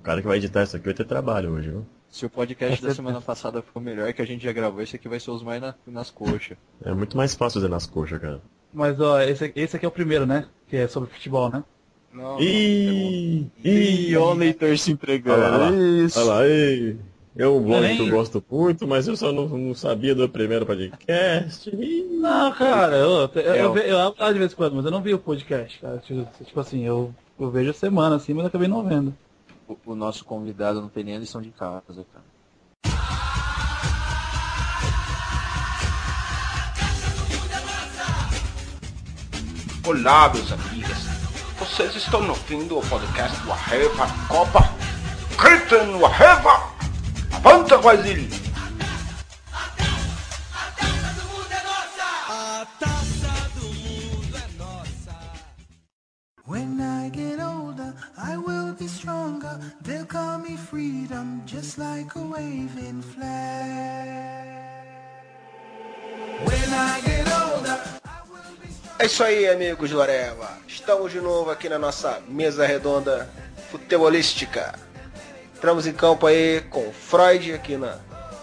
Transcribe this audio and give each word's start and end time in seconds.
O 0.00 0.02
cara 0.02 0.20
que 0.22 0.26
vai 0.26 0.38
editar 0.38 0.62
isso 0.62 0.76
aqui 0.76 0.86
vai 0.86 0.94
ter 0.94 1.04
trabalho 1.04 1.50
hoje, 1.52 1.68
viu? 1.70 1.86
Se 2.08 2.24
o 2.26 2.30
podcast 2.30 2.82
da 2.82 2.94
semana 2.94 3.20
passada 3.20 3.60
ficou 3.62 3.80
melhor 3.82 4.12
que 4.12 4.22
a 4.22 4.24
gente 4.24 4.42
já 4.42 4.50
gravou, 4.52 4.80
esse 4.82 4.96
aqui 4.96 5.08
vai 5.08 5.20
ser 5.20 5.30
os 5.30 5.42
mais 5.42 5.60
na- 5.60 5.74
nas 5.86 6.10
coxas. 6.10 6.56
É 6.84 6.92
muito 6.92 7.16
mais 7.16 7.34
fácil 7.34 7.60
fazer 7.60 7.70
nas 7.70 7.86
coxas, 7.86 8.18
cara. 8.18 8.40
Mas 8.72 8.98
ó, 9.00 9.20
esse, 9.20 9.52
esse 9.54 9.76
aqui 9.76 9.84
é 9.84 9.88
o 9.88 9.92
primeiro, 9.92 10.26
né? 10.26 10.46
Que 10.68 10.78
é 10.78 10.88
sobre 10.88 11.10
futebol, 11.10 11.50
né? 11.50 11.62
Não, 12.12 12.40
Ih! 12.40 13.46
Ih, 13.64 14.16
olha 14.16 14.24
o 14.34 14.34
leitor 14.34 14.76
se 14.78 14.90
entregando. 14.90 15.40
Olha 15.40 15.48
lá, 15.50 15.66
olha 15.68 15.70
lá. 15.70 15.76
Isso. 16.04 16.18
Olha 16.18 16.28
lá, 16.28 16.46
ei. 16.48 16.96
É 17.36 17.46
um 17.46 17.62
blog 17.62 17.96
que 17.96 18.02
eu 18.02 18.10
gosto 18.10 18.44
muito, 18.50 18.88
mas 18.88 19.06
eu 19.06 19.16
só 19.16 19.30
não, 19.32 19.46
não 19.46 19.74
sabia 19.74 20.14
do 20.14 20.28
primeiro 20.28 20.66
podcast. 20.66 21.70
Ih. 21.70 22.18
Não, 22.20 22.50
cara, 22.52 22.96
eu, 22.96 23.10
eu, 23.10 23.30
eu, 23.42 23.52
É, 23.54 23.62
eu, 23.64 23.72
ve- 23.72 23.88
eu 23.90 23.98
abro 23.98 24.32
de 24.32 24.38
vez 24.40 24.52
em 24.52 24.56
quando, 24.56 24.74
mas 24.74 24.84
eu 24.84 24.90
não 24.90 25.00
vi 25.00 25.14
o 25.14 25.18
podcast, 25.18 25.78
cara. 25.78 25.98
Tipo, 25.98 26.26
tipo 26.44 26.58
assim, 26.58 26.84
eu, 26.84 27.14
eu 27.38 27.50
vejo 27.50 27.70
a 27.70 27.74
semana 27.74 28.16
assim, 28.16 28.34
mas 28.34 28.42
eu 28.42 28.48
acabei 28.48 28.66
não 28.66 28.82
vendo. 28.86 29.14
O, 29.70 29.92
o 29.92 29.94
nosso 29.94 30.24
convidado 30.24 30.80
não 30.80 30.88
tem 30.88 31.04
nem 31.04 31.14
a 31.14 31.18
lição 31.20 31.40
de 31.40 31.52
casa, 31.52 32.04
cara. 32.12 32.24
Olá, 39.86 40.28
meus 40.34 40.50
amigos. 40.50 40.98
Vocês 41.56 41.94
estão 41.94 42.28
ouvindo 42.28 42.78
o 42.78 42.88
podcast 42.88 43.40
do 43.42 43.52
Arreva 43.52 44.06
Copa. 44.26 44.60
Gritem 45.38 45.86
no 45.92 46.04
Arreva! 46.04 46.74
Avanta, 47.32 47.78
Brasil! 47.78 48.28
When 56.44 56.80
I 56.80 57.10
get 57.10 57.38
older, 57.38 57.94
I 58.18 58.36
will 58.36 58.74
be 58.74 58.88
They'll 59.82 60.06
call 60.06 60.38
me 60.38 60.56
freedom, 60.56 61.42
just 61.46 61.78
like 61.78 62.14
a 62.16 62.20
waving 62.22 63.02
flag. 63.02 64.48
When 66.44 66.72
I 66.72 67.00
get 67.02 67.26
older, 67.32 67.80
É 68.98 69.06
isso 69.06 69.24
aí, 69.24 69.48
amigos 69.48 69.90
do 69.90 70.00
Areva. 70.02 70.48
Estamos 70.68 71.10
de 71.10 71.20
novo 71.20 71.50
aqui 71.50 71.68
na 71.68 71.78
nossa 71.78 72.20
mesa 72.28 72.66
redonda 72.66 73.28
futebolística. 73.70 74.74
Entramos 75.56 75.86
em 75.86 75.92
campo 75.92 76.26
aí 76.26 76.60
com 76.70 76.88
o 76.88 76.92
Freud 76.92 77.52
aqui 77.52 77.76
na, 77.76 77.96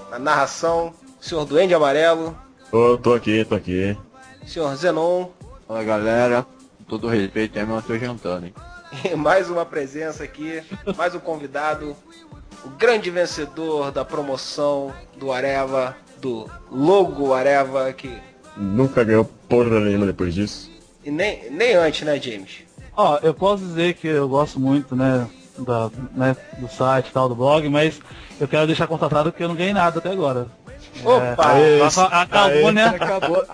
na 0.09 0.19
narração, 0.19 0.93
o 1.19 1.23
senhor 1.23 1.45
Duende 1.45 1.73
Amarelo, 1.73 2.37
Ô, 2.71 2.97
tô 2.97 3.13
aqui, 3.13 3.45
tô 3.45 3.55
aqui. 3.55 3.97
o 4.43 4.47
senhor 4.47 4.75
Zenon 4.75 5.29
Fala 5.67 5.83
galera, 5.83 6.43
com 6.77 6.83
todo 6.85 7.07
respeito, 7.07 7.57
é 7.57 7.63
mas 7.65 7.77
eu 7.77 7.87
tô 7.87 7.97
jantando, 7.97 8.45
hein? 8.47 8.53
E 9.03 9.15
mais 9.15 9.49
uma 9.49 9.65
presença 9.65 10.23
aqui, 10.23 10.61
mais 10.95 11.13
um 11.15 11.19
convidado, 11.19 11.95
o 12.63 12.69
grande 12.69 13.09
vencedor 13.09 13.91
da 13.91 14.03
promoção 14.05 14.93
do 15.17 15.31
Areva, 15.31 15.95
do 16.19 16.49
logo 16.71 17.33
Areva, 17.33 17.91
que 17.93 18.17
Nunca 18.55 19.03
ganhou 19.03 19.23
porra 19.47 19.79
nenhuma 19.79 20.05
depois 20.07 20.33
disso. 20.33 20.71
e 21.05 21.11
nem, 21.11 21.49
nem 21.51 21.75
antes, 21.75 22.01
né, 22.01 22.19
James? 22.19 22.65
Ó, 22.95 23.19
eu 23.21 23.33
posso 23.33 23.63
dizer 23.63 23.93
que 23.93 24.07
eu 24.07 24.27
gosto 24.27 24.59
muito, 24.59 24.95
né, 24.95 25.27
da, 25.59 25.91
né, 26.15 26.35
do 26.57 26.67
site 26.67 27.09
e 27.09 27.11
tal, 27.11 27.29
do 27.29 27.35
blog, 27.35 27.69
mas 27.69 27.99
eu 28.39 28.47
quero 28.47 28.65
deixar 28.65 28.87
constatado 28.87 29.31
que 29.31 29.43
eu 29.43 29.47
não 29.47 29.55
ganhei 29.55 29.73
nada 29.73 29.99
até 29.99 30.09
agora. 30.09 30.47
Opa! 31.05 31.53
É, 31.59 31.81
a, 31.83 32.21
a 32.21 32.25
calúnia, 32.25 32.87
Acabou. 32.89 33.45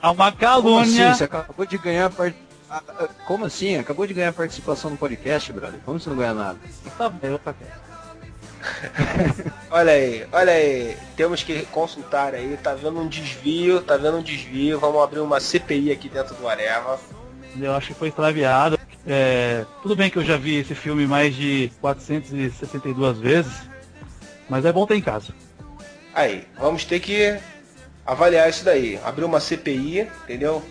há 0.00 0.10
uma 0.10 0.30
Como 0.32 0.40
calúnia. 0.40 1.10
assim? 1.10 1.18
Você 1.18 1.24
acabou 1.24 1.66
de 1.66 1.76
ganhar 1.76 2.06
a 2.06 2.10
part... 2.10 2.34
Ah, 2.70 2.82
ah, 2.88 3.08
Como 3.26 3.44
assim? 3.44 3.76
Acabou 3.76 4.06
de 4.06 4.14
ganhar 4.14 4.32
participação 4.32 4.90
no 4.90 4.96
podcast, 4.96 5.52
brother? 5.52 5.80
Como 5.84 5.98
você 5.98 6.10
não 6.10 6.16
ganha 6.16 6.34
nada? 6.34 6.58
Tá 6.96 7.08
bem, 7.08 7.30
eu 7.30 7.38
tá 7.38 7.52
quieto. 7.52 7.88
Olha 9.70 9.92
aí, 9.92 10.26
olha 10.32 10.52
aí, 10.52 10.96
temos 11.16 11.44
que 11.44 11.64
consultar 11.66 12.34
aí, 12.34 12.58
tá 12.60 12.74
vendo 12.74 12.98
um 12.98 13.06
desvio, 13.06 13.80
tá 13.80 13.96
vendo 13.96 14.18
um 14.18 14.22
desvio, 14.22 14.80
vamos 14.80 15.00
abrir 15.00 15.20
uma 15.20 15.38
CPI 15.38 15.92
aqui 15.92 16.08
dentro 16.08 16.34
do 16.34 16.48
Areva. 16.48 16.98
Eu 17.58 17.72
acho 17.74 17.88
que 17.88 17.94
foi 17.94 18.08
extraviado. 18.08 18.78
É, 19.06 19.64
tudo 19.80 19.94
bem 19.94 20.10
que 20.10 20.18
eu 20.18 20.24
já 20.24 20.36
vi 20.36 20.56
esse 20.56 20.74
filme 20.74 21.06
mais 21.06 21.36
de 21.36 21.70
462 21.80 23.18
vezes, 23.18 23.52
mas 24.48 24.64
é 24.64 24.72
bom 24.72 24.86
ter 24.86 24.96
em 24.96 25.02
casa. 25.02 25.32
Aí, 26.12 26.44
vamos 26.58 26.84
ter 26.84 26.98
que 26.98 27.38
avaliar 28.04 28.50
isso 28.50 28.64
daí, 28.64 28.98
abrir 29.04 29.24
uma 29.24 29.38
CPI, 29.38 30.08
entendeu? 30.24 30.62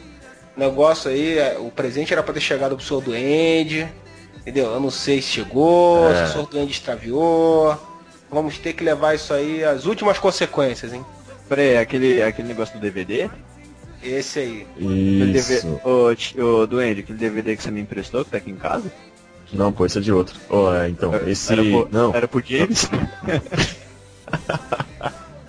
Negócio 0.57 1.09
aí, 1.11 1.37
é, 1.37 1.57
o 1.59 1.69
presente 1.69 2.11
era 2.11 2.23
pra 2.23 2.33
ter 2.33 2.39
chegado 2.41 2.75
pro 2.75 2.83
senhor 2.83 3.01
Duende, 3.01 3.87
entendeu? 4.39 4.65
Eu 4.71 4.79
não 4.79 4.89
sei 4.89 5.21
se 5.21 5.27
chegou, 5.29 6.09
É. 6.09 6.15
se 6.15 6.23
o 6.23 6.33
senhor 6.33 6.47
Duende 6.47 6.71
extraviou. 6.71 7.77
Vamos 8.29 8.57
ter 8.57 8.73
que 8.73 8.83
levar 8.83 9.13
isso 9.15 9.33
aí 9.33 9.63
às 9.63 9.85
últimas 9.85 10.17
consequências, 10.17 10.91
hein? 10.93 11.05
Peraí, 11.47 11.77
aquele, 11.77 12.21
aquele 12.21 12.47
negócio 12.47 12.73
do 12.77 12.81
DVD? 12.81 13.29
Esse 14.03 14.39
aí. 14.39 14.67
Isso. 14.77 15.57
DVD... 15.61 15.79
Ô, 15.87 16.13
ti- 16.15 16.39
ô, 16.41 16.65
Duende, 16.67 17.01
aquele 17.01 17.17
DVD 17.17 17.55
que 17.55 17.63
você 17.63 17.71
me 17.71 17.79
emprestou, 17.81 18.25
que 18.25 18.31
tá 18.31 18.37
aqui 18.37 18.51
em 18.51 18.55
casa? 18.57 18.91
Não, 19.53 19.71
pô, 19.71 19.85
esse 19.85 19.97
é 19.97 20.01
de 20.01 20.11
outro. 20.11 20.35
Ó, 20.49 20.73
é, 20.73 20.89
então, 20.89 21.15
esse. 21.25 21.53
Era 21.53 21.61
pro, 21.63 21.87
Não, 21.91 22.13
era 22.15 22.27
pro 22.27 22.43
James? 22.45 22.89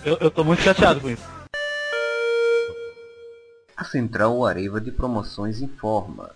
Eu, 0.04 0.16
eu 0.20 0.30
tô 0.30 0.44
muito 0.44 0.62
chateado 0.62 1.00
com 1.00 1.10
isso. 1.10 1.22
A 3.78 3.84
Central 3.84 4.44
Areva 4.44 4.80
de 4.80 4.90
Promoções 4.90 5.62
informa: 5.62 6.34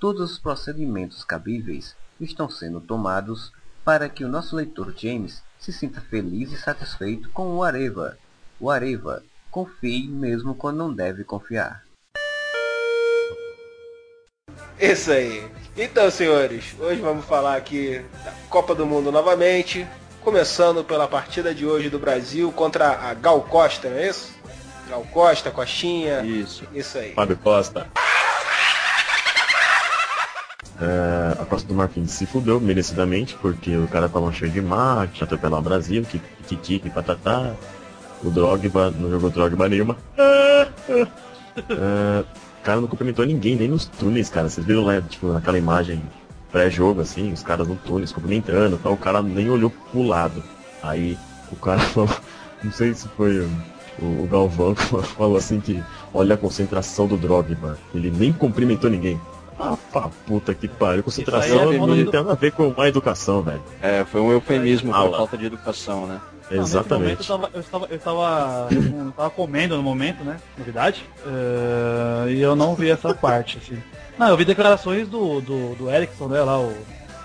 todos 0.00 0.32
os 0.32 0.38
procedimentos 0.38 1.22
cabíveis 1.22 1.94
estão 2.18 2.48
sendo 2.48 2.80
tomados 2.80 3.52
para 3.84 4.08
que 4.08 4.24
o 4.24 4.28
nosso 4.28 4.56
leitor 4.56 4.94
James 4.96 5.42
se 5.60 5.70
sinta 5.70 6.00
feliz 6.00 6.50
e 6.50 6.56
satisfeito 6.56 7.28
com 7.28 7.54
o 7.54 7.62
Areva. 7.62 8.16
O 8.58 8.70
Areva, 8.70 9.22
confie 9.50 10.08
mesmo 10.08 10.54
quando 10.54 10.78
não 10.78 10.90
deve 10.90 11.24
confiar. 11.24 11.84
Isso 14.80 15.12
aí. 15.12 15.46
Então, 15.76 16.10
senhores, 16.10 16.74
hoje 16.80 17.02
vamos 17.02 17.26
falar 17.26 17.58
aqui 17.58 18.02
da 18.24 18.32
Copa 18.48 18.74
do 18.74 18.86
Mundo 18.86 19.12
novamente. 19.12 19.86
Começando 20.22 20.82
pela 20.82 21.06
partida 21.06 21.54
de 21.54 21.66
hoje 21.66 21.90
do 21.90 21.98
Brasil 21.98 22.50
contra 22.50 22.92
a 22.92 23.12
Gal 23.12 23.42
Costa, 23.42 23.90
não 23.90 23.98
é 23.98 24.08
isso? 24.08 24.37
Gal 24.88 25.06
Costa, 25.12 25.50
Coxinha. 25.50 26.22
Isso. 26.22 26.64
Isso 26.72 26.98
aí. 26.98 27.12
Fábio 27.12 27.36
Costa. 27.36 27.86
É, 30.80 31.42
a 31.42 31.44
Costa 31.44 31.66
do 31.66 31.74
Marfim 31.74 32.06
se 32.06 32.24
fudeu 32.24 32.60
merecidamente, 32.60 33.34
porque 33.34 33.76
o 33.76 33.88
cara 33.88 34.08
tava 34.08 34.32
cheio 34.32 34.50
de 34.50 34.60
mate, 34.60 35.24
atropelar 35.24 35.60
o 35.60 35.62
Brasil, 35.62 36.04
que 36.04 36.20
que 36.46 36.78
que 36.78 36.90
patatá. 36.90 37.54
O 38.22 38.30
Drogba 38.30 38.90
não 38.90 39.10
jogou 39.10 39.30
Drogba 39.30 39.68
nenhuma. 39.68 39.96
É, 41.58 42.24
cara 42.68 42.82
não 42.82 42.88
cumprimentou 42.88 43.24
ninguém, 43.24 43.56
nem 43.56 43.66
nos 43.66 43.86
túneis, 43.86 44.28
cara. 44.28 44.46
Vocês 44.46 44.66
viram 44.66 44.84
lá, 44.84 45.00
tipo, 45.00 45.32
naquela 45.32 45.56
imagem 45.56 46.02
pré-jogo, 46.52 47.00
assim, 47.00 47.32
os 47.32 47.42
caras 47.42 47.66
no 47.66 47.76
túneis 47.76 48.12
cumprimentando, 48.12 48.78
tal, 48.82 48.92
o 48.92 48.96
cara 48.96 49.22
nem 49.22 49.48
olhou 49.48 49.70
pro 49.70 50.02
lado. 50.02 50.44
Aí 50.82 51.16
o 51.50 51.56
cara 51.56 51.80
falou, 51.88 52.10
não 52.62 52.70
sei 52.70 52.92
se 52.92 53.08
foi 53.08 53.48
o, 54.00 54.26
Galvão 54.26 54.74
falou 55.16 55.36
assim 55.36 55.60
que 55.60 55.82
olha 56.12 56.34
a 56.34 56.38
concentração 56.38 57.06
do 57.06 57.16
Drogba. 57.16 57.78
Ele 57.94 58.10
nem 58.10 58.32
cumprimentou 58.32 58.90
ninguém. 58.90 59.20
Ah, 59.58 59.76
pra 59.92 60.08
puta 60.26 60.54
que 60.54 60.68
pariu. 60.68 61.02
Concentração 61.02 61.72
é 61.72 61.78
não 61.78 61.88
tem 61.88 62.04
nada 62.04 62.32
a 62.32 62.36
ver 62.36 62.52
com 62.52 62.72
má 62.76 62.88
educação, 62.88 63.42
velho. 63.42 63.62
É, 63.82 64.04
foi 64.04 64.20
um 64.20 64.30
eufemismo 64.30 64.94
Ah, 64.94 65.10
falta 65.10 65.36
de 65.36 65.46
educação, 65.46 66.06
né? 66.06 66.20
Momento 66.50 66.66
Exatamente. 66.66 67.20
eu 67.20 67.26
tava, 67.26 67.50
eu 67.52 67.60
estava, 67.60 67.86
eu 67.90 67.96
estava, 67.96 68.68
eu 68.70 69.12
tava 69.12 69.30
comendo 69.30 69.76
no 69.76 69.82
momento, 69.82 70.24
né? 70.24 70.38
Novidade. 70.56 71.04
É, 71.26 72.30
e 72.30 72.40
eu 72.40 72.56
não 72.56 72.74
vi 72.74 72.88
essa 72.88 73.12
parte, 73.12 73.58
assim. 73.58 73.82
Não, 74.18 74.28
eu 74.28 74.36
vi 74.36 74.44
declarações 74.44 75.06
do, 75.08 75.40
do, 75.40 75.74
do 75.74 75.90
Erickson, 75.90 76.28
né? 76.28 76.40
Lá, 76.40 76.58
o 76.58 76.72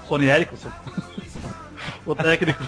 Sony 0.08 0.26
Erickson. 0.26 0.70
o 2.06 2.16
técnico. 2.16 2.64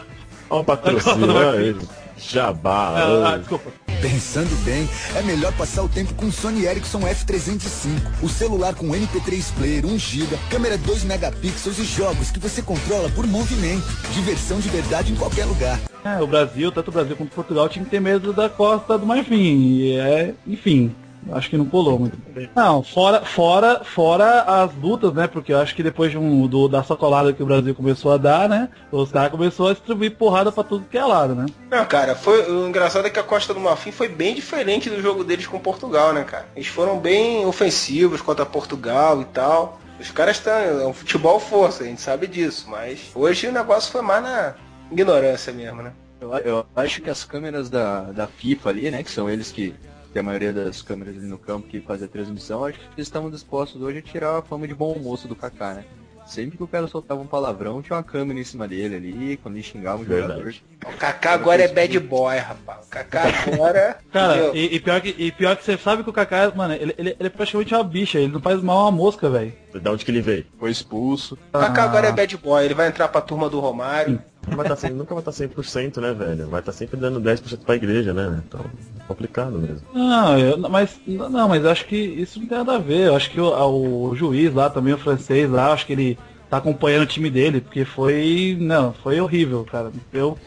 Olha 0.50 0.62
o 0.62 0.64
patrocínio, 0.64 1.30
olha 1.36 1.58
ele. 1.58 1.88
Jabá. 2.18 2.96
Ah, 2.98 3.34
ah, 3.34 3.38
desculpa. 3.38 3.72
Pensando 4.02 4.56
bem, 4.64 4.88
é 5.16 5.22
melhor 5.24 5.52
passar 5.54 5.84
o 5.84 5.90
tempo 5.90 6.14
com 6.14 6.28
o 6.28 6.32
Sony 6.32 6.66
Ericsson 6.66 7.00
F305. 7.02 8.24
O 8.24 8.30
celular 8.30 8.76
com 8.76 8.88
MP3 8.88 9.54
player 9.56 9.84
1GB, 9.86 10.38
câmera 10.50 10.78
2 10.78 11.04
megapixels 11.06 11.80
e 11.80 11.86
jogos 11.86 12.30
que 12.30 12.40
você 12.40 12.62
controla 12.62 13.10
por 13.10 13.26
movimento. 13.26 13.86
Diversão 14.14 14.60
de 14.60 14.70
verdade 14.70 15.12
em 15.12 15.16
qualquer 15.16 15.46
lugar. 15.46 15.80
É, 16.04 16.22
o 16.22 16.28
Brasil, 16.28 16.72
tanto 16.72 16.90
o 16.90 16.92
Brasil 16.92 17.16
quanto 17.16 17.34
Portugal, 17.34 17.68
tinha 17.68 17.84
que 17.84 17.92
ter 17.92 18.00
medo 18.00 18.32
da 18.32 18.48
Costa 18.48 18.98
do 18.98 19.06
Marfim. 19.06 19.36
E 19.36 19.98
é, 19.98 20.34
enfim, 20.46 20.96
acho 21.32 21.50
que 21.50 21.58
não 21.58 21.66
colou 21.66 22.00
muito. 22.00 22.18
Não, 22.56 22.84
fora, 22.84 23.22
fora, 23.22 23.84
fora 23.84 24.42
as 24.42 24.74
lutas, 24.76 25.14
né? 25.14 25.28
Porque 25.28 25.54
eu 25.54 25.60
acho 25.60 25.76
que 25.76 25.84
depois 25.84 26.12
de 26.12 26.18
um, 26.18 26.48
do, 26.48 26.68
da 26.68 26.84
sacolada 26.84 27.34
que 27.34 27.42
o 27.42 27.46
Brasil 27.46 27.74
começou 27.74 28.12
a 28.12 28.18
dar, 28.18 28.48
né? 28.48 28.70
Os 28.92 29.12
caras 29.12 29.32
começaram 29.32 29.70
a 29.70 29.74
distribuir 29.74 30.16
porrada 30.16 30.52
pra 30.52 30.64
tudo 30.64 30.86
que 30.90 30.98
é 30.98 31.04
lado, 31.04 31.36
né? 31.36 31.46
Não, 31.70 31.86
cara, 31.86 32.16
foi, 32.16 32.50
o 32.52 32.68
engraçado 32.68 33.08
é 33.08 33.10
que 33.10 33.20
a 33.20 33.24
Costa 33.24 33.54
do 33.54 33.60
Marfim 33.60 33.92
foi 33.92 34.08
bem 34.08 34.36
diferente 34.36 34.90
do 34.90 35.02
jogo 35.02 35.24
deles 35.24 35.48
com 35.48 35.60
Portugal, 35.60 36.14
né, 36.14 36.24
cara? 36.24 36.46
Eles 36.56 36.68
foram 36.68 37.00
bem 37.00 37.46
ofensivos 37.46 38.22
contra 38.22 38.46
Portugal 38.46 39.22
e 39.22 39.26
tal. 39.26 39.80
Os 40.00 40.12
caras 40.12 40.38
estão. 40.38 40.54
É 40.54 40.86
um 40.86 40.94
futebol 40.94 41.40
força, 41.40 41.84
a 41.84 41.88
gente 41.88 42.02
sabe 42.02 42.28
disso, 42.28 42.68
mas 42.70 43.12
hoje 43.16 43.48
o 43.48 43.52
negócio 43.52 43.92
foi 43.92 44.02
mais 44.02 44.24
na 44.24 44.54
ignorância 44.92 45.54
mesmo, 45.54 45.82
né? 45.82 45.94
Eu, 46.20 46.32
eu 46.40 46.66
acho 46.76 47.02
que 47.02 47.10
as 47.10 47.24
câmeras 47.24 47.70
da, 47.70 48.02
da 48.12 48.28
FIFA 48.28 48.70
ali, 48.70 48.92
né, 48.92 49.04
que 49.04 49.12
são 49.12 49.30
eles 49.30 49.52
que 49.52 49.76
a 50.20 50.24
maioria 50.24 50.54
das 50.54 50.82
câmeras 50.82 51.16
ali 51.16 51.28
no 51.28 51.38
campo 51.38 51.68
que 51.68 51.82
fazem 51.82 52.06
a 52.06 52.10
transmissão, 52.10 52.66
acho 52.66 52.80
que 52.80 52.86
eles 52.96 53.08
estavam 53.08 53.30
dispostos 53.30 53.82
hoje 53.82 54.00
a 54.00 54.02
tirar 54.02 54.38
a 54.38 54.42
fama 54.42 54.68
de 54.68 54.74
bom 54.74 54.98
moço 55.00 55.28
do 55.28 55.36
Kaká, 55.36 55.74
né? 55.74 55.86
Sempre 56.26 56.58
que 56.58 56.64
o 56.64 56.68
cara 56.68 56.88
soltava 56.88 57.22
um 57.22 57.28
palavrão, 57.28 57.84
tinha 57.84 57.96
uma 57.96 58.04
câmera 58.04 58.40
em 58.40 58.44
cima 58.44 58.68
dele 58.68 58.96
ali, 58.96 59.38
quando 59.38 59.56
ele 59.56 59.64
xingava 59.64 60.02
o 60.02 60.06
Verdade. 60.06 60.40
jogador. 60.40 60.56
O 60.84 60.98
Kaká 60.98 61.34
agora 61.34 61.62
é 61.62 61.68
bad 61.68 62.00
boy, 62.00 62.38
rapaz. 62.38 62.88
O 62.88 62.90
Kaká 62.90 63.24
agora. 63.46 63.98
Cara, 64.12 64.52
e, 64.56 64.76
e 64.76 64.80
pior 64.80 65.02
que, 65.02 65.16
e 65.16 65.32
pior 65.32 65.56
que 65.56 65.64
você 65.64 65.78
sabe 65.78 66.04
que 66.04 66.10
o 66.10 66.14
Kaká, 66.14 66.52
mano, 66.56 66.74
ele, 66.74 66.96
ele, 66.98 67.16
ele 67.20 67.28
é 67.28 67.30
praticamente 67.30 67.76
uma 67.76 67.84
bicha, 67.84 68.18
ele 68.18 68.34
não 68.34 68.42
faz 68.42 68.60
mal 68.62 68.80
a 68.80 68.82
uma 68.86 68.92
mosca, 68.92 69.30
velho. 69.30 69.54
Da 69.76 69.92
onde 69.92 70.04
que 70.04 70.10
ele 70.10 70.22
veio? 70.22 70.46
Foi 70.58 70.72
expulso. 70.72 71.38
O 71.54 71.60
Kaká 71.60 71.84
agora 71.84 72.08
é 72.08 72.12
bad 72.12 72.38
boy, 72.38 72.66
ele 72.66 72.74
vai 72.74 72.88
entrar 72.88 73.08
pra 73.08 73.22
turma 73.22 73.48
do 73.48 73.60
Romário. 73.60 74.20
Vai 74.48 74.68
tá 74.68 74.90
nunca 74.90 75.16
vai 75.16 75.22
estar 75.22 75.32
100%, 75.32 75.98
né, 75.98 76.14
velho? 76.14 76.48
Vai 76.48 76.60
estar 76.60 76.72
sempre 76.72 76.98
dando 76.98 77.20
10% 77.20 77.60
pra 77.66 77.76
igreja, 77.76 78.14
né? 78.14 78.42
Então, 78.46 78.62
complicado 79.08 79.58
mesmo. 79.58 79.82
Não, 79.94 80.38
eu, 80.38 80.58
mas 80.58 81.00
não, 81.08 81.50
mas 81.50 81.66
acho 81.66 81.86
que 81.86 81.96
isso 81.96 82.40
não 82.40 82.48
tem 82.48 82.58
nada 82.60 82.76
a 82.76 82.80
ver. 82.80 83.08
Eu 83.08 83.16
acho 83.16 83.32
que 83.32 83.42
o, 83.42 84.10
o 84.10 84.16
juiz 84.16 84.54
lá, 84.54 84.70
também 84.70 84.94
o 84.94 84.98
francês 84.98 85.50
lá, 85.50 85.74
acho 85.74 85.86
que 85.86 85.94
ele 85.94 86.18
tá 86.50 86.58
acompanhando 86.58 87.04
o 87.04 87.08
time 87.08 87.30
dele, 87.30 87.60
porque 87.60 87.84
foi. 87.84 88.56
Não, 88.60 88.94
foi 88.94 89.20
horrível, 89.20 89.66
cara. 89.70 89.92
Eu, 90.14 90.38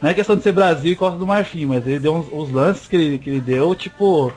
não 0.00 0.10
é 0.10 0.14
questão 0.14 0.36
de 0.36 0.42
ser 0.42 0.52
Brasil 0.52 0.92
e 0.92 0.96
Costa 0.96 1.18
do 1.18 1.26
Marfim, 1.26 1.66
mas 1.66 1.86
ele 1.86 1.98
deu 1.98 2.14
uns, 2.14 2.26
os 2.32 2.52
lances 2.52 2.86
que 2.86 2.96
ele, 2.96 3.18
que 3.18 3.30
ele 3.30 3.40
deu, 3.40 3.74
tipo. 3.74 4.32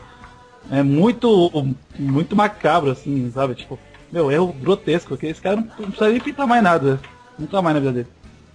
É 0.71 0.81
muito. 0.81 1.51
muito 1.97 2.35
macabro, 2.35 2.91
assim, 2.91 3.29
sabe? 3.31 3.55
Tipo, 3.55 3.77
meu, 4.11 4.31
erro 4.31 4.53
grotesco, 4.53 5.15
que 5.15 5.27
esse 5.27 5.41
cara 5.41 5.57
não, 5.57 5.63
não 5.63 5.91
precisa 5.91 6.09
nem 6.09 6.19
pintar 6.19 6.47
mais 6.47 6.63
nada. 6.63 6.99
Nunca 7.37 7.61
mais 7.61 7.75
na 7.75 7.79
vida 7.79 7.93
dele. 7.93 8.07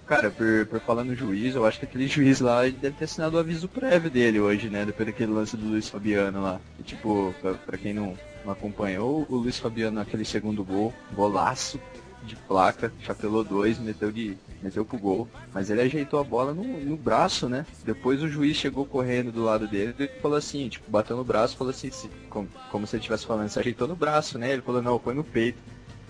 Cara, 0.07 0.31
por, 0.31 0.65
por 0.67 0.79
falar 0.79 1.03
no 1.03 1.13
juiz, 1.13 1.53
eu 1.53 1.65
acho 1.65 1.79
que 1.79 1.85
aquele 1.85 2.07
juiz 2.07 2.39
lá 2.39 2.61
deve 2.63 2.91
ter 2.91 3.03
assinado 3.03 3.35
o 3.35 3.39
aviso 3.39 3.67
prévio 3.67 4.09
dele 4.09 4.39
hoje, 4.39 4.69
né? 4.69 4.85
Depois 4.85 5.05
daquele 5.05 5.31
lance 5.33 5.57
do 5.57 5.67
Luiz 5.67 5.89
Fabiano 5.89 6.41
lá. 6.41 6.61
E, 6.79 6.83
tipo, 6.83 7.35
pra, 7.41 7.53
pra 7.55 7.77
quem 7.77 7.93
não, 7.93 8.17
não 8.45 8.53
acompanhou, 8.53 9.25
o 9.29 9.35
Luiz 9.35 9.59
Fabiano 9.59 9.97
naquele 9.97 10.23
segundo 10.23 10.63
gol, 10.63 10.93
golaço 11.13 11.77
de 12.23 12.35
placa, 12.37 12.91
chapelou 12.99 13.43
dois, 13.43 13.77
meteu 13.79 14.09
de. 14.11 14.37
meteu 14.61 14.85
pro 14.85 14.97
gol. 14.97 15.27
Mas 15.53 15.69
ele 15.69 15.81
ajeitou 15.81 16.21
a 16.21 16.23
bola 16.23 16.53
no, 16.53 16.63
no 16.63 16.95
braço, 16.95 17.49
né? 17.49 17.65
Depois 17.83 18.23
o 18.23 18.29
juiz 18.29 18.55
chegou 18.55 18.85
correndo 18.85 19.29
do 19.31 19.43
lado 19.43 19.67
dele 19.67 19.93
e 19.99 20.07
falou 20.21 20.37
assim, 20.37 20.69
tipo, 20.69 20.89
bateu 20.89 21.17
no 21.17 21.23
braço 21.25 21.57
falou 21.57 21.71
assim, 21.71 21.91
se- 21.91 22.09
como, 22.29 22.47
como 22.71 22.87
se 22.87 22.95
ele 22.95 23.01
estivesse 23.01 23.25
falando, 23.25 23.49
se 23.49 23.59
ajeitou 23.59 23.87
no 23.89 23.95
braço, 23.95 24.37
né? 24.37 24.53
Ele 24.53 24.61
falou, 24.61 24.81
não, 24.81 24.97
foi 24.99 25.13
no 25.13 25.23
peito. 25.23 25.59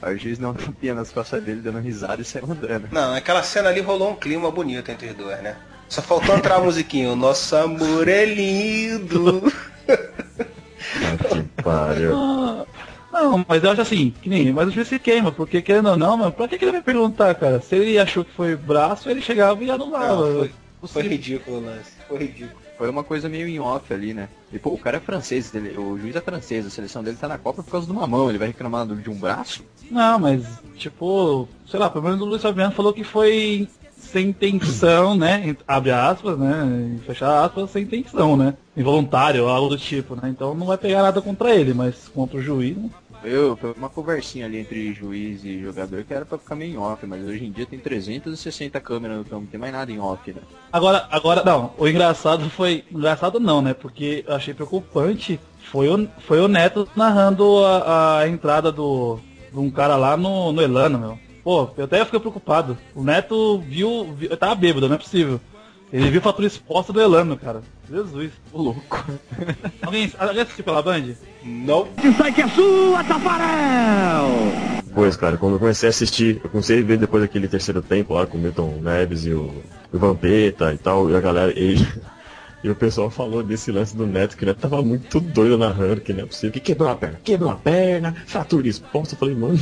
Aí 0.02 0.16
o 0.16 0.20
juiz 0.20 0.38
não 0.38 0.54
tapinha 0.54 0.94
nas 0.94 1.12
costas 1.12 1.44
dele, 1.44 1.62
dando 1.62 1.80
risada 1.80 2.22
e 2.22 2.26
saiu 2.26 2.46
andando. 2.52 2.88
Não, 2.92 3.12
naquela 3.12 3.42
cena 3.42 3.70
ali 3.70 3.82
rolou 3.82 4.12
um 4.12 4.16
clima 4.16 4.50
bonito 4.52 4.92
entre 4.92 5.08
os 5.10 5.16
dois, 5.16 5.42
né? 5.42 5.56
Só 5.90 6.02
faltou 6.02 6.36
entrar 6.36 6.56
a 6.56 6.60
musiquinha. 6.60 7.12
O 7.12 7.16
nosso 7.16 7.56
amor 7.56 8.08
é 8.08 8.26
lindo. 8.26 9.42
Que 9.88 11.64
pariu. 11.64 12.16
Ah, 12.16 12.66
Não, 13.12 13.44
mas 13.48 13.64
eu 13.64 13.72
acho 13.72 13.82
assim, 13.82 14.14
que 14.22 14.30
nem, 14.30 14.52
mas 14.52 14.68
o 14.68 14.72
juiz 14.72 14.88
se 14.88 15.00
queima, 15.00 15.32
porque 15.32 15.62
querendo 15.62 15.90
ou 15.90 15.98
não, 15.98 16.18
mano, 16.18 16.32
pra 16.32 16.48
que, 16.48 16.58
que 16.58 16.66
ele 16.66 16.74
vai 16.74 16.82
perguntar, 16.82 17.34
cara? 17.36 17.60
Se 17.62 17.76
ele 17.76 17.98
achou 17.98 18.24
que 18.24 18.32
foi 18.34 18.56
braço, 18.56 19.10
ele 19.10 19.22
chegava 19.22 19.64
e 19.64 19.72
anulava. 19.72 20.28
Não, 20.28 20.34
foi, 20.40 20.40
foi 20.40 20.52
Possível. 20.82 21.10
ridículo 21.12 21.58
o 21.58 21.62
lance. 21.62 21.92
Foi 22.08 22.18
ridículo. 22.20 22.67
Foi 22.78 22.90
uma 22.90 23.04
coisa 23.04 23.28
meio 23.28 23.48
em 23.48 23.60
off 23.60 23.92
ali, 23.94 24.14
né? 24.14 24.30
E 24.54 24.60
pô, 24.60 24.70
o 24.70 24.78
cara 24.78 24.98
é 24.98 25.00
francês, 25.00 25.54
ele- 25.56 25.78
o 25.78 25.98
juiz 25.98 26.16
é 26.16 26.22
francês, 26.22 26.66
a 26.66 26.70
seleção 26.70 27.04
dele 27.04 27.18
tá 27.20 27.28
na 27.28 27.38
Copa 27.38 27.64
por 27.64 27.72
causa 27.72 27.88
de 27.88 27.92
uma 27.92 28.06
mão, 28.06 28.30
ele 28.30 28.38
vai 28.38 28.48
reclamar 28.50 28.86
de 28.86 29.10
um 29.10 29.16
braço? 29.16 29.64
Não, 29.90 30.20
mas, 30.20 30.44
tipo, 30.76 31.48
sei 31.70 31.80
lá, 31.80 31.90
pelo 31.90 32.04
menos 32.04 32.22
o 32.22 32.26
Luiz 32.26 32.42
Fabiano 32.42 32.74
falou 32.74 32.94
que 32.94 33.04
foi 33.04 33.68
sem 33.98 34.28
intenção, 34.30 35.16
né? 35.16 35.56
Abre 35.68 35.92
aspas, 35.92 36.38
né? 36.38 36.98
Fechar 37.06 37.44
aspas, 37.44 37.72
sem 37.72 37.84
intenção, 37.84 38.38
né? 38.38 38.54
Involuntário, 38.76 39.48
algo 39.48 39.70
do 39.70 39.78
tipo, 39.78 40.16
né? 40.16 40.30
Então 40.30 40.54
não 40.54 40.68
vai 40.68 40.78
pegar 40.78 41.02
nada 41.02 41.22
contra 41.22 41.54
ele, 41.56 41.74
mas 41.74 42.08
contra 42.10 42.38
o 42.38 42.42
juiz, 42.42 42.78
né? 42.78 42.90
Eu, 43.24 43.58
foi 43.58 43.74
uma 43.74 43.90
conversinha 43.90 44.46
ali 44.46 44.58
entre 44.58 44.94
juiz 44.94 45.44
e 45.44 45.60
jogador 45.62 46.04
que 46.04 46.14
era 46.14 46.26
pra 46.26 46.38
ficar 46.38 46.56
meio 46.56 46.74
em 46.74 46.78
off, 46.78 47.06
mas 47.06 47.26
hoje 47.26 47.46
em 47.46 47.52
dia 47.52 47.66
tem 47.66 47.80
360 47.80 48.80
câmeras 48.80 49.18
no 49.18 49.24
campo, 49.24 49.42
não 49.42 49.48
tem 49.48 49.60
mais 49.60 49.74
nada 49.74 49.92
em 49.92 50.00
off, 50.00 50.32
né? 50.32 50.42
Agora, 50.72 51.08
agora, 51.10 51.44
não, 51.44 51.74
o 51.78 51.88
engraçado 51.88 52.50
foi. 52.50 52.84
Engraçado 52.92 53.40
não, 53.40 53.62
né? 53.62 53.74
Porque 53.74 54.24
eu 54.28 54.36
achei 54.36 54.54
preocupante. 54.54 55.40
Foi 55.72 55.90
o, 55.90 56.08
foi 56.20 56.40
o 56.40 56.48
Neto 56.48 56.88
narrando 56.96 57.66
a, 57.66 58.20
a 58.20 58.28
entrada 58.28 58.72
do, 58.72 59.20
de 59.52 59.60
um 59.60 59.70
cara 59.70 59.98
lá 59.98 60.16
no, 60.16 60.52
no 60.52 60.62
Elano, 60.62 60.98
meu. 60.98 61.20
Pô, 61.44 61.70
eu 61.78 61.86
até 61.86 62.04
fiquei 62.06 62.20
preocupado. 62.20 62.78
O 62.94 63.04
Neto 63.04 63.60
viu. 63.60 64.14
viu 64.14 64.36
tava 64.38 64.56
bêbado, 64.56 64.88
não 64.88 64.96
é 64.96 65.00
possível. 65.00 65.40
Ele 65.92 66.10
viu 66.10 66.20
a 66.20 66.24
fatura 66.24 66.48
exposta 66.48 66.92
do 66.92 67.00
Elano, 67.00 67.38
cara. 67.38 67.62
Jesus. 67.90 68.32
Ô 68.52 68.62
louco. 68.62 69.06
Alguém, 69.82 70.12
alguém 70.18 70.42
assistiu 70.42 70.66
pela 70.66 70.82
Band? 70.82 71.14
Não. 71.44 71.88
Pois, 74.94 75.16
cara, 75.16 75.38
quando 75.38 75.54
eu 75.54 75.60
comecei 75.60 75.88
a 75.88 75.92
assistir, 75.92 76.42
eu 76.44 76.50
comecei 76.50 76.80
a 76.80 76.84
ver 76.84 76.98
depois 76.98 77.24
daquele 77.24 77.48
terceiro 77.48 77.82
tempo 77.82 78.16
lá 78.16 78.26
com 78.26 78.38
o 78.38 78.42
Milton 78.42 78.80
Neves 78.82 79.26
e 79.26 79.32
o, 79.32 79.54
o 79.94 79.98
Vampeta 79.98 80.74
e 80.74 80.78
tal, 80.78 81.10
e 81.10 81.16
a 81.16 81.20
galera, 81.22 81.54
e, 81.58 81.78
e 82.64 82.70
o 82.70 82.76
pessoal 82.76 83.10
falou 83.10 83.44
desse 83.44 83.72
lance 83.72 83.96
do 83.96 84.08
Neto, 84.08 84.36
que 84.36 84.44
o 84.44 84.48
Neto 84.48 84.60
tava 84.60 84.82
muito 84.82 85.20
doido 85.20 85.58
narrando, 85.58 86.02
que 86.02 86.12
não 86.12 86.24
é 86.24 86.26
possível, 86.26 86.52
que 86.52 86.60
quebrou 86.60 86.90
a 86.90 86.96
perna, 86.96 87.20
quebrou 87.24 87.52
a 87.52 87.56
perna, 87.56 88.16
fratura 88.26 88.68
exposta, 88.68 89.14
eu 89.14 89.20
falei, 89.20 89.36
mano, 89.36 89.60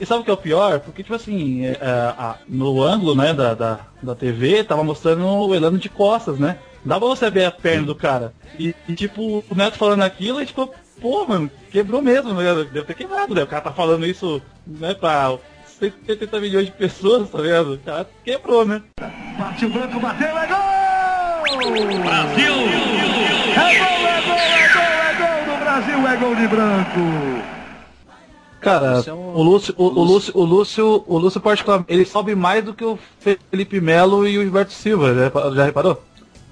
E 0.00 0.06
sabe 0.06 0.20
o 0.20 0.24
que 0.24 0.30
é 0.30 0.34
o 0.34 0.36
pior? 0.38 0.80
Porque, 0.80 1.02
tipo 1.02 1.14
assim, 1.14 1.64
é, 1.66 1.70
é, 1.80 1.88
a- 2.18 2.36
no 2.48 2.82
ângulo, 2.82 3.14
né, 3.14 3.32
da, 3.32 3.54
da, 3.54 3.80
da 4.02 4.14
TV, 4.14 4.62
tava 4.64 4.82
mostrando 4.84 5.24
o 5.26 5.54
Elano 5.54 5.78
de 5.78 5.88
costas, 5.88 6.38
né? 6.38 6.58
Dá 6.84 6.98
pra 6.98 7.08
você 7.08 7.30
ver 7.30 7.44
a 7.46 7.50
perna 7.50 7.86
do 7.86 7.94
cara. 7.94 8.32
E, 8.58 8.74
e, 8.88 8.94
tipo, 8.94 9.44
o 9.50 9.54
Neto 9.54 9.76
falando 9.76 10.02
aquilo, 10.02 10.40
e 10.40 10.46
tipo, 10.46 10.70
pô, 11.00 11.26
mano, 11.26 11.50
quebrou 11.70 12.00
mesmo, 12.00 12.32
né? 12.34 12.54
Deve 12.72 12.82
ter 12.86 12.94
quebrado, 12.94 13.34
né? 13.34 13.42
O 13.42 13.46
cara 13.46 13.62
tá 13.62 13.72
falando 13.72 14.06
isso, 14.06 14.40
né, 14.66 14.94
pra 14.94 15.36
170 15.80 16.40
milhões 16.40 16.66
de 16.66 16.72
pessoas, 16.72 17.28
tá 17.28 17.38
vendo? 17.38 17.74
O 17.74 17.78
cara 17.78 18.06
quebrou, 18.24 18.64
né? 18.64 18.80
Partiu 19.36 19.68
Branco, 19.70 19.98
bateu, 20.00 20.28
é 20.28 20.46
gol! 20.46 20.56
Brasil! 22.04 22.52
É 23.56 23.78
gol, 23.78 24.08
é 24.08 24.20
gol, 24.22 24.36
é 24.36 24.68
gol, 24.72 24.82
é 24.82 25.14
gol 25.44 25.54
do 25.54 25.60
Brasil, 25.64 26.06
é 26.08 26.16
gol 26.16 26.34
de 26.36 26.48
Branco! 26.48 27.35
Cara, 28.66 29.00
é 29.06 29.12
um- 29.12 29.32
o 29.36 29.42
Lúcio, 29.44 29.72
o, 29.78 29.84
o 29.84 30.02
Lúcio, 30.02 30.32
o 30.36 30.44
Lúcio, 30.44 31.04
o 31.06 31.18
Lúcio 31.18 31.40
particularmente, 31.40 31.92
ele 31.92 32.04
sobe 32.04 32.34
mais 32.34 32.64
do 32.64 32.74
que 32.74 32.84
o 32.84 32.98
Felipe 33.20 33.80
Melo 33.80 34.26
e 34.26 34.36
o 34.38 34.42
Gilberto 34.42 34.72
Silva, 34.72 35.14
já, 35.14 35.50
já 35.54 35.64
reparou? 35.64 36.02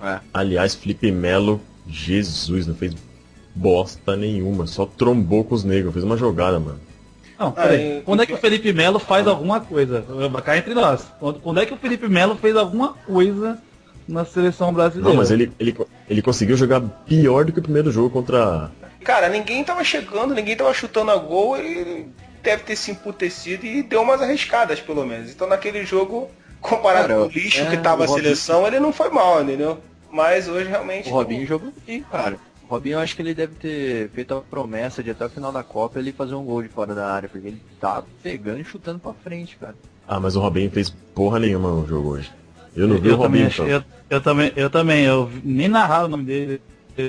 É. 0.00 0.21
aliás, 0.33 0.76
Felipe 0.76 1.11
Melo, 1.11 1.61
Jesus, 1.88 2.68
não 2.68 2.75
fez 2.76 2.94
bosta 3.52 4.14
nenhuma, 4.16 4.64
só 4.68 4.87
trombou 4.87 5.42
com 5.42 5.56
os 5.56 5.64
negros, 5.64 5.92
fez 5.92 6.04
uma 6.04 6.16
jogada, 6.16 6.61
mano. 6.61 6.78
Não, 7.37 7.49
Ah, 7.49 7.50
peraí. 7.50 8.02
Quando 8.04 8.23
é 8.23 8.26
que 8.26 8.33
o 8.33 8.37
Felipe 8.38 8.73
Melo 8.73 9.00
faz 9.00 9.26
alguma 9.26 9.61
coisa? 9.61 10.04
Vai 10.30 10.40
cá 10.42 10.56
entre 10.56 10.73
nós. 10.73 11.04
Quando, 11.18 11.40
quando 11.40 11.59
é 11.61 11.66
que 11.66 11.75
o 11.75 11.76
Felipe 11.76 12.09
Melo 12.09 12.37
fez 12.37 12.54
alguma 12.56 12.94
coisa 13.06 13.59
na 14.06 14.25
seleção 14.25 14.73
brasileira? 14.73 15.08
Não, 15.11 15.16
mas 15.16 15.30
ele, 15.30 15.52
ele, 15.58 15.76
ele 16.08 16.23
conseguiu 16.23 16.56
jogar 16.56 16.80
pior 17.06 17.44
do 17.44 17.52
que 17.52 17.58
o 17.58 17.62
primeiro 17.62 17.90
jogo 17.90 18.11
contra 18.11 18.70
Cara, 19.02 19.28
ninguém 19.28 19.62
tava 19.62 19.84
chegando, 19.84 20.34
ninguém 20.34 20.56
tava 20.56 20.73
chutando 20.73 21.11
a 21.11 21.16
gol, 21.16 21.56
ele 21.58 22.08
deve 22.42 22.62
ter 22.62 22.76
se 22.76 22.90
emputecido 22.90 23.66
e 23.66 23.82
deu 23.82 24.02
umas 24.02 24.23
arriscadas, 24.23 24.80
pelo 24.80 25.04
menos. 25.04 25.30
Então 25.30 25.46
naquele 25.46 25.84
jogo, 25.84 26.30
comparado 26.61 27.08
Cara, 27.08 27.20
com 27.20 27.26
o 27.26 27.30
lixo 27.30 27.62
é, 27.62 27.66
que 27.70 27.76
tava 27.78 28.04
a 28.04 28.06
Robinho- 28.06 28.25
seleção, 28.25 28.66
ele 28.66 28.80
não 28.80 28.92
foi 28.92 29.11
mal, 29.11 29.42
entendeu? 29.42 29.78
Mas 30.11 30.49
hoje 30.49 30.68
realmente. 30.68 31.08
O 31.08 31.12
Robinho 31.12 31.46
jogou 31.46 31.73
bem, 31.87 32.02
cara. 32.02 32.37
O 32.66 32.66
Robinho 32.66 32.94
eu 32.94 33.00
acho 33.00 33.14
que 33.14 33.20
ele 33.20 33.34
deve 33.34 33.54
ter 33.56 34.08
feito 34.11 34.32
a 34.34 34.40
promessa 34.40 35.02
de 35.02 35.11
até 35.11 35.26
o 35.26 35.28
final 35.30 35.52
da 35.52 35.62
Copa 35.62 35.99
ele 35.99 36.12
fazer 36.12 36.34
um 36.34 36.44
gol 36.44 36.62
de 36.62 36.68
fora 36.70 36.94
da 36.94 37.06
área, 37.12 37.28
porque 37.28 37.49
ele 37.49 37.61
tá 37.78 38.02
pegando 38.23 38.61
e 38.61 38.64
chutando 38.64 38.99
pra 38.99 39.12
frente, 39.12 39.56
cara. 39.56 39.75
Ah, 40.08 40.18
mas 40.18 40.34
o 40.34 40.40
Robinho 40.40 40.70
fez 40.70 40.88
porra 41.14 41.38
nenhuma 41.38 41.68
no 41.70 41.87
jogo 41.87 42.11
hoje. 42.11 42.32
Eu 42.76 42.88
não 42.88 42.97
vi 42.99 43.09
eu 43.09 43.14
o 43.14 43.19
Robinho. 43.19 43.47
achei, 43.47 43.64
então. 43.64 43.76
eu, 43.76 43.85
eu 44.11 44.21
também, 44.21 44.52
eu 44.57 44.71
também, 44.71 45.04
eu 45.04 45.31
nem 45.45 45.69
narraram 45.69 46.07
o 46.07 46.09
nome 46.09 46.25
dele. 46.25 46.61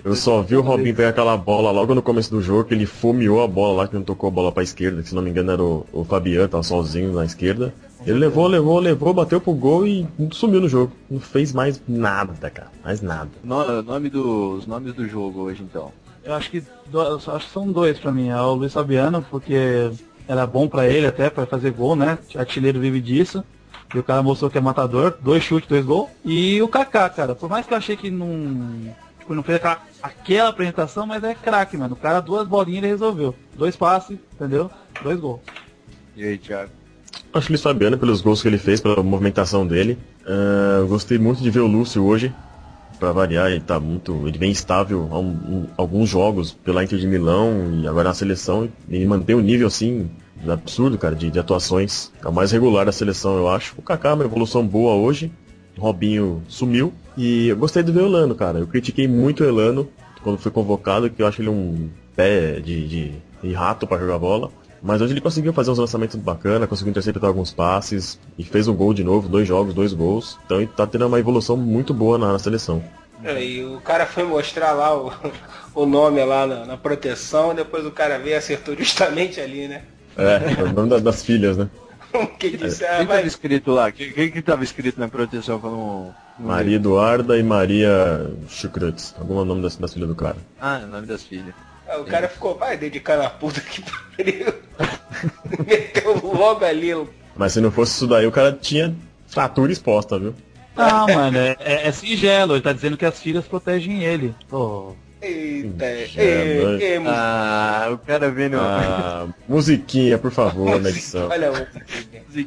Eu 0.03 0.15
só 0.15 0.41
vi 0.41 0.55
o 0.55 0.61
Robinho 0.61 0.95
pegar 0.95 1.09
aquela 1.09 1.37
bola 1.37 1.69
logo 1.69 1.93
no 1.93 2.01
começo 2.01 2.31
do 2.31 2.41
jogo, 2.41 2.63
que 2.63 2.73
ele 2.73 2.87
fomeou 2.87 3.43
a 3.43 3.47
bola 3.47 3.83
lá, 3.83 3.87
que 3.87 3.93
não 3.93 4.01
tocou 4.01 4.27
a 4.27 4.31
bola 4.31 4.51
pra 4.51 4.63
esquerda, 4.63 5.03
que 5.03 5.09
se 5.09 5.13
não 5.15 5.21
me 5.21 5.29
engano 5.29 5.51
era 5.51 5.63
o, 5.63 5.85
o 5.93 6.03
Fabiano, 6.03 6.47
tava 6.47 6.63
sozinho 6.63 7.13
na 7.13 7.23
esquerda. 7.23 7.71
Ele 8.05 8.17
levou, 8.17 8.47
levou, 8.47 8.79
levou, 8.79 9.13
bateu 9.13 9.39
pro 9.39 9.53
gol 9.53 9.85
e 9.85 10.07
sumiu 10.31 10.59
no 10.61 10.67
jogo. 10.69 10.91
Não 11.09 11.19
fez 11.19 11.53
mais 11.53 11.79
nada, 11.87 12.49
cara. 12.49 12.71
Mais 12.83 13.01
nada. 13.01 13.29
No, 13.43 13.81
nome 13.83 14.09
do, 14.09 14.53
os 14.57 14.65
nomes 14.65 14.93
do 14.93 15.07
jogo 15.07 15.41
hoje, 15.41 15.61
então. 15.63 15.91
Eu 16.23 16.33
acho 16.33 16.49
que, 16.49 16.63
do- 16.91 16.99
acho 17.01 17.45
que 17.47 17.53
são 17.53 17.71
dois 17.71 17.99
pra 17.99 18.11
mim. 18.11 18.29
É 18.29 18.41
o 18.41 18.53
Luiz 18.55 18.73
Fabiano, 18.73 19.23
porque 19.29 19.91
era 20.27 20.47
bom 20.47 20.67
pra 20.67 20.87
ele 20.87 21.05
até, 21.05 21.29
pra 21.29 21.45
fazer 21.45 21.71
gol, 21.71 21.95
né? 21.95 22.17
Artilheiro 22.35 22.79
vive 22.79 22.99
disso. 23.01 23.43
E 23.93 23.99
o 23.99 24.03
cara 24.03 24.21
mostrou 24.23 24.49
que 24.49 24.57
é 24.57 24.61
matador. 24.61 25.15
Dois 25.21 25.43
chutes, 25.43 25.69
dois 25.69 25.85
gols. 25.85 26.09
E 26.23 26.61
o 26.61 26.67
Kaká, 26.67 27.09
cara. 27.09 27.35
Por 27.35 27.49
mais 27.49 27.65
que 27.65 27.73
eu 27.73 27.77
achei 27.77 27.95
que 27.95 28.09
não... 28.09 28.93
Tipo, 29.19 29.33
não 29.35 29.43
fez 29.43 29.57
aquela, 29.57 29.81
aquela 30.03 30.49
apresentação, 30.49 31.07
mas 31.07 31.23
é 31.23 31.33
craque, 31.33 31.77
mano. 31.77 31.93
O 31.93 31.97
cara, 31.97 32.19
duas 32.19 32.47
bolinhas, 32.47 32.79
ele 32.83 32.87
resolveu. 32.91 33.33
Dois 33.55 33.75
passes, 33.75 34.17
entendeu? 34.33 34.69
Dois 35.01 35.19
gols. 35.19 35.39
E 36.15 36.23
aí, 36.23 36.37
Thiago? 36.37 36.71
Acho 37.33 37.47
que 37.47 37.51
o 37.51 37.53
Luiz 37.53 37.61
Fabiano, 37.61 37.97
pelos 37.97 38.21
gols 38.21 38.41
que 38.41 38.47
ele 38.47 38.57
fez, 38.57 38.79
pela 38.81 39.01
movimentação 39.01 39.65
dele. 39.65 39.97
Eu 40.79 40.87
gostei 40.87 41.17
muito 41.17 41.41
de 41.41 41.49
ver 41.49 41.59
o 41.59 41.67
Lúcio 41.67 42.03
hoje. 42.03 42.33
Pra 42.99 43.11
variar, 43.11 43.51
ele 43.51 43.59
tá 43.59 43.77
muito. 43.79 44.25
Ele 44.25 44.37
vem 44.37 44.51
estável 44.51 45.09
há 45.11 45.19
um- 45.19 45.25
um- 45.27 45.67
alguns 45.75 46.07
jogos 46.09 46.53
pela 46.53 46.81
Inter 46.83 46.97
de 46.97 47.05
Milão 47.05 47.81
e 47.81 47.87
agora 47.87 48.07
na 48.09 48.13
seleção. 48.13 48.69
Ele 48.89 49.05
mantém 49.05 49.35
um 49.35 49.41
nível 49.41 49.67
assim 49.67 50.09
absurdo, 50.47 50.97
cara, 50.97 51.15
de, 51.15 51.29
de 51.29 51.39
atuações. 51.39 52.11
O 52.23 52.31
mais 52.31 52.51
regular 52.51 52.85
da 52.85 52.91
seleção, 52.91 53.37
eu 53.37 53.49
acho. 53.49 53.75
O 53.77 53.81
Kaká, 53.81 54.13
uma 54.13 54.23
evolução 54.23 54.65
boa 54.65 54.93
hoje. 54.93 55.31
Robinho 55.77 56.41
sumiu. 56.47 56.93
E 57.17 57.49
eu 57.49 57.57
gostei 57.57 57.83
do 57.83 57.93
ver 57.93 58.01
o 58.01 58.05
Elano, 58.05 58.35
cara. 58.35 58.59
Eu 58.59 58.67
critiquei 58.67 59.07
muito 59.07 59.43
o 59.43 59.47
Elano 59.47 59.89
quando 60.21 60.37
foi 60.37 60.51
convocado, 60.51 61.09
que 61.09 61.21
eu 61.21 61.27
acho 61.27 61.41
ele 61.41 61.49
um 61.49 61.89
pé 62.15 62.59
de, 62.59 62.87
de, 62.87 63.11
de 63.43 63.53
rato 63.53 63.85
pra 63.85 63.99
jogar 63.99 64.17
bola. 64.17 64.49
Mas 64.81 65.01
hoje 65.01 65.13
ele 65.13 65.21
conseguiu 65.21 65.51
fazer 65.51 65.71
uns 65.71 65.79
lançamentos 65.79 66.15
bacana, 66.15 66.67
conseguiu 66.67 66.91
interceptar 66.91 67.27
alguns 67.27 67.51
passes 67.51 68.19
e 68.37 68.43
fez 68.43 68.67
um 68.67 68.75
gol 68.75 68.93
de 68.93 69.03
novo, 69.03 69.27
dois 69.27 69.47
jogos, 69.47 69.73
dois 69.73 69.93
gols. 69.93 70.37
Então 70.45 70.57
ele 70.57 70.67
tá 70.67 70.85
tendo 70.85 71.07
uma 71.07 71.19
evolução 71.19 71.57
muito 71.57 71.93
boa 71.93 72.17
na, 72.17 72.33
na 72.33 72.39
seleção. 72.39 72.83
É, 73.23 73.43
E 73.43 73.65
o 73.65 73.79
cara 73.81 74.05
foi 74.05 74.23
mostrar 74.23 74.73
lá 74.73 74.95
o, 74.95 75.11
o 75.73 75.85
nome 75.85 76.23
lá 76.23 76.45
na, 76.45 76.65
na 76.65 76.77
proteção, 76.77 77.55
depois 77.55 77.85
o 77.85 77.91
cara 77.91 78.19
veio 78.19 78.33
e 78.33 78.37
acertou 78.37 78.75
justamente 78.77 79.39
ali, 79.41 79.67
né? 79.67 79.83
É, 80.17 80.59
é 80.61 80.63
o 80.63 80.71
nome 80.73 80.89
da- 80.89 80.99
das 80.99 81.23
filhas, 81.23 81.57
né? 81.57 81.69
que 82.39 82.55
disse, 82.55 82.85
ah, 82.85 82.97
Quem 82.97 83.07
tava 83.07 83.19
vai, 83.19 83.25
escrito 83.27 83.71
lá? 83.71 83.91
Quem, 83.91 84.11
quem 84.11 84.31
que 84.31 84.41
tava 84.41 84.63
escrito 84.63 84.99
na 84.99 85.07
proteção 85.07 85.59
não... 85.59 86.15
não 86.39 86.47
Maria 86.47 86.69
vi? 86.69 86.75
Eduarda 86.75 87.37
e 87.37 87.43
Maria 87.43 88.31
Chukrutz. 88.47 89.13
Algum 89.19 89.43
nome 89.43 89.61
das, 89.61 89.75
das 89.75 89.93
filhas 89.93 90.07
do 90.09 90.15
cara. 90.15 90.37
Ah, 90.59 90.79
é 90.81 90.85
o 90.85 90.87
nome 90.87 91.07
das 91.07 91.23
filhas. 91.23 91.53
Ah, 91.87 91.99
o 91.99 92.05
cara 92.05 92.27
ficou, 92.27 92.55
vai 92.57 92.77
dedicar 92.77 93.17
na 93.17 93.29
puta 93.29 93.59
que 93.61 93.83
pariu. 94.17 94.53
Meteu 95.67 96.19
logo 96.23 96.65
ali. 96.65 96.91
Mas 97.35 97.53
se 97.53 97.61
não 97.61 97.71
fosse 97.71 97.93
isso 97.93 98.07
daí, 98.07 98.25
o 98.25 98.31
cara 98.31 98.51
tinha 98.53 98.95
fratura 99.27 99.71
exposta, 99.71 100.17
viu? 100.17 100.33
Não, 100.75 101.07
mano, 101.07 101.37
é, 101.37 101.55
é, 101.59 101.87
é 101.87 101.91
singelo. 101.91 102.53
Ele 102.53 102.61
tá 102.61 102.73
dizendo 102.73 102.97
que 102.97 103.05
as 103.05 103.19
filhas 103.19 103.45
protegem 103.45 104.03
ele. 104.03 104.33
Pô. 104.49 104.95
Eita, 105.25 105.85
É, 105.85 106.09
ei, 106.17 106.63
mano. 106.63 106.81
ei, 106.81 106.97
Ah, 107.07 107.89
o 107.91 107.97
cara 107.97 108.29
vendo... 108.29 108.57
Ah, 108.59 109.27
musiquinha, 109.47 110.17
por 110.17 110.31
favor, 110.31 110.79
na 110.79 110.89
edição. 110.89 111.27
Olha, 111.29 111.51
o- 111.51 111.55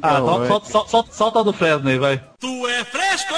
Ah, 0.01 0.19
Não, 0.19 0.47
solta, 0.47 0.67
é- 0.67 0.71
solta, 0.71 1.11
solta, 1.13 1.39
a 1.39 1.43
do 1.43 1.53
Fresno 1.53 1.89
aí, 1.89 1.97
vai. 1.97 2.21
Tu 2.39 2.67
é 2.67 2.83
fresco? 2.85 3.33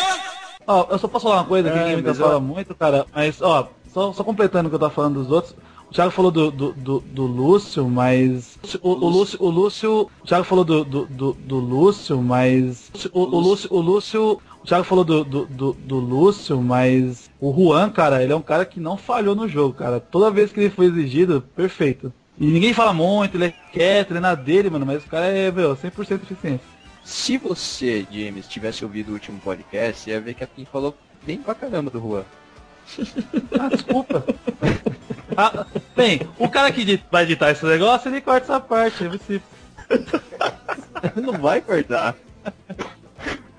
Ó, 0.68 0.88
eu 0.92 1.00
só 1.00 1.08
posso 1.08 1.24
falar 1.24 1.38
uma 1.38 1.46
coisa 1.46 1.72
que 1.72 1.78
É, 1.78 1.84
ninguém 1.96 2.04
me 2.04 2.14
fala 2.14 2.38
ó. 2.38 2.40
muito, 2.40 2.76
cara, 2.76 3.06
mas, 3.14 3.42
ó, 3.42 3.68
só, 3.94 4.14
só 4.14 4.24
completando 4.24 4.68
o 4.68 4.70
que 4.70 4.76
eu 4.76 4.80
tava 4.80 4.94
falando 4.94 5.16
dos 5.24 5.32
outros. 5.32 5.56
O 5.90 5.94
Thiago 5.94 6.12
falou 6.12 6.32
do, 6.32 6.50
do, 6.52 6.72
do, 6.72 7.00
do 7.02 7.26
Lúcio, 7.26 7.86
mas. 7.90 8.58
O, 8.82 8.92
o 8.92 9.10
Lúcio. 9.10 9.38
O 9.42 9.50
Lúcio. 9.50 10.10
O 10.24 10.26
Thiago 10.26 10.46
falou 10.46 10.64
do, 10.64 10.86
do, 10.86 11.06
do, 11.06 11.34
do 11.34 11.56
Lúcio, 11.58 12.22
mas. 12.22 12.90
O, 13.12 13.20
o 13.24 13.40
Lúcio. 13.42 13.68
O 13.74 13.82
Lúcio. 13.82 14.42
O 14.64 14.68
Thiago 14.68 14.84
falou 14.84 15.04
do, 15.04 15.24
do, 15.24 15.46
do, 15.46 15.74
do 15.74 15.96
Lúcio, 15.98 16.62
mas 16.62 17.30
o 17.40 17.52
Juan, 17.52 17.90
cara, 17.90 18.22
ele 18.24 18.32
é 18.32 18.36
um 18.36 18.42
cara 18.42 18.64
que 18.66 18.80
não 18.80 18.96
falhou 18.96 19.36
no 19.36 19.48
jogo, 19.48 19.74
cara. 19.74 20.00
Toda 20.00 20.30
vez 20.30 20.52
que 20.52 20.60
ele 20.60 20.70
foi 20.70 20.86
exigido, 20.86 21.42
perfeito. 21.56 22.14
E 22.40 22.46
ninguém 22.46 22.74
fala 22.74 22.94
muito, 22.94 23.38
ele 23.38 23.46
é 23.46 23.54
quieto, 23.72 24.12
ele 24.12 24.20
é 24.20 24.22
na 24.22 24.36
dele, 24.36 24.70
mano, 24.70 24.86
mas 24.86 25.04
o 25.04 25.08
cara 25.08 25.26
é, 25.26 25.52
meu, 25.52 25.76
100% 25.76 26.24
eficiente. 26.24 26.64
Se 27.04 27.38
você, 27.38 28.06
James, 28.12 28.48
tivesse 28.48 28.84
ouvido 28.86 29.10
o 29.10 29.14
último 29.14 29.40
podcast, 29.40 30.08
ia 30.10 30.22
ver 30.22 30.36
que 30.36 30.44
a 30.44 30.48
Pim 30.48 30.66
falou 30.66 30.96
bem 31.26 31.38
pra 31.40 31.56
caramba 31.56 31.90
do 31.90 32.00
Juan. 32.00 32.24
Ah, 33.60 33.68
desculpa. 33.70 34.24
Ah, 35.38 35.66
bem, 35.96 36.22
o 36.38 36.50
cara 36.50 36.72
que 36.72 37.00
vai 37.12 37.24
editar 37.24 37.52
esse 37.52 37.66
negócio, 37.66 38.10
ele 38.10 38.22
corta 38.22 38.46
essa 38.54 38.60
parte. 38.60 38.98
se- 39.26 39.42
Não 41.22 41.34
vai 41.34 41.62
cortar. 41.62 42.16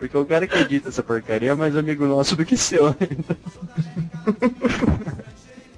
Porque 0.02 0.18
o 0.18 0.26
cara 0.26 0.48
que 0.48 0.58
edita 0.58 0.88
essa 0.88 1.00
porcaria 1.00 1.52
é 1.52 1.54
mais 1.54 1.76
amigo 1.76 2.04
nosso 2.06 2.34
do 2.34 2.44
que 2.44 2.56
seu. 2.56 2.92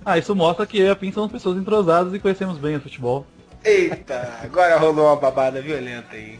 Ah, 0.06 0.18
isso 0.18 0.36
mostra 0.36 0.66
que 0.66 0.78
eu 0.78 0.86
e 0.88 0.90
a 0.90 0.96
Pin 0.96 1.10
somos 1.10 1.32
pessoas 1.32 1.56
entrosadas 1.56 2.12
e 2.12 2.18
conhecemos 2.18 2.58
bem 2.58 2.76
o 2.76 2.80
futebol. 2.80 3.26
Eita, 3.64 4.38
agora 4.42 4.76
rolou 4.76 5.06
uma 5.06 5.16
babada 5.16 5.62
violenta 5.62 6.14
aí. 6.14 6.38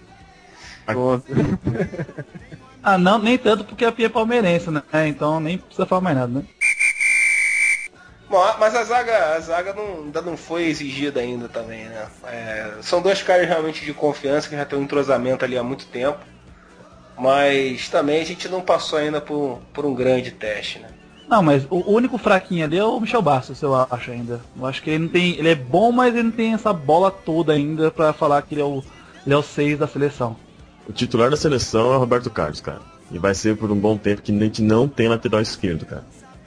Ah, 2.82 2.98
não, 2.98 3.18
nem 3.18 3.38
tanto 3.38 3.64
porque 3.64 3.86
a 3.86 3.92
Pia 3.92 4.04
é 4.04 4.10
palmeirense, 4.10 4.70
né? 4.70 4.82
Então 5.06 5.40
nem 5.40 5.56
precisa 5.56 5.86
falar 5.86 6.02
mais 6.02 6.16
nada, 6.18 6.40
né? 6.40 6.44
Bom, 8.28 8.44
mas 8.58 8.74
a 8.74 8.84
zaga, 8.84 9.34
a 9.34 9.40
zaga 9.40 9.72
não, 9.72 10.04
ainda 10.04 10.20
não 10.20 10.36
foi 10.36 10.64
exigida 10.64 11.20
ainda 11.20 11.48
também, 11.48 11.86
né? 11.86 12.06
É, 12.24 12.74
são 12.82 13.00
dois 13.00 13.22
caras 13.22 13.48
realmente 13.48 13.82
de 13.82 13.94
confiança 13.94 14.50
que 14.50 14.56
já 14.56 14.66
tem 14.66 14.78
um 14.78 14.82
entrosamento 14.82 15.42
ali 15.42 15.56
há 15.56 15.62
muito 15.62 15.86
tempo. 15.86 16.18
Mas 17.18 17.88
também 17.88 18.20
a 18.20 18.24
gente 18.24 18.48
não 18.48 18.60
passou 18.60 18.98
ainda 18.98 19.20
por, 19.20 19.60
por 19.72 19.86
um 19.86 19.94
grande 19.94 20.30
teste, 20.30 20.78
né? 20.80 20.88
Não, 21.28 21.42
mas 21.42 21.64
o 21.70 21.76
o 21.76 21.92
único 21.92 22.18
fraquinho 22.18 22.64
ali 22.64 22.76
é 22.76 22.84
o 22.84 23.00
Michel 23.00 23.22
Bastos, 23.22 23.62
eu 23.62 23.74
acho 23.74 24.10
ainda. 24.10 24.40
Eu 24.58 24.66
acho 24.66 24.82
que 24.82 24.90
ele 24.90 25.04
não 25.04 25.08
tem. 25.08 25.38
Ele 25.38 25.48
é 25.48 25.54
bom, 25.54 25.90
mas 25.90 26.12
ele 26.14 26.24
não 26.24 26.30
tem 26.30 26.52
essa 26.52 26.72
bola 26.72 27.10
toda 27.10 27.52
ainda 27.52 27.90
pra 27.90 28.12
falar 28.12 28.42
que 28.42 28.54
ele 28.54 28.60
é 28.60 28.64
o. 28.64 28.82
Ele 29.24 29.34
é 29.34 29.38
o 29.38 29.42
6 29.42 29.78
da 29.78 29.86
seleção. 29.86 30.36
O 30.86 30.92
titular 30.92 31.30
da 31.30 31.36
seleção 31.36 31.92
é 31.92 31.96
o 31.96 31.98
Roberto 31.98 32.28
Carlos, 32.28 32.60
cara. 32.60 32.80
E 33.10 33.18
vai 33.18 33.34
ser 33.34 33.56
por 33.56 33.70
um 33.70 33.76
bom 33.76 33.96
tempo 33.96 34.20
que 34.20 34.32
a 34.32 34.38
gente 34.38 34.60
não 34.60 34.86
tem 34.86 35.08
lateral 35.08 35.40
esquerdo, 35.40 35.86
cara. 35.86 36.04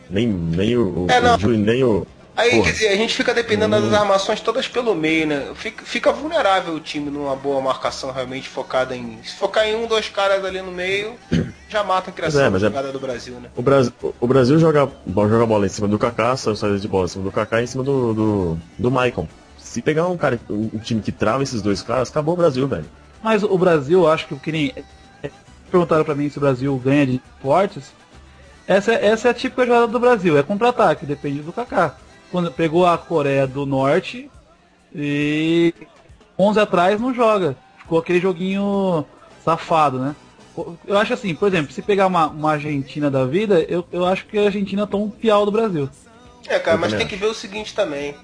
Nem, 0.10 0.28
nem 0.28 0.78
o, 0.78 1.06
o, 1.06 1.08
É, 1.10 1.20
não. 1.20 1.36
o 1.36 1.40
Júlio, 1.40 1.58
nem 1.58 1.84
o. 1.84 2.06
Aí, 2.38 2.52
Porra. 2.52 2.64
quer 2.66 2.72
dizer, 2.74 2.88
a 2.90 2.96
gente 2.96 3.16
fica 3.16 3.34
dependendo 3.34 3.82
das 3.82 3.92
armações 3.92 4.40
todas 4.40 4.68
pelo 4.68 4.94
meio, 4.94 5.26
né? 5.26 5.48
Fica, 5.56 5.84
fica 5.84 6.12
vulnerável 6.12 6.76
o 6.76 6.80
time 6.80 7.10
numa 7.10 7.36
boa 7.36 7.60
marcação 7.60 8.12
realmente 8.12 8.48
focada 8.48 8.96
em. 8.96 9.18
Se 9.24 9.34
focar 9.36 9.66
em 9.66 9.76
um, 9.76 9.88
dois 9.88 10.08
caras 10.08 10.46
ali 10.46 10.62
no 10.62 10.72
meio, 10.72 11.16
já 11.68 11.84
mata 11.84 12.12
a 12.12 12.14
criação 12.14 12.40
Mas 12.40 12.48
é, 12.48 12.50
mas 12.52 12.62
da 12.62 12.68
é- 12.68 12.70
jogada 12.70 12.92
do 12.92 13.00
Brasil, 13.00 13.34
né? 13.40 13.50
O 13.56 13.62
Brasil, 13.64 13.92
o 14.20 14.28
Brasil 14.28 14.60
joga, 14.60 14.88
joga 15.08 15.46
bola 15.48 15.66
em 15.66 15.70
cima 15.70 15.88
do 15.88 15.98
Kaká, 15.98 16.38
sai 16.38 16.56
saída 16.56 16.78
de 16.78 16.88
bola 16.88 17.06
em 17.06 17.08
cima 17.08 17.24
do 17.24 17.32
Kaká 17.32 17.60
e 17.60 17.64
em 17.64 17.68
cima 17.68 17.84
do, 17.84 18.14
do, 18.14 18.58
do 18.78 18.92
Maicon. 18.92 19.28
Se 19.58 19.82
pegar 19.82 20.08
um 20.08 20.16
cara, 20.16 20.40
um, 20.48 20.70
um 20.76 20.78
time 20.78 21.02
que 21.02 21.12
trava 21.12 21.42
esses 21.42 21.64
dois 21.64 21.82
caras, 21.82 22.12
acabou 22.12 22.36
o 22.36 22.38
Brasil, 22.38 22.68
velho. 22.68 22.86
Mas 23.24 23.42
o 23.42 23.58
Brasil, 23.58 24.08
acho 24.08 24.28
que 24.28 24.36
o 24.36 24.40
que 24.40 24.52
nem. 24.52 24.74
é, 25.24 25.32
Perguntaram 25.72 26.04
pra 26.06 26.14
mim 26.14 26.30
se 26.30 26.38
o 26.38 26.42
Brasil 26.42 26.80
ganha 26.86 27.08
de 27.08 27.22
fortes. 27.42 27.86
Essa, 28.68 28.94
é- 28.94 29.08
essa 29.08 29.28
é 29.30 29.32
a 29.32 29.34
típica 29.34 29.66
jogada 29.66 29.88
do 29.88 30.00
Brasil, 30.00 30.38
é 30.38 30.44
contra-ataque, 30.44 31.04
depende 31.04 31.40
do 31.40 31.52
Kaká. 31.52 31.96
Quando 32.32 32.52
pegou 32.52 32.86
a 32.86 32.98
Coreia 32.98 33.48
do 33.48 33.66
Norte 33.66 34.30
e 34.94 35.74
11 36.38 36.60
atrás 36.60 37.00
não 37.00 37.14
joga. 37.14 37.56
Ficou 37.80 38.00
aquele 38.00 38.20
joguinho 38.20 39.06
safado, 39.44 40.00
né? 40.00 40.16
Eu 40.86 40.98
acho 40.98 41.14
assim, 41.14 41.36
por 41.36 41.48
exemplo, 41.48 41.72
se 41.72 41.82
pegar 41.82 42.08
uma, 42.08 42.28
uma 42.28 42.54
Argentina 42.54 43.12
da 43.12 43.26
vida, 43.26 43.62
eu, 43.70 43.88
eu 43.92 44.06
acho 44.06 44.26
que 44.26 44.38
a 44.38 44.46
Argentina 44.46 44.88
toma 44.88 45.06
um 45.06 45.10
piau 45.10 45.46
do 45.46 45.52
Brasil. 45.52 45.88
É, 46.48 46.58
cara, 46.58 46.78
Eu 46.78 46.82
mas 46.82 46.94
tem 46.94 47.08
que 47.08 47.16
ver 47.16 47.28
o 47.28 47.34
seguinte 47.34 47.76
também. 47.76 48.16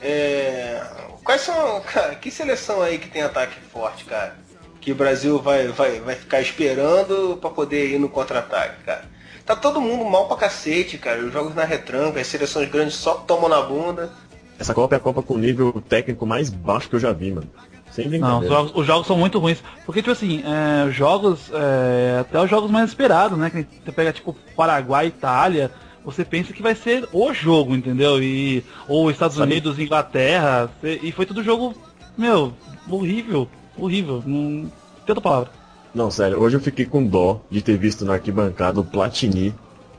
É, 0.00 0.84
Quais 1.28 1.42
são. 1.42 1.82
Cara, 1.82 2.14
que 2.14 2.30
seleção 2.30 2.80
aí 2.80 2.96
que 2.96 3.10
tem 3.10 3.20
ataque 3.20 3.60
forte, 3.70 4.06
cara? 4.06 4.34
Que 4.80 4.92
o 4.92 4.94
Brasil 4.94 5.38
vai, 5.38 5.68
vai, 5.68 6.00
vai 6.00 6.14
ficar 6.14 6.40
esperando 6.40 7.36
pra 7.38 7.50
poder 7.50 7.90
ir 7.92 7.98
no 7.98 8.08
contra-ataque, 8.08 8.82
cara. 8.82 9.04
Tá 9.48 9.56
todo 9.56 9.80
mundo 9.80 10.04
mal 10.04 10.28
pra 10.28 10.36
cacete, 10.36 10.98
cara. 10.98 11.24
Os 11.24 11.32
jogos 11.32 11.54
na 11.54 11.64
retranca, 11.64 12.20
as 12.20 12.26
seleções 12.26 12.68
grandes 12.68 12.96
só 12.96 13.14
tomam 13.14 13.48
na 13.48 13.62
bunda. 13.62 14.12
Essa 14.58 14.74
Copa 14.74 14.94
é 14.94 14.98
a 14.98 15.00
Copa 15.00 15.22
com 15.22 15.34
o 15.34 15.38
nível 15.38 15.82
técnico 15.88 16.26
mais 16.26 16.50
baixo 16.50 16.86
que 16.86 16.96
eu 16.96 17.00
já 17.00 17.14
vi, 17.14 17.32
mano. 17.32 17.48
Sem 17.90 18.06
Não, 18.18 18.40
os 18.40 18.46
jogos, 18.46 18.72
os 18.74 18.86
jogos 18.86 19.06
são 19.06 19.16
muito 19.16 19.38
ruins. 19.38 19.62
Porque, 19.86 20.02
tipo 20.02 20.12
assim, 20.12 20.42
é, 20.44 20.90
jogos, 20.90 21.50
é, 21.50 22.18
até 22.20 22.38
os 22.42 22.50
jogos 22.50 22.70
mais 22.70 22.90
esperados, 22.90 23.38
né? 23.38 23.48
Que 23.48 23.66
você 23.82 23.90
pega, 23.90 24.12
tipo, 24.12 24.36
Paraguai, 24.54 25.06
Itália, 25.06 25.70
você 26.04 26.26
pensa 26.26 26.52
que 26.52 26.60
vai 26.62 26.74
ser 26.74 27.08
o 27.10 27.32
jogo, 27.32 27.74
entendeu? 27.74 28.22
E, 28.22 28.62
ou 28.86 29.10
Estados 29.10 29.38
Sabe- 29.38 29.50
Unidos, 29.50 29.78
Inglaterra, 29.78 30.70
e 30.82 31.10
foi 31.10 31.24
tudo 31.24 31.42
jogo, 31.42 31.74
meu, 32.18 32.52
horrível, 32.86 33.48
horrível, 33.78 34.22
não 34.26 34.64
tem 35.06 35.14
outra 35.14 35.22
palavra. 35.22 35.50
Não, 35.94 36.10
sério, 36.10 36.38
hoje 36.40 36.56
eu 36.56 36.60
fiquei 36.60 36.84
com 36.84 37.04
dó 37.04 37.40
de 37.50 37.62
ter 37.62 37.76
visto 37.76 38.04
na 38.04 38.14
arquibancada 38.14 38.80
o 38.80 38.84
Platini 38.84 39.54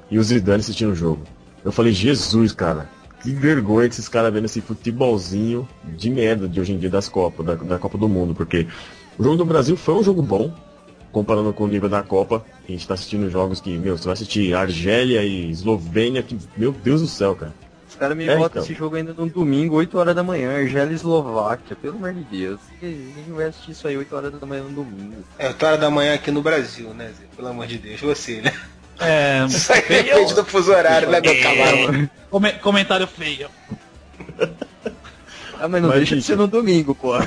e 0.10 0.19
o 0.19 0.24
Zidane 0.24 0.60
assistindo 0.60 0.91
o 0.91 0.96
jogo. 0.96 1.24
Eu 1.65 1.72
falei, 1.72 1.91
Jesus, 1.91 2.53
cara, 2.53 2.89
que 3.22 3.31
vergonha 3.31 3.88
que 3.88 3.96
esses 3.96 4.08
caras 4.08 4.31
vendo 4.31 4.46
esse 4.46 4.62
futebolzinho 4.62 5.67
de 5.84 6.10
merda 6.10 6.48
de 6.48 6.60
hoje 6.60 6.74
em 6.74 6.77
dia 6.77 6.89
das 6.89 7.10
Copas, 7.10 7.46
da, 7.46 7.55
da 7.55 7.79
Copa 7.79 7.98
do 7.98 8.08
Mundo, 8.08 8.34
porque 8.34 8.67
o 9.17 9.24
jogo 9.24 9.36
do 9.36 9.46
Brasil 9.46 9.75
foi 9.75 9.96
um 9.96 10.03
jogo 10.03 10.22
bom, 10.22 10.53
comparando 11.12 11.51
com 11.51 11.63
o 11.63 11.67
nível 11.67 11.89
da 11.89 12.03
Copa. 12.03 12.46
A 12.67 12.72
gente 12.72 12.88
tá 12.88 12.93
assistindo 12.93 13.29
jogos 13.29 13.60
que, 13.60 13.75
meu, 13.77 13.98
você 13.98 14.05
vai 14.05 14.13
assistir 14.13 14.53
Argélia 14.53 15.24
e 15.24 15.50
Eslovênia, 15.50 16.24
que, 16.24 16.38
meu 16.55 16.72
Deus 16.72 17.01
do 17.01 17.08
céu, 17.08 17.36
cara. 17.36 17.53
Caras 18.00 18.15
me 18.18 18.24
É, 18.24 18.27
botam 18.36 18.46
então. 18.48 18.63
esse 18.63 18.74
jogo 18.74 18.96
ainda 18.96 19.13
no 19.13 19.27
domingo, 19.27 19.75
8 19.75 19.98
horas 19.98 20.15
da 20.15 20.24
manhã, 20.24 20.58
Argélia 20.58 20.94
Eslováquia, 20.94 21.75
pelo 21.75 21.98
amor 21.98 22.13
de 22.13 22.22
Deus. 22.24 22.60
Ninguém 22.82 23.25
vai 23.36 23.48
assistir 23.48 23.72
isso 23.72 23.88
aí 23.89 23.98
8 23.98 24.15
horas 24.15 24.32
da 24.34 24.46
manhã 24.48 24.63
no 24.63 24.70
domingo. 24.70 25.22
É 25.38 25.48
8 25.50 25.65
horas 25.65 25.79
da 25.82 25.89
manhã 25.89 26.13
aqui 26.13 26.32
no 26.32 26.41
Brasil, 26.41 26.94
né, 26.94 27.08
Zé? 27.10 27.25
Pelo 27.36 27.50
amor 27.50 27.68
de 27.68 27.77
Deus, 27.77 28.00
você, 28.00 28.39
né? 28.41 28.53
É, 29.00 29.44
Isso 29.50 29.72
aí 29.74 29.82
depende 29.82 30.34
do 30.34 30.46
fuso 30.46 30.72
horário, 30.72 31.10
né, 31.10 31.20
meu 31.20 31.41
cavalo? 31.41 32.10
come- 32.29 32.53
comentário 32.53 33.06
feio. 33.06 33.50
Ah, 35.62 35.68
mas 35.68 35.82
não 35.82 35.89
Mas, 35.89 35.98
deixa 35.98 36.15
de 36.15 36.22
gente- 36.22 36.25
ser 36.27 36.38
no 36.38 36.48
domingo, 36.48 36.96
pô. 36.96 37.18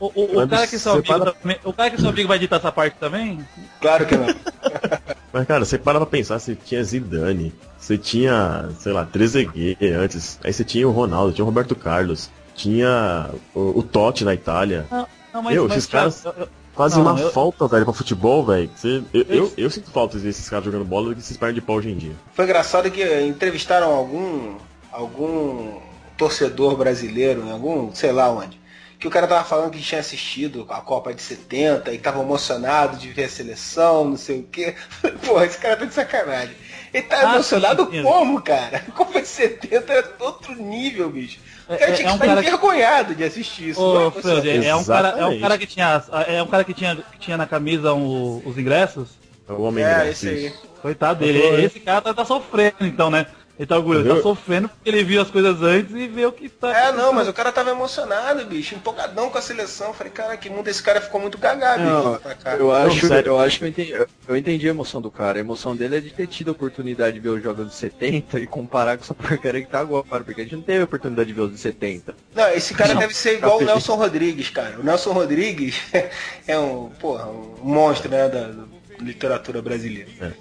O, 0.00 0.10
o- 0.14 0.42
o 0.42 0.48
cara 0.48 0.66
que 0.66 0.76
é 0.76 0.78
seu 0.78 0.92
amigo 0.92 1.06
para- 1.06 1.34
o 1.64 1.72
cara 1.74 1.90
que 1.90 1.96
é 1.96 1.98
seu 1.98 2.08
amigo 2.08 2.26
vai 2.28 2.38
editar 2.38 2.56
essa 2.56 2.72
parte 2.72 2.96
também? 2.98 3.46
Claro 3.82 4.06
que 4.06 4.16
não. 4.16 4.26
Mas, 5.36 5.46
cara, 5.46 5.66
você 5.66 5.76
para 5.76 5.98
pra 5.98 6.06
pensar, 6.06 6.38
você 6.38 6.54
tinha 6.54 6.82
Zidane, 6.82 7.52
você 7.78 7.98
tinha, 7.98 8.70
sei 8.80 8.90
lá, 8.90 9.04
Trezeguet 9.04 9.76
antes, 9.92 10.38
aí 10.42 10.50
você 10.50 10.64
tinha 10.64 10.88
o 10.88 10.90
Ronaldo, 10.90 11.34
tinha 11.34 11.44
o 11.44 11.46
Roberto 11.46 11.74
Carlos, 11.76 12.30
tinha 12.54 13.28
o, 13.54 13.80
o 13.80 13.82
Totti 13.82 14.24
na 14.24 14.32
Itália. 14.32 14.86
Não, 14.90 15.06
não 15.34 15.42
Meu, 15.42 15.66
esses 15.66 15.86
Thiago, 15.86 16.10
caras- 16.10 16.24
eu- 16.24 16.34
eu- 16.44 16.48
Fazem 16.74 17.02
Não, 17.02 17.12
uma 17.12 17.20
eu- 17.20 17.30
falta, 17.30 17.66
velho, 17.68 17.84
pra 17.84 17.92
futebol, 17.94 18.44
velho. 18.46 18.70
Você- 18.74 19.02
Eu, 19.12 19.22
eu, 19.28 19.44
Esse- 19.44 19.54
eu 19.60 19.70
sinto 19.70 19.90
falta 19.90 20.18
desses 20.18 20.48
caras 20.48 20.64
jogando 20.66 20.84
bola 20.86 21.08
do 21.08 21.14
que 21.14 21.20
esses 21.20 21.36
pernas 21.36 21.54
de 21.54 21.60
pau 21.62 21.76
hoje 21.76 21.90
em 21.90 21.96
dia. 21.96 22.12
Foi 22.34 22.44
engraçado 22.46 22.90
que 22.90 23.02
entrevistaram 23.22 23.90
algum 23.94 24.56
algum 24.92 25.78
torcedor 26.16 26.76
brasileiro, 26.76 27.42
em 27.46 27.50
algum, 27.50 27.94
sei 27.94 28.10
lá 28.12 28.30
onde, 28.30 28.58
que 28.98 29.06
o 29.06 29.10
cara 29.10 29.26
tava 29.26 29.44
falando 29.44 29.70
que 29.72 29.80
tinha 29.80 30.00
assistido 30.00 30.66
a 30.70 30.80
Copa 30.80 31.12
de 31.12 31.20
70 31.22 31.92
e 31.92 31.98
tava 31.98 32.20
emocionado 32.20 32.96
de 32.96 33.08
ver 33.12 33.24
a 33.24 33.28
seleção, 33.28 34.04
não 34.04 34.16
sei 34.16 34.40
o 34.40 34.42
quê. 34.44 34.74
Porra, 35.24 35.46
esse 35.46 35.58
cara 35.58 35.76
tá 35.76 35.84
de 35.84 35.94
sacanagem. 35.94 36.54
Ele 36.94 37.02
tá 37.02 37.30
Ah, 37.30 37.34
emocionado 37.34 37.90
sim, 37.90 38.02
como, 38.02 38.40
cara? 38.40 38.78
A 38.88 38.90
Copa 38.92 39.20
de 39.20 39.28
70 39.28 39.92
é 39.92 40.04
outro 40.20 40.54
nível, 40.54 41.10
bicho. 41.10 41.38
O 41.68 41.76
cara 41.76 41.90
É- 41.90 41.92
tinha 41.92 42.06
é 42.08 42.10
que 42.10 42.12
um 42.12 42.14
estar 42.14 42.26
cara 42.26 42.40
que- 42.42 42.48
envergonhado 42.48 43.14
de 43.14 43.24
assistir 43.24 43.68
isso. 43.70 43.80
é 43.80 44.06
Ô, 44.06 44.10
Freud, 44.10 44.48
emocionado. 44.48 44.66
é, 44.66 44.70
é 44.70 44.76
um 44.76 44.84
cara, 44.84 45.08
é 45.20 45.26
um 45.26 45.40
cara 45.40 45.58
que 45.58 45.66
tinha, 45.66 46.04
é 46.28 46.42
um 46.42 46.46
cara 46.46 46.64
que 46.64 46.72
tinha, 46.74 46.96
que 46.96 47.18
tinha 47.18 47.36
na 47.36 47.46
camisa 47.46 47.92
o- 47.92 48.42
os 48.46 48.56
ingressos. 48.56 49.08
É 49.48 49.52
o 49.52 49.62
homem 49.62 49.84
É, 49.84 49.90
ingresso, 49.92 50.10
esse 50.10 50.28
aí. 50.28 50.52
Coitado 50.80 51.18
dele. 51.20 51.64
Esse 51.64 51.80
cara 51.80 52.00
tá, 52.00 52.14
tá 52.14 52.24
sofrendo, 52.24 52.76
então, 52.80 53.10
né? 53.10 53.26
Ele 53.58 53.66
tá 53.66 53.76
orgulhoso, 53.76 54.06
ele 54.06 54.16
tá 54.16 54.22
sofrendo 54.22 54.68
porque 54.68 54.88
ele 54.88 55.02
viu 55.02 55.20
as 55.20 55.30
coisas 55.30 55.62
antes 55.62 55.94
e 55.94 56.06
vê 56.06 56.26
o 56.26 56.32
que 56.32 56.48
tá. 56.48 56.76
É, 56.76 56.92
não, 56.92 57.12
mas 57.12 57.26
o 57.26 57.32
cara 57.32 57.50
tava 57.50 57.70
emocionado, 57.70 58.44
bicho, 58.44 58.74
empolgadão 58.74 59.30
com 59.30 59.38
a 59.38 59.42
seleção. 59.42 59.94
Falei, 59.94 60.12
cara, 60.12 60.36
que 60.36 60.50
mundo 60.50 60.68
esse 60.68 60.82
cara 60.82 61.00
ficou 61.00 61.20
muito 61.20 61.38
gagá, 61.38 61.78
bicho. 61.78 61.90
Não, 61.90 62.18
pra 62.18 62.34
cá. 62.34 62.54
eu 62.56 62.70
acho, 62.70 63.06
sério. 63.06 63.30
eu 63.30 63.40
acho 63.40 63.58
que 63.58 63.64
eu 63.64 63.68
entendi, 63.68 64.06
eu 64.28 64.36
entendi 64.36 64.66
a 64.66 64.70
emoção 64.70 65.00
do 65.00 65.10
cara. 65.10 65.38
A 65.38 65.40
emoção 65.40 65.74
dele 65.74 65.96
é 65.96 66.00
de 66.00 66.10
ter 66.10 66.26
tido 66.26 66.48
a 66.48 66.52
oportunidade 66.52 67.14
de 67.14 67.20
ver 67.20 67.30
os 67.30 67.42
jogos 67.42 67.66
dos 67.66 67.74
70 67.76 68.38
e 68.40 68.46
comparar 68.46 68.98
com 68.98 69.04
essa 69.04 69.14
porcaria 69.14 69.62
que 69.62 69.70
tá 69.70 69.80
agora, 69.80 70.22
porque 70.22 70.42
a 70.42 70.44
gente 70.44 70.56
não 70.56 70.62
teve 70.62 70.80
a 70.80 70.84
oportunidade 70.84 71.28
de 71.28 71.34
ver 71.34 71.42
os 71.42 71.52
de 71.52 71.58
70. 71.58 72.14
Não, 72.34 72.48
esse 72.50 72.74
cara 72.74 72.92
Não, 72.92 73.00
deve 73.00 73.14
ser 73.14 73.38
igual 73.38 73.58
o. 73.58 73.64
Nelson 73.64 73.94
Rodrigues, 73.94 74.50
cara. 74.50 74.78
O 74.78 74.84
Nelson 74.84 75.12
Rodrigues 75.12 75.80
é 76.46 76.58
um, 76.58 76.90
porra, 76.90 77.26
um 77.26 77.56
monstro, 77.62 78.10
né, 78.10 78.28
da, 78.28 78.48
da 78.48 78.64
literatura 79.00 79.62
brasileira. 79.62 80.10
É, 80.20 80.32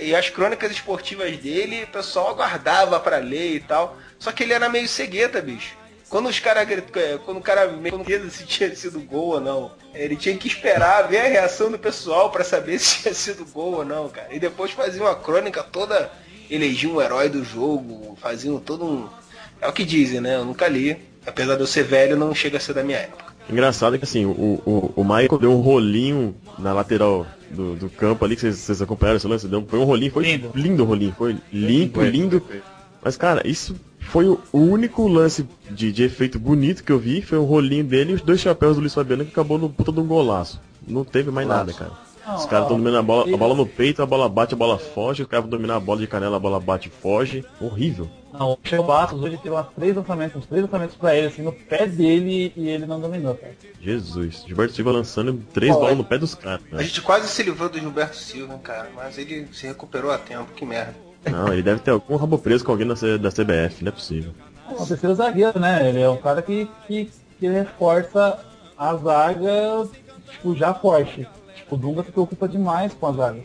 e 0.00 0.14
as 0.14 0.28
crônicas 0.28 0.72
esportivas 0.72 1.36
dele, 1.36 1.84
o 1.84 1.88
pessoal 1.88 2.30
aguardava 2.30 2.98
pra 2.98 3.18
ler 3.18 3.54
e 3.54 3.60
tal. 3.60 3.96
Só 4.18 4.32
que 4.32 4.42
ele 4.42 4.52
era 4.52 4.68
meio 4.68 4.88
cegueta, 4.88 5.40
bicho. 5.40 5.76
Quando 6.08 6.28
os 6.28 6.40
caras 6.40 6.66
quando 7.24 7.36
o 7.36 7.40
cara 7.40 7.70
certeza 7.70 8.30
se 8.30 8.44
tinha 8.44 8.74
sido 8.74 8.98
gol 9.00 9.34
ou 9.34 9.40
não, 9.40 9.70
ele 9.94 10.16
tinha 10.16 10.36
que 10.36 10.48
esperar 10.48 11.02
ver 11.02 11.18
a 11.18 11.28
reação 11.28 11.70
do 11.70 11.78
pessoal 11.78 12.30
pra 12.30 12.42
saber 12.42 12.78
se 12.80 13.02
tinha 13.02 13.14
sido 13.14 13.44
gol 13.44 13.74
ou 13.74 13.84
não, 13.84 14.08
cara. 14.08 14.26
E 14.34 14.40
depois 14.40 14.72
fazia 14.72 15.00
uma 15.00 15.14
crônica 15.14 15.62
toda, 15.62 16.10
elegiam 16.50 16.94
um 16.94 17.00
herói 17.00 17.28
do 17.28 17.44
jogo, 17.44 18.18
faziam 18.20 18.58
todo 18.58 18.84
um. 18.84 19.08
É 19.60 19.68
o 19.68 19.72
que 19.72 19.84
dizem, 19.84 20.20
né? 20.20 20.34
Eu 20.34 20.44
nunca 20.44 20.66
li. 20.66 21.00
Apesar 21.24 21.54
de 21.54 21.60
eu 21.60 21.66
ser 21.66 21.84
velho, 21.84 22.16
não 22.16 22.34
chega 22.34 22.56
a 22.56 22.60
ser 22.60 22.72
da 22.72 22.82
minha 22.82 22.98
época. 22.98 23.29
Engraçado 23.50 23.96
é 23.96 23.98
que 23.98 24.04
assim, 24.04 24.24
o, 24.24 24.30
o, 24.30 24.92
o 24.96 25.04
Michael 25.04 25.38
deu 25.38 25.52
um 25.52 25.60
rolinho 25.60 26.34
na 26.58 26.72
lateral 26.72 27.26
do, 27.50 27.74
do 27.74 27.90
campo 27.90 28.24
ali, 28.24 28.34
que 28.34 28.42
vocês, 28.42 28.56
vocês 28.56 28.82
acompanharam 28.82 29.16
esse 29.16 29.26
lance, 29.26 29.48
deu, 29.48 29.64
foi 29.66 29.78
um 29.78 29.84
rolinho, 29.84 30.12
foi 30.12 30.24
Lindo. 30.24 30.50
lindo 30.54 30.82
o 30.82 30.86
rolinho, 30.86 31.14
foi 31.16 31.36
limpo, 31.52 32.02
lindo. 32.02 32.42
Mas 33.02 33.16
cara, 33.16 33.46
isso 33.46 33.74
foi 34.00 34.26
o 34.26 34.40
único 34.52 35.06
lance 35.08 35.46
de, 35.70 35.92
de 35.92 36.02
efeito 36.02 36.38
bonito 36.38 36.84
que 36.84 36.92
eu 36.92 36.98
vi, 36.98 37.22
foi 37.22 37.38
o 37.38 37.44
rolinho 37.44 37.84
dele 37.84 38.12
e 38.12 38.14
os 38.14 38.22
dois 38.22 38.40
chapéus 38.40 38.76
do 38.76 38.80
Luiz 38.80 38.94
Fabiano 38.94 39.24
que 39.24 39.30
acabou 39.30 39.58
no 39.58 39.68
puta 39.68 39.92
de 39.92 40.00
um 40.00 40.06
golaço. 40.06 40.60
Não 40.86 41.04
teve 41.04 41.30
mais 41.30 41.46
nada, 41.46 41.72
cara. 41.72 41.92
Os 42.36 42.46
caras 42.46 42.64
estão 42.64 42.76
dominando 42.76 42.98
a 42.98 43.02
bola, 43.02 43.34
a 43.34 43.36
bola 43.36 43.54
no 43.54 43.66
peito, 43.66 44.02
a 44.02 44.06
bola 44.06 44.28
bate, 44.28 44.54
a 44.54 44.56
bola 44.56 44.78
foge, 44.78 45.22
os 45.22 45.28
caras 45.28 45.44
vão 45.44 45.50
dominar 45.50 45.76
a 45.76 45.80
bola 45.80 45.98
de 46.00 46.06
canela, 46.06 46.36
a 46.36 46.40
bola 46.40 46.58
bate 46.60 46.88
e 46.88 46.90
foge. 46.90 47.44
Horrível. 47.60 48.08
Não, 48.32 48.52
o 48.52 48.58
Chego 48.62 48.84
Bastos 48.84 49.20
hoje 49.20 49.36
teve 49.38 49.50
umas 49.50 49.66
três 49.76 49.96
lançamentos, 49.96 50.36
uns 50.36 50.46
três 50.46 50.62
lançamentos 50.62 50.94
pra 50.96 51.16
ele, 51.16 51.26
assim, 51.26 51.42
no 51.42 51.52
pé 51.52 51.86
dele 51.86 52.52
e 52.56 52.68
ele 52.68 52.86
não 52.86 53.00
dominou, 53.00 53.34
cara. 53.34 53.52
Jesus. 53.80 54.44
Gilberto 54.46 54.72
Silva 54.74 54.92
lançando 54.92 55.34
três 55.52 55.72
Bom, 55.72 55.78
bolas 55.80 55.94
é- 55.94 55.96
no 55.98 56.04
pé 56.04 56.16
dos 56.18 56.34
caras. 56.34 56.60
A 56.72 56.76
né? 56.76 56.84
gente 56.84 57.02
quase 57.02 57.26
se 57.28 57.42
livrou 57.42 57.68
do 57.68 57.78
Gilberto 57.78 58.16
Silva, 58.16 58.54
hein, 58.54 58.60
cara. 58.62 58.88
Mas 58.94 59.18
ele 59.18 59.48
se 59.52 59.66
recuperou 59.66 60.12
a 60.12 60.18
tempo, 60.18 60.46
que 60.54 60.64
merda. 60.64 60.94
Não, 61.28 61.52
ele 61.52 61.62
deve 61.62 61.80
ter 61.80 61.90
algum 61.90 62.16
rabo 62.16 62.38
preso 62.38 62.64
com 62.64 62.70
alguém 62.72 62.86
da, 62.86 62.94
C- 62.96 63.18
da 63.18 63.30
CBF, 63.30 63.82
não 63.82 63.88
é 63.88 63.92
possível. 63.92 64.32
É 64.70 64.80
o 64.80 64.86
terceiro 64.86 65.14
zagueiro, 65.16 65.58
né? 65.58 65.88
Ele 65.88 66.00
é 66.00 66.08
um 66.08 66.16
cara 66.16 66.40
que, 66.40 66.68
que, 66.86 67.10
que 67.38 67.48
reforça 67.48 68.38
a 68.78 68.94
zaga, 68.94 69.88
tipo, 70.30 70.54
já 70.56 70.72
forte. 70.72 71.26
O 71.70 71.76
Dunga 71.76 72.02
se 72.02 72.10
preocupa 72.10 72.48
demais 72.48 72.92
com 72.92 73.06
a 73.06 73.12
zaga. 73.12 73.40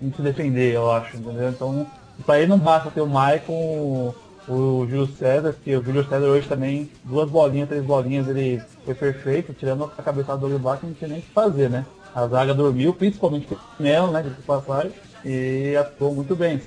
Em 0.00 0.12
se 0.12 0.22
defender, 0.22 0.74
eu 0.74 0.90
acho, 0.90 1.16
entendeu? 1.16 1.50
Então, 1.50 1.86
pra 2.24 2.38
ele 2.38 2.48
não 2.48 2.58
basta 2.58 2.90
ter 2.90 3.00
o 3.00 3.06
Maicon, 3.06 4.14
o, 4.48 4.86
Júlio 4.88 5.06
César, 5.06 5.54
que 5.62 5.76
o 5.76 5.82
Júlio 5.82 6.04
César 6.08 6.26
hoje 6.26 6.48
também, 6.48 6.90
duas 7.04 7.28
bolinhas, 7.28 7.68
três 7.68 7.84
bolinhas, 7.84 8.28
ele 8.28 8.62
foi 8.84 8.94
perfeito, 8.94 9.52
tirando 9.52 9.84
a 9.84 10.02
cabeçada 10.02 10.38
do 10.38 10.46
Olivar, 10.46 10.78
que 10.78 10.86
não 10.86 10.94
tinha 10.94 11.08
nem 11.08 11.18
o 11.18 11.22
que 11.22 11.30
fazer, 11.30 11.68
né? 11.68 11.84
A 12.14 12.26
zaga 12.26 12.54
dormiu, 12.54 12.94
principalmente 12.94 13.52
o 13.52 13.82
né, 13.82 14.22
de 14.22 14.42
passagem, 14.42 14.92
e 15.24 15.76
atuou 15.76 16.14
muito 16.14 16.34
bem. 16.34 16.60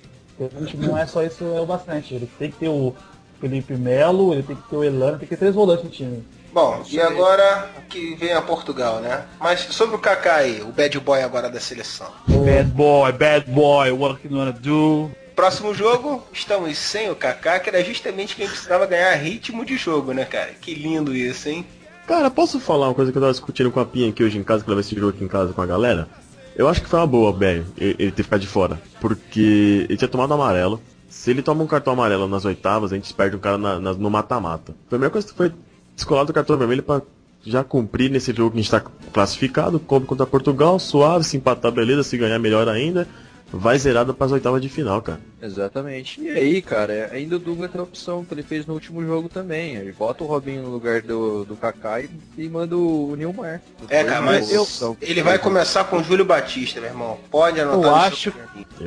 Gente 0.60 0.78
não 0.78 0.98
é 0.98 1.06
só 1.06 1.24
isso 1.24 1.44
é 1.44 1.60
o 1.60 1.66
bastante. 1.66 2.14
Ele 2.14 2.30
tem 2.38 2.52
que 2.52 2.58
ter 2.58 2.70
o 2.70 2.94
Felipe 3.40 3.74
Melo, 3.76 4.34
ele 4.34 4.44
tem 4.44 4.56
que 4.56 4.70
ter 4.70 4.76
o 4.76 4.84
Elano, 4.84 5.18
tem 5.18 5.28
que 5.28 5.36
ter 5.36 5.38
três 5.38 5.56
volantes 5.56 5.84
no 5.84 5.90
time. 5.90 6.24
Bom, 6.52 6.84
e 6.90 7.00
agora 7.00 7.70
que 7.90 8.16
vem 8.16 8.34
a 8.34 8.42
Portugal, 8.42 9.00
né? 9.00 9.26
Mas 9.40 9.62
sobre 9.72 9.96
o 9.96 10.00
Kaká 10.00 10.36
aí, 10.38 10.62
o 10.62 10.72
bad 10.72 11.00
boy 11.00 11.22
agora 11.22 11.50
da 11.50 11.60
seleção. 11.60 12.08
Bad 12.28 12.70
boy, 12.72 13.12
bad 13.12 13.50
boy, 13.52 13.92
what 13.92 14.20
you 14.26 14.36
wanna 14.38 14.52
do? 14.52 15.12
Próximo 15.36 15.74
jogo, 15.74 16.24
estamos 16.34 16.78
sem 16.78 17.10
o 17.10 17.16
Kaká, 17.16 17.60
que 17.60 17.70
era 17.70 17.84
justamente 17.84 18.36
quem 18.36 18.48
precisava 18.48 18.86
ganhar 18.86 19.14
ritmo 19.16 19.64
de 19.64 19.78
jogo, 19.78 20.12
né, 20.12 20.26
cara? 20.26 20.50
Que 20.60 20.74
lindo 20.74 21.16
isso, 21.16 21.48
hein? 21.50 21.66
Cara, 22.08 22.30
posso 22.32 22.60
falar 22.60 22.88
uma 22.88 22.96
coisa 22.96 23.12
que 23.12 23.18
eu 23.18 23.22
tava 23.22 23.32
discutindo 23.32 23.72
com 23.72 23.80
a 23.80 23.86
Pinha 23.86 24.10
aqui 24.10 24.24
hoje 24.24 24.38
em 24.38 24.44
casa, 24.44 24.64
que 24.64 24.70
levei 24.70 24.82
esse 24.82 24.96
jogo 24.96 25.10
aqui 25.10 25.24
em 25.24 25.28
casa 25.28 25.54
com 25.54 25.62
a 25.62 25.66
galera? 25.66 26.08
Eu 26.56 26.68
acho 26.68 26.82
que 26.82 26.90
foi 26.90 27.00
uma 27.00 27.08
boa, 27.08 27.32
velho, 27.32 27.66
ele 27.78 28.12
ter 28.12 28.24
ficado 28.24 28.42
de 28.42 28.48
fora. 28.48 28.82
Porque 29.00 29.86
ele 29.88 29.96
tinha 29.98 30.08
tomado 30.10 30.34
amarelo. 30.34 30.82
Se 31.08 31.30
ele 31.32 31.42
toma 31.42 31.64
um 31.64 31.68
cartão 31.68 31.94
amarelo 31.94 32.28
nas 32.28 32.44
oitavas, 32.44 32.92
a 32.92 32.96
gente 32.96 33.14
perde 33.14 33.36
um 33.36 33.40
cara 33.40 33.58
na- 33.58 33.80
na- 33.80 33.94
no 33.94 34.10
mata-mata. 34.10 34.76
Foi 34.90 34.98
a 34.98 35.00
melhor 35.00 35.12
coisa 35.12 35.28
que 35.28 35.34
foi 35.34 35.54
descolar 36.00 36.24
do 36.24 36.34
cartão 36.34 36.58
vermelho 36.58 36.82
pra 36.82 37.02
já 37.46 37.64
cumprir 37.64 38.10
nesse 38.10 38.34
jogo 38.34 38.52
que 38.52 38.58
a 38.58 38.62
gente 38.62 38.72
tá 38.72 38.82
classificado, 39.14 39.80
come 39.80 40.06
contra 40.06 40.26
Portugal, 40.26 40.80
suave, 40.80 41.24
se 41.26 41.38
empatar, 41.38 41.72
beleza, 41.72 42.04
se 42.04 42.18
ganhar 42.18 42.40
melhor 42.40 42.68
ainda. 42.68 43.08
Vai 43.52 43.80
zerado 43.80 44.14
pras 44.14 44.32
oitavas 44.32 44.62
de 44.62 44.70
final, 44.70 45.02
cara. 45.02 45.20
Exatamente. 45.42 46.22
E 46.22 46.30
aí, 46.30 46.62
cara, 46.62 47.10
ainda 47.12 47.36
o 47.36 47.40
Dunga 47.40 47.68
tem 47.68 47.82
a 47.82 47.84
opção 47.84 48.24
que 48.24 48.32
ele 48.32 48.44
fez 48.44 48.68
no 48.68 48.76
último 48.76 49.04
jogo 49.04 49.28
também. 49.28 49.74
Ele 49.76 49.92
bota 49.92 50.24
o 50.24 50.28
Robinho 50.28 50.62
no 50.62 50.70
lugar 50.70 51.02
do, 51.02 51.46
do 51.46 51.56
Kaká 51.56 52.00
e, 52.00 52.10
e 52.38 52.48
manda 52.48 52.78
o 52.78 53.16
Nilmar. 53.18 53.60
É, 53.90 54.04
cara, 54.04 54.22
mas 54.22 54.52
eu, 54.54 54.68
ele 55.02 55.24
vai 55.24 55.40
começar 55.40 55.84
com 55.86 55.98
o 55.98 56.04
Júlio 56.04 56.26
Batista, 56.26 56.80
meu 56.80 56.92
irmão. 56.92 57.18
Pode 57.32 57.60
anotar 57.60 57.84
Eu 57.84 57.96
acho- 57.96 58.32
seu. 58.32 58.34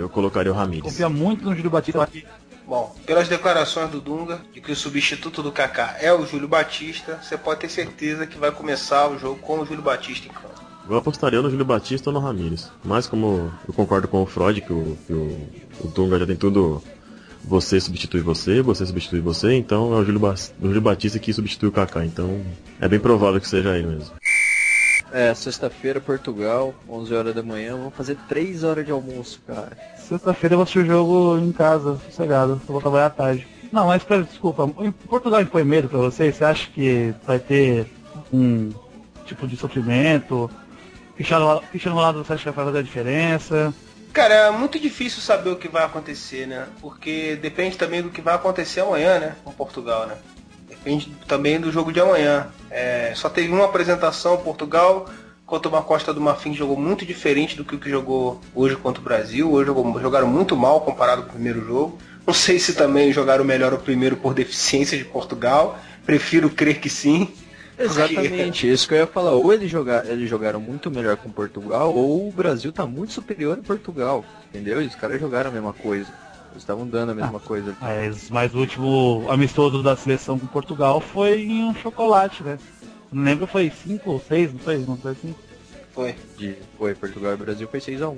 Eu 0.01 0.09
colocaria 0.09 0.53
o 0.53 0.55
Ramires. 0.55 0.85
Confia 0.85 1.09
muito 1.09 1.45
no 1.45 1.57
Júlio 1.57 1.71
Batista. 1.71 2.09
Bom, 2.73 2.97
pelas 3.05 3.29
declarações 3.29 3.91
do 3.91 4.01
Dunga, 4.01 4.41
de 4.51 4.59
que 4.59 4.73
o 4.73 4.75
substituto 4.75 5.43
do 5.43 5.53
Kaká 5.53 5.95
é 6.01 6.11
o 6.11 6.25
Júlio 6.25 6.49
Batista, 6.49 7.21
você 7.23 7.37
pode 7.37 7.61
ter 7.61 7.69
certeza 7.69 8.27
que 8.27 8.39
vai 8.39 8.51
começar 8.51 9.09
o 9.11 9.19
jogo 9.19 9.39
com 9.41 9.59
o 9.59 9.67
Júlio 9.67 9.83
Batista 9.83 10.27
em 10.27 10.31
campo. 10.31 10.49
Eu 10.89 10.97
apostaria 10.97 11.43
no 11.43 11.51
Júlio 11.51 11.67
Batista 11.67 12.09
ou 12.09 12.15
no 12.15 12.21
Ramires. 12.21 12.71
Mas 12.83 13.07
como 13.07 13.53
eu 13.69 13.75
concordo 13.75 14.09
com 14.09 14.23
o 14.23 14.27
Freud, 14.27 14.63
que 14.63 14.73
o, 14.73 14.97
que 15.07 15.13
o, 15.13 15.39
o 15.85 15.89
Dunga 15.89 16.19
já 16.19 16.27
tem 16.27 16.35
tudo. 16.35 16.83
Você 17.45 17.79
substitui 17.79 18.23
você, 18.23 18.63
você 18.63 18.87
substitui 18.87 19.21
você, 19.21 19.53
então 19.53 19.93
é 19.93 19.97
o 19.99 20.05
Júlio, 20.07 20.21
Ba- 20.21 20.35
o 20.59 20.67
Júlio 20.67 20.81
Batista 20.81 21.19
que 21.19 21.31
substitui 21.31 21.69
o 21.69 21.73
Kaká. 21.73 22.07
Então 22.07 22.41
é 22.81 22.89
bem 22.89 22.99
provável 22.99 23.39
que 23.39 23.49
seja 23.49 23.77
ele 23.77 23.87
mesmo. 23.89 24.15
É, 25.13 25.35
sexta-feira, 25.35 26.01
Portugal, 26.01 26.75
11 26.89 27.13
horas 27.13 27.35
da 27.35 27.43
manhã. 27.43 27.77
Vamos 27.77 27.95
fazer 27.95 28.17
3 28.31 28.65
horas 28.65 28.87
de 28.87 28.91
almoço, 28.93 29.43
cara. 29.47 29.77
Sexta-feira 30.09 30.55
eu 30.55 30.59
vou 30.59 30.63
assistir 30.63 30.81
o 30.81 30.87
jogo 30.87 31.39
em 31.39 31.53
casa, 31.53 31.99
sossegado. 32.07 32.53
Eu 32.53 32.73
vou 32.73 32.81
trabalhar 32.81 33.07
à 33.07 33.11
tarde. 33.11 33.47
Não, 33.73 33.87
mas 33.87 34.03
pra, 34.03 34.21
desculpa, 34.21 34.69
em 34.81 34.93
Portugal 34.93 35.41
impõe 35.41 35.65
medo 35.65 35.89
pra 35.89 35.99
vocês? 35.99 36.37
Você 36.37 36.45
acha 36.45 36.69
que 36.71 37.15
vai 37.27 37.39
ter 37.39 37.87
um 38.33 38.71
tipo 39.25 39.47
de 39.47 39.57
sofrimento? 39.57 40.51
Cristiano 41.17 41.63
Ronaldo 41.95 42.25
você 42.25 42.35
acha 42.35 42.43
que 42.43 42.51
vai 42.51 42.65
fazer 42.67 42.79
a 42.79 42.83
diferença? 42.83 43.73
Cara, 44.13 44.35
é 44.35 44.51
muito 44.51 44.79
difícil 44.79 45.23
saber 45.23 45.51
o 45.51 45.57
que 45.57 45.69
vai 45.69 45.85
acontecer, 45.85 46.47
né? 46.47 46.67
Porque 46.81 47.37
depende 47.37 47.79
também 47.79 48.03
do 48.03 48.11
que 48.11 48.21
vai 48.21 48.35
acontecer 48.35 48.81
amanhã, 48.81 49.19
né? 49.19 49.37
Com 49.43 49.53
Portugal, 49.53 50.07
né? 50.07 50.17
Depende 50.69 51.11
também 51.27 51.59
do 51.59 51.73
jogo 51.73 51.93
de 51.93 52.01
amanhã. 52.01 52.49
É, 52.71 53.13
só 53.15 53.31
teve 53.31 53.51
uma 53.51 53.65
apresentação, 53.65 54.37
Portugal 54.37 55.07
contra 55.53 55.69
uma 55.69 55.83
Costa 55.83 56.15
do 56.15 56.21
Marfim 56.21 56.55
jogou 56.55 56.79
muito 56.81 57.05
diferente 57.05 57.55
do 57.59 57.63
que 57.63 57.75
o 57.75 57.79
que 57.79 57.91
jogou 57.91 58.41
hoje 58.55 58.75
contra 58.75 59.03
o 59.03 59.05
Brasil. 59.05 59.53
Hoje 59.53 59.67
jogou- 59.67 60.01
jogaram 60.01 60.27
muito 60.27 60.57
mal 60.57 60.81
comparado 60.81 61.25
com 61.25 61.29
o 61.29 61.33
primeiro 61.33 61.63
jogo. 61.67 61.99
Não 62.27 62.33
sei 62.33 62.59
se 62.59 62.73
também 62.73 63.13
jogaram 63.13 63.45
melhor 63.45 63.75
o 63.75 63.77
primeiro 63.79 64.17
por 64.17 64.33
deficiência 64.33 64.97
de 64.97 65.05
Portugal. 65.05 65.79
Prefiro 66.07 66.49
crer 66.49 66.81
que 66.81 66.89
sim. 66.89 67.29
Exatamente, 67.79 68.67
isso 68.67 68.89
que 68.89 68.95
eu 68.95 68.99
ia 69.01 69.07
falar. 69.07 69.33
Ou 69.33 69.53
eles, 69.53 69.71
jogar, 69.71 70.07
eles 70.09 70.27
jogaram 70.27 70.59
muito 70.59 70.91
melhor 70.91 71.19
com 71.19 71.29
Portugal, 71.31 71.95
ou 71.95 72.29
o 72.29 72.33
Brasil 72.33 72.73
tá 72.73 72.87
muito 72.87 73.13
superior 73.13 73.59
a 73.59 73.63
Portugal. 73.63 74.25
Entendeu? 74.49 74.81
E 74.81 74.87
os 74.87 74.95
caras 74.95 75.21
jogaram 75.21 75.51
a 75.51 75.53
mesma 75.53 75.75
coisa. 75.75 76.09
Eles 76.53 76.63
estavam 76.63 76.87
dando 76.87 77.13
a 77.13 77.15
mesma 77.15 77.39
coisa. 77.39 77.77
Mas, 77.79 78.31
mas 78.31 78.55
o 78.55 78.59
último 78.59 79.27
amistoso 79.29 79.83
da 79.83 79.97
seleção 79.97 80.39
com 80.39 80.47
Portugal 80.47 80.99
foi 80.99 81.43
em 81.43 81.63
um 81.65 81.75
chocolate, 81.75 82.43
né? 82.43 82.59
Não 83.13 83.25
lembro, 83.25 83.47
foi 83.47 83.71
5 83.71 84.11
ou 84.11 84.21
6, 84.21 84.53
não 84.55 84.59
foi? 84.61 84.79
Não 84.79 84.97
foi 84.97 85.13
assim? 85.13 85.35
Foi. 85.93 86.15
De, 86.39 86.57
foi 86.79 86.95
Portugal 86.95 87.35
e 87.35 87.37
Brasil 87.37 87.69
foi 87.69 87.81
6x1. 87.81 88.17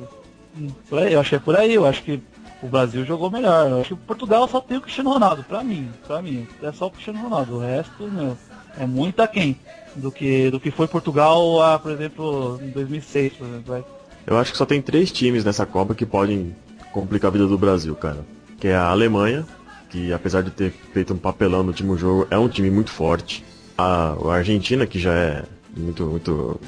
Hum, 0.57 0.69
eu 0.91 1.21
é 1.21 1.39
por 1.41 1.57
aí, 1.57 1.75
eu 1.75 1.85
acho 1.85 2.03
que 2.05 2.23
o 2.63 2.69
Brasil 2.69 3.05
jogou 3.05 3.31
melhor. 3.31 3.69
Eu 3.69 3.81
acho 3.81 3.89
que 3.89 3.95
o 3.95 4.07
Portugal 4.07 4.47
só 4.47 4.61
tem 4.61 4.79
o 4.79 4.81
Cristiano 4.81 5.11
Ronaldo, 5.11 5.43
pra 5.43 5.65
mim, 5.65 5.91
pra 6.07 6.23
mim. 6.23 6.47
É 6.63 6.71
só 6.73 6.87
o 6.87 6.91
Cristiano 6.91 7.21
Ronaldo. 7.21 7.57
O 7.57 7.59
resto, 7.59 8.05
meu, 8.05 8.37
é 8.79 8.87
muito 8.87 9.21
aquém 9.21 9.59
do 9.97 10.13
que, 10.13 10.51
do 10.51 10.61
que 10.61 10.71
foi 10.71 10.87
Portugal, 10.87 11.61
ah, 11.61 11.79
por 11.79 11.91
exemplo, 11.91 12.61
em 12.63 12.71
2006, 12.71 13.33
por 13.35 13.47
exemplo. 13.47 13.65
vai. 13.67 13.85
Eu 14.27 14.39
acho 14.39 14.53
que 14.53 14.59
só 14.59 14.65
tem 14.65 14.81
três 14.81 15.11
times 15.11 15.45
nessa 15.45 15.67
Copa 15.67 15.95
que 15.95 16.07
podem 16.07 16.55
complicar 16.93 17.29
a 17.29 17.33
vida 17.33 17.47
do 17.47 17.59
Brasil, 17.59 17.95
cara. 17.97 18.25
Que 18.59 18.69
é 18.69 18.77
a 18.77 18.87
Alemanha, 18.87 19.45
que 19.91 20.13
apesar 20.13 20.43
de 20.43 20.51
ter 20.51 20.71
feito 20.93 21.13
um 21.13 21.19
papelão 21.19 21.63
no 21.63 21.69
último 21.69 21.97
jogo, 21.99 22.27
é 22.31 22.39
um 22.39 22.49
time 22.49 22.71
muito 22.71 22.91
forte. 22.91 23.45
A, 23.77 24.15
a 24.25 24.35
Argentina, 24.35 24.87
que 24.87 24.99
já 24.99 25.13
é 25.13 25.43
muito, 25.77 26.05
muito. 26.05 26.61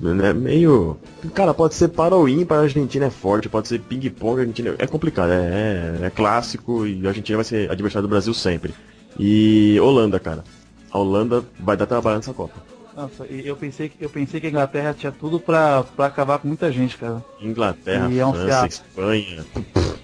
Né, 0.00 0.32
meio. 0.32 0.96
Cara, 1.34 1.52
pode 1.52 1.74
ser 1.74 1.88
para 1.88 2.14
ou 2.14 2.28
ímpar, 2.28 2.58
a 2.58 2.62
Argentina 2.62 3.06
é 3.06 3.10
forte, 3.10 3.48
pode 3.48 3.68
ser 3.68 3.80
ping-pong, 3.80 4.38
a 4.38 4.40
Argentina 4.42 4.74
é 4.78 4.86
complicado, 4.86 5.30
é, 5.32 5.98
é, 6.02 6.06
é 6.06 6.10
clássico 6.10 6.86
e 6.86 7.04
a 7.04 7.08
Argentina 7.08 7.36
vai 7.38 7.44
ser 7.44 7.70
adversário 7.70 8.06
do 8.06 8.10
Brasil 8.10 8.32
sempre. 8.32 8.72
E 9.18 9.78
Holanda, 9.80 10.20
cara. 10.20 10.44
A 10.90 10.98
Holanda 10.98 11.44
vai 11.58 11.76
dar 11.76 11.86
trabalho 11.86 12.16
nessa 12.16 12.32
Copa. 12.32 12.54
Nossa, 12.96 13.24
eu 13.26 13.56
pensei, 13.56 13.88
que- 13.88 14.02
eu 14.04 14.08
pensei 14.10 14.40
que 14.40 14.46
a 14.46 14.50
Inglaterra 14.50 14.94
tinha 14.96 15.12
tudo 15.12 15.38
pra, 15.38 15.82
pra 15.96 16.06
acabar 16.06 16.38
com 16.38 16.48
muita 16.48 16.70
gente, 16.72 16.96
cara. 16.96 17.24
Inglaterra, 17.40 18.08
E 18.10 18.18
França. 18.18 18.66
Espanha, 18.66 19.44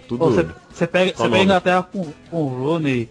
tudo. 0.08 0.26
Você 0.72 0.86
pega, 0.86 1.12
você 1.16 1.24
pega 1.24 1.36
a 1.36 1.42
Inglaterra 1.42 1.82
com, 1.84 2.06
com 2.30 2.42
o 2.42 2.48
Rooney, 2.48 3.08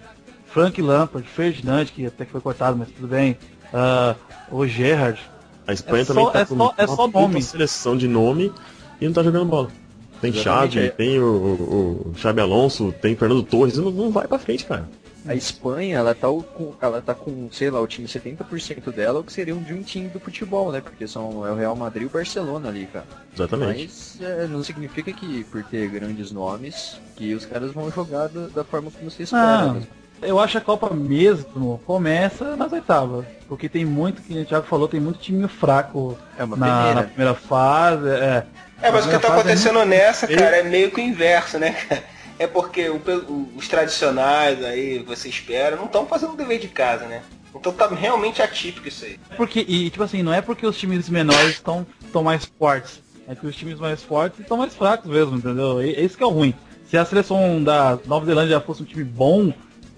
Frank 0.54 0.82
Lampard, 0.82 1.28
Ferdinand, 1.28 1.86
que 1.86 2.06
até 2.06 2.26
que 2.26 2.32
foi 2.32 2.42
cortado, 2.42 2.78
mas 2.78 2.89
tudo 2.89 3.08
bem. 3.08 3.38
ah, 3.74 4.16
o 4.52 4.66
Gerrard. 4.68 5.20
A 5.68 5.74
Espanha 5.74 6.04
É 6.04 6.06
também 6.06 6.26
só- 6.26 6.32
tá 6.32 6.39
é 6.42 6.46
com 6.46 6.58
só- 6.58 6.74
é 6.78 6.86
uma 6.86 6.96
só 6.96 7.08
nome. 7.08 7.42
seleção 7.42 7.98
de 7.98 8.08
nome 8.08 8.52
e 9.02 9.06
não 9.06 9.13
tá 9.13 9.24
jogando 9.24 9.46
bola. 9.46 9.70
Tem 10.22 10.30
Exatamente, 10.32 10.74
Xavi, 10.76 10.86
é. 10.88 10.89
tem 10.89 11.20
o, 11.20 11.26
o, 11.26 12.12
o 12.12 12.16
Xabi 12.18 12.39
Alonso, 12.42 12.94
tem 13.02 13.16
Fernando 13.16 13.44
Torres, 13.44 13.78
não, 13.78 13.89
não 13.92 14.12
vai 14.12 14.28
pra 14.28 14.38
frente, 14.39 14.66
cara. 14.66 14.88
A 15.26 15.34
Espanha, 15.34 15.98
ela 15.98 16.13
tá, 16.13 16.30
o- 16.30 16.44
com, 16.44 16.74
ela 16.82 17.02
tá 17.02 17.13
com, 17.16 17.50
sei 17.52 17.70
lá, 17.72 17.80
o 17.82 17.88
time 17.88 18.08
70% 18.08 18.92
dela, 18.92 19.22
o 19.22 19.24
que 19.24 19.32
seria 19.32 19.56
um 19.56 19.63
de 19.63 19.74
um 19.74 19.82
time 19.82 20.10
do 20.10 20.20
futebol, 20.20 20.70
né? 20.72 20.82
Porque 20.82 21.08
são, 21.08 21.48
é 21.48 21.52
o 21.52 21.56
Real 21.56 21.76
Madrid 21.78 22.04
e 22.04 22.06
o 22.08 22.10
Barcelona 22.10 22.68
ali, 22.70 22.86
cara. 22.92 23.06
Exatamente. 23.34 23.84
Mas 23.84 24.18
é, 24.22 24.48
não 24.48 24.62
significa 24.63 25.12
que 25.13 25.46
por 25.46 25.63
ter 25.63 25.88
grandes 25.89 26.30
nomes, 26.32 26.98
que 27.16 27.34
os 27.34 27.46
caras 27.46 27.72
vão 27.72 27.89
jogar 27.89 28.28
da, 28.28 28.48
da 28.48 28.63
forma 28.66 28.92
como 28.92 29.10
você 29.10 29.24
espera. 29.24 29.74
Né? 29.74 29.84
Eu 30.26 30.40
acho 30.40 30.54
que 30.54 30.58
a 30.58 30.62
Copa 30.62 30.94
mesmo 30.94 31.80
começa 31.86 32.56
nas 32.56 32.72
oitavas. 32.72 33.26
Porque 33.48 33.70
tem 33.70 33.86
muito, 33.86 34.22
que 34.22 34.40
o 34.40 34.46
Thiago 34.46 34.66
falou, 34.66 34.88
tem 34.88 35.00
muito 35.00 35.20
time 35.20 35.48
fraco 35.48 36.18
É 36.38 36.44
uma 36.44 36.56
na, 36.58 36.66
na 36.68 36.84
peneira. 36.88 37.04
primeira 37.10 37.34
fase. 37.36 38.08
É, 38.10 38.44
É, 38.82 38.92
mas 38.92 39.06
o 39.06 39.08
que 39.08 39.14
Na 39.14 39.20
tá 39.20 39.28
é 39.28 39.32
acontecendo 39.32 39.86
nessa, 39.86 40.26
muito- 40.28 40.42
cara, 40.42 40.58
é 40.58 40.64
meio 40.64 40.90
que 40.92 41.00
o 41.00 41.04
inverso, 41.04 41.58
né, 41.60 41.72
cara? 41.74 42.04
É 42.40 42.48
porque 42.48 42.90
o 42.90 43.00
os 43.56 43.68
tradicionais 43.68 44.64
aí, 44.64 45.00
você 45.00 45.30
espera, 45.30 45.76
não 45.76 45.86
estão 45.86 46.06
fazendo 46.08 46.34
o 46.34 46.36
dever 46.38 46.60
de 46.60 46.68
casa, 46.68 47.06
né? 47.06 47.22
Então 47.56 47.72
tá 47.72 47.88
realmente 47.88 48.42
atípico 48.42 48.88
isso 48.88 49.06
aí. 49.06 49.20
porque, 49.38 49.64
e 49.68 49.90
tipo 49.92 50.04
assim, 50.04 50.24
não 50.24 50.34
é 50.34 50.42
porque 50.42 50.66
os 50.66 50.76
times 50.78 51.08
menores 51.08 51.52
estão 51.52 51.86
estão 52.04 52.24
mais 52.24 52.46
fortes. 52.58 53.02
É 53.28 53.36
que 53.36 53.46
os 53.46 53.56
times 53.56 53.80
mais 53.80 54.02
fortes 54.04 54.40
estão 54.40 54.58
mais 54.58 54.76
fracos 54.76 55.10
mesmo, 55.10 55.38
entendeu? 55.38 55.82
E, 55.82 55.94
é 55.94 56.02
isso 56.02 56.18
que 56.18 56.24
é 56.24 56.26
o 56.26 56.30
ruim. 56.32 56.54
Se 56.90 56.98
a 56.98 57.06
seleção 57.06 57.64
da 57.64 57.98
Nova 58.06 58.26
Zelândia 58.26 58.60
fosse 58.60 58.82
um 58.82 58.86
time 58.86 59.04
bom, 59.04 59.54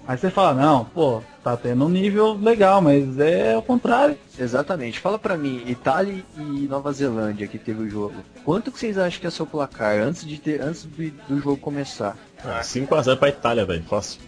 aí 0.08 0.18
você 0.18 0.30
fala, 0.30 0.54
não, 0.54 0.86
pô, 0.86 1.22
tá 1.44 1.56
tendo 1.58 1.86
um 1.86 1.89
nível 1.89 2.34
legal, 2.34 2.82
mas 2.82 3.18
é 3.20 3.58
o 3.58 3.62
contrário. 3.62 4.18
Exatamente. 4.38 5.00
Fala 5.00 5.18
pra 5.18 5.38
mim, 5.38 5.63
Itália 5.65 6.24
e 6.38 6.68
Nova 6.68 6.91
Zelândia 6.91 7.48
que 7.48 7.58
teve 7.58 7.84
o 7.84 7.89
jogo. 7.89 8.15
Quanto 8.44 8.72
que 8.72 8.80
vocês 8.80 8.98
acham 8.98 9.20
que 9.22 9.28
é 9.28 9.30
seu 9.30 9.46
placar 9.46 9.98
antes 10.00 10.26
de 10.26 10.38
ter, 10.39 10.62
antes 10.62 10.88
de- 10.98 11.12
do 11.28 11.39
jogo 11.39 11.58
começar? 11.58 12.18
Ah, 12.44 12.62
5x0 12.62 13.18
pra 13.18 13.30
Itália, 13.30 13.65
velho. 13.65 13.84
Fácil. 13.84 14.20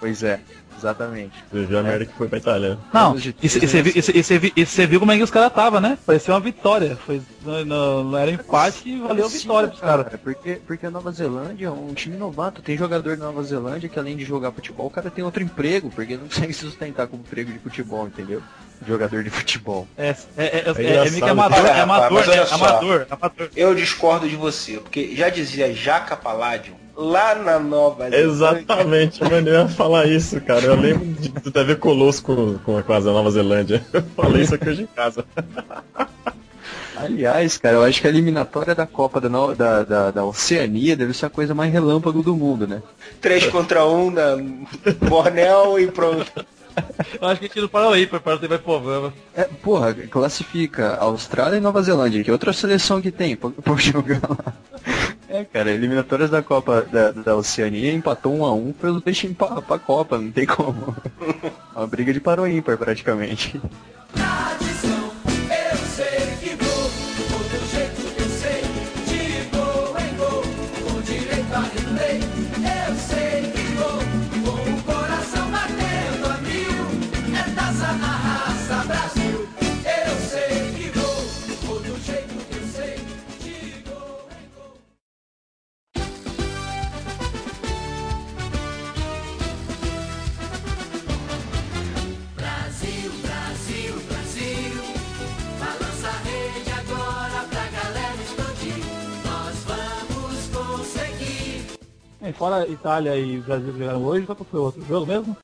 Pois 0.00 0.22
é, 0.22 0.40
exatamente. 0.82 1.32
Viu 1.52 1.78
a 1.78 1.82
merda 1.82 2.04
que 2.06 2.12
foi 2.12 2.28
pra 2.28 2.38
Itália. 2.38 2.78
Não, 2.92 3.16
e 3.16 3.48
você 3.48 3.82
viu, 3.82 4.52
e 4.56 4.60
e 4.60 4.94
e 4.94 4.98
como 4.98 5.12
é 5.12 5.16
que 5.16 5.22
os 5.22 5.30
caras 5.30 5.52
tava, 5.52 5.80
né? 5.80 5.96
Parecia 6.04 6.34
uma 6.34 6.40
vitória. 6.40 6.96
Foi, 7.06 7.20
não, 7.44 7.64
não- 7.64 8.04
não 8.04 8.18
era 8.18 8.30
empate 8.30 8.88
e 8.88 8.98
valeu 9.00 9.26
a 9.26 9.28
vitória 9.28 9.68
pros 9.68 9.80
caras. 9.80 10.06
É 10.12 10.16
porque, 10.16 10.60
porque 10.66 10.86
a 10.86 10.90
Nova 10.90 11.10
Zelândia 11.12 11.66
é 11.66 11.70
um 11.70 11.94
time 11.94 12.16
novato. 12.16 12.60
Tem 12.62 12.76
jogador 12.76 13.16
da 13.16 13.26
Nova 13.26 13.42
Zelândia 13.42 13.88
que 13.88 13.98
além 13.98 14.16
de 14.16 14.24
jogar 14.24 14.52
futebol, 14.52 14.86
o 14.86 14.90
cara 14.90 15.10
tem 15.10 15.24
outro 15.24 15.42
emprego, 15.42 15.90
porque 15.90 16.16
não 16.16 16.24
consegue 16.28 16.52
se 16.52 16.60
sustentar 16.60 17.06
como 17.06 17.22
emprego 17.22 17.52
de 17.52 17.58
futebol, 17.58 18.06
entendeu? 18.06 18.42
Jogador 18.86 19.22
de 19.22 19.30
futebol. 19.30 19.86
É, 19.96 20.08
é, 20.08 20.14
é, 20.36 20.44
é, 20.44 20.44
é, 20.44 20.70
engraçado. 20.70 21.10
meio 21.12 21.22
que 21.24 21.30
amador, 21.30 21.66
é 21.66 21.80
amador, 21.82 22.26
né? 22.26 22.46
só. 22.46 22.54
Amador, 22.56 23.06
amador. 23.08 23.48
Eu 23.54 23.74
discordo 23.74 24.28
de 24.28 24.34
você, 24.34 24.78
porque 24.78 25.14
já 25.14 25.28
dizia 25.28 25.72
Jaca 25.72 26.16
Palladio, 26.16 26.74
lá 26.96 27.34
na 27.34 27.58
Nova 27.58 28.10
Zelândia, 28.10 28.18
Exatamente, 28.26 29.22
mano, 29.22 29.48
eu 29.48 29.54
ia 29.62 29.68
falar 29.68 30.06
isso, 30.06 30.40
cara. 30.40 30.64
Eu 30.64 30.76
lembro 30.76 31.06
de, 31.06 31.28
do 31.28 31.50
TV 31.50 31.76
Colosso 31.76 32.22
com, 32.22 32.58
com 32.58 32.76
a 32.76 33.00
Nova 33.00 33.30
Zelândia. 33.30 33.84
Eu 33.92 34.02
falei 34.16 34.42
isso 34.42 34.54
aqui 34.54 34.68
hoje 34.68 34.82
em 34.82 34.86
casa. 34.86 35.24
Aliás, 36.96 37.58
cara, 37.58 37.76
eu 37.76 37.82
acho 37.82 38.00
que 38.00 38.06
a 38.06 38.10
eliminatória 38.10 38.74
da 38.76 38.86
Copa 38.86 39.20
da, 39.20 39.28
No- 39.28 39.54
da, 39.56 39.82
da, 39.82 40.10
da 40.12 40.24
Oceania 40.24 40.94
deve 40.96 41.12
ser 41.12 41.26
a 41.26 41.30
coisa 41.30 41.52
mais 41.54 41.72
relâmpago 41.72 42.22
do 42.22 42.36
mundo, 42.36 42.66
né? 42.66 42.80
3 43.20 43.46
contra 43.46 43.84
1 43.84 44.10
na 44.10 44.36
Bornel 45.08 45.80
e 45.80 45.90
pronto. 45.90 46.46
Eu 47.20 47.28
acho 47.28 47.40
que 47.40 47.46
a 47.46 47.48
gente 47.48 47.60
não 47.60 47.68
parou 47.68 47.92
aí, 47.92 48.06
para 48.06 48.38
ter 48.38 48.48
vai 48.48 48.58
problema. 48.58 49.12
É, 49.34 49.44
porra, 49.44 49.94
classifica 49.94 50.96
Austrália 50.96 51.56
e 51.56 51.60
Nova 51.60 51.82
Zelândia, 51.82 52.22
que 52.22 52.30
é 52.30 52.32
outra 52.32 52.52
seleção 52.52 53.00
que 53.00 53.10
tem 53.10 53.36
pra, 53.36 53.50
pra 53.50 53.76
jogar 53.76 54.20
lá. 54.28 54.54
É, 55.28 55.44
cara, 55.44 55.70
eliminatórias 55.70 56.28
da 56.28 56.42
Copa 56.42 56.82
da, 56.82 57.10
da 57.10 57.36
Oceania 57.36 57.92
empatou 57.92 58.34
um 58.34 58.44
a 58.44 58.52
um 58.52 58.72
pelo 58.72 59.00
deixa 59.00 59.28
pra, 59.28 59.62
pra 59.62 59.78
Copa, 59.78 60.18
não 60.18 60.30
tem 60.30 60.46
como. 60.46 60.94
Uma 61.74 61.86
briga 61.86 62.12
de 62.12 62.20
paro 62.20 62.46
ímpar 62.46 62.76
praticamente. 62.76 63.60
É, 102.22 102.32
fora 102.32 102.68
Itália 102.68 103.16
e 103.16 103.40
Brasil 103.40 103.72
que 103.72 103.78
jogaram 103.78 104.04
hoje, 104.04 104.26
qual 104.26 104.36
que 104.36 104.44
foi 104.44 104.60
o 104.60 104.64
outro 104.64 104.84
jogo 104.86 105.06
mesmo? 105.06 105.36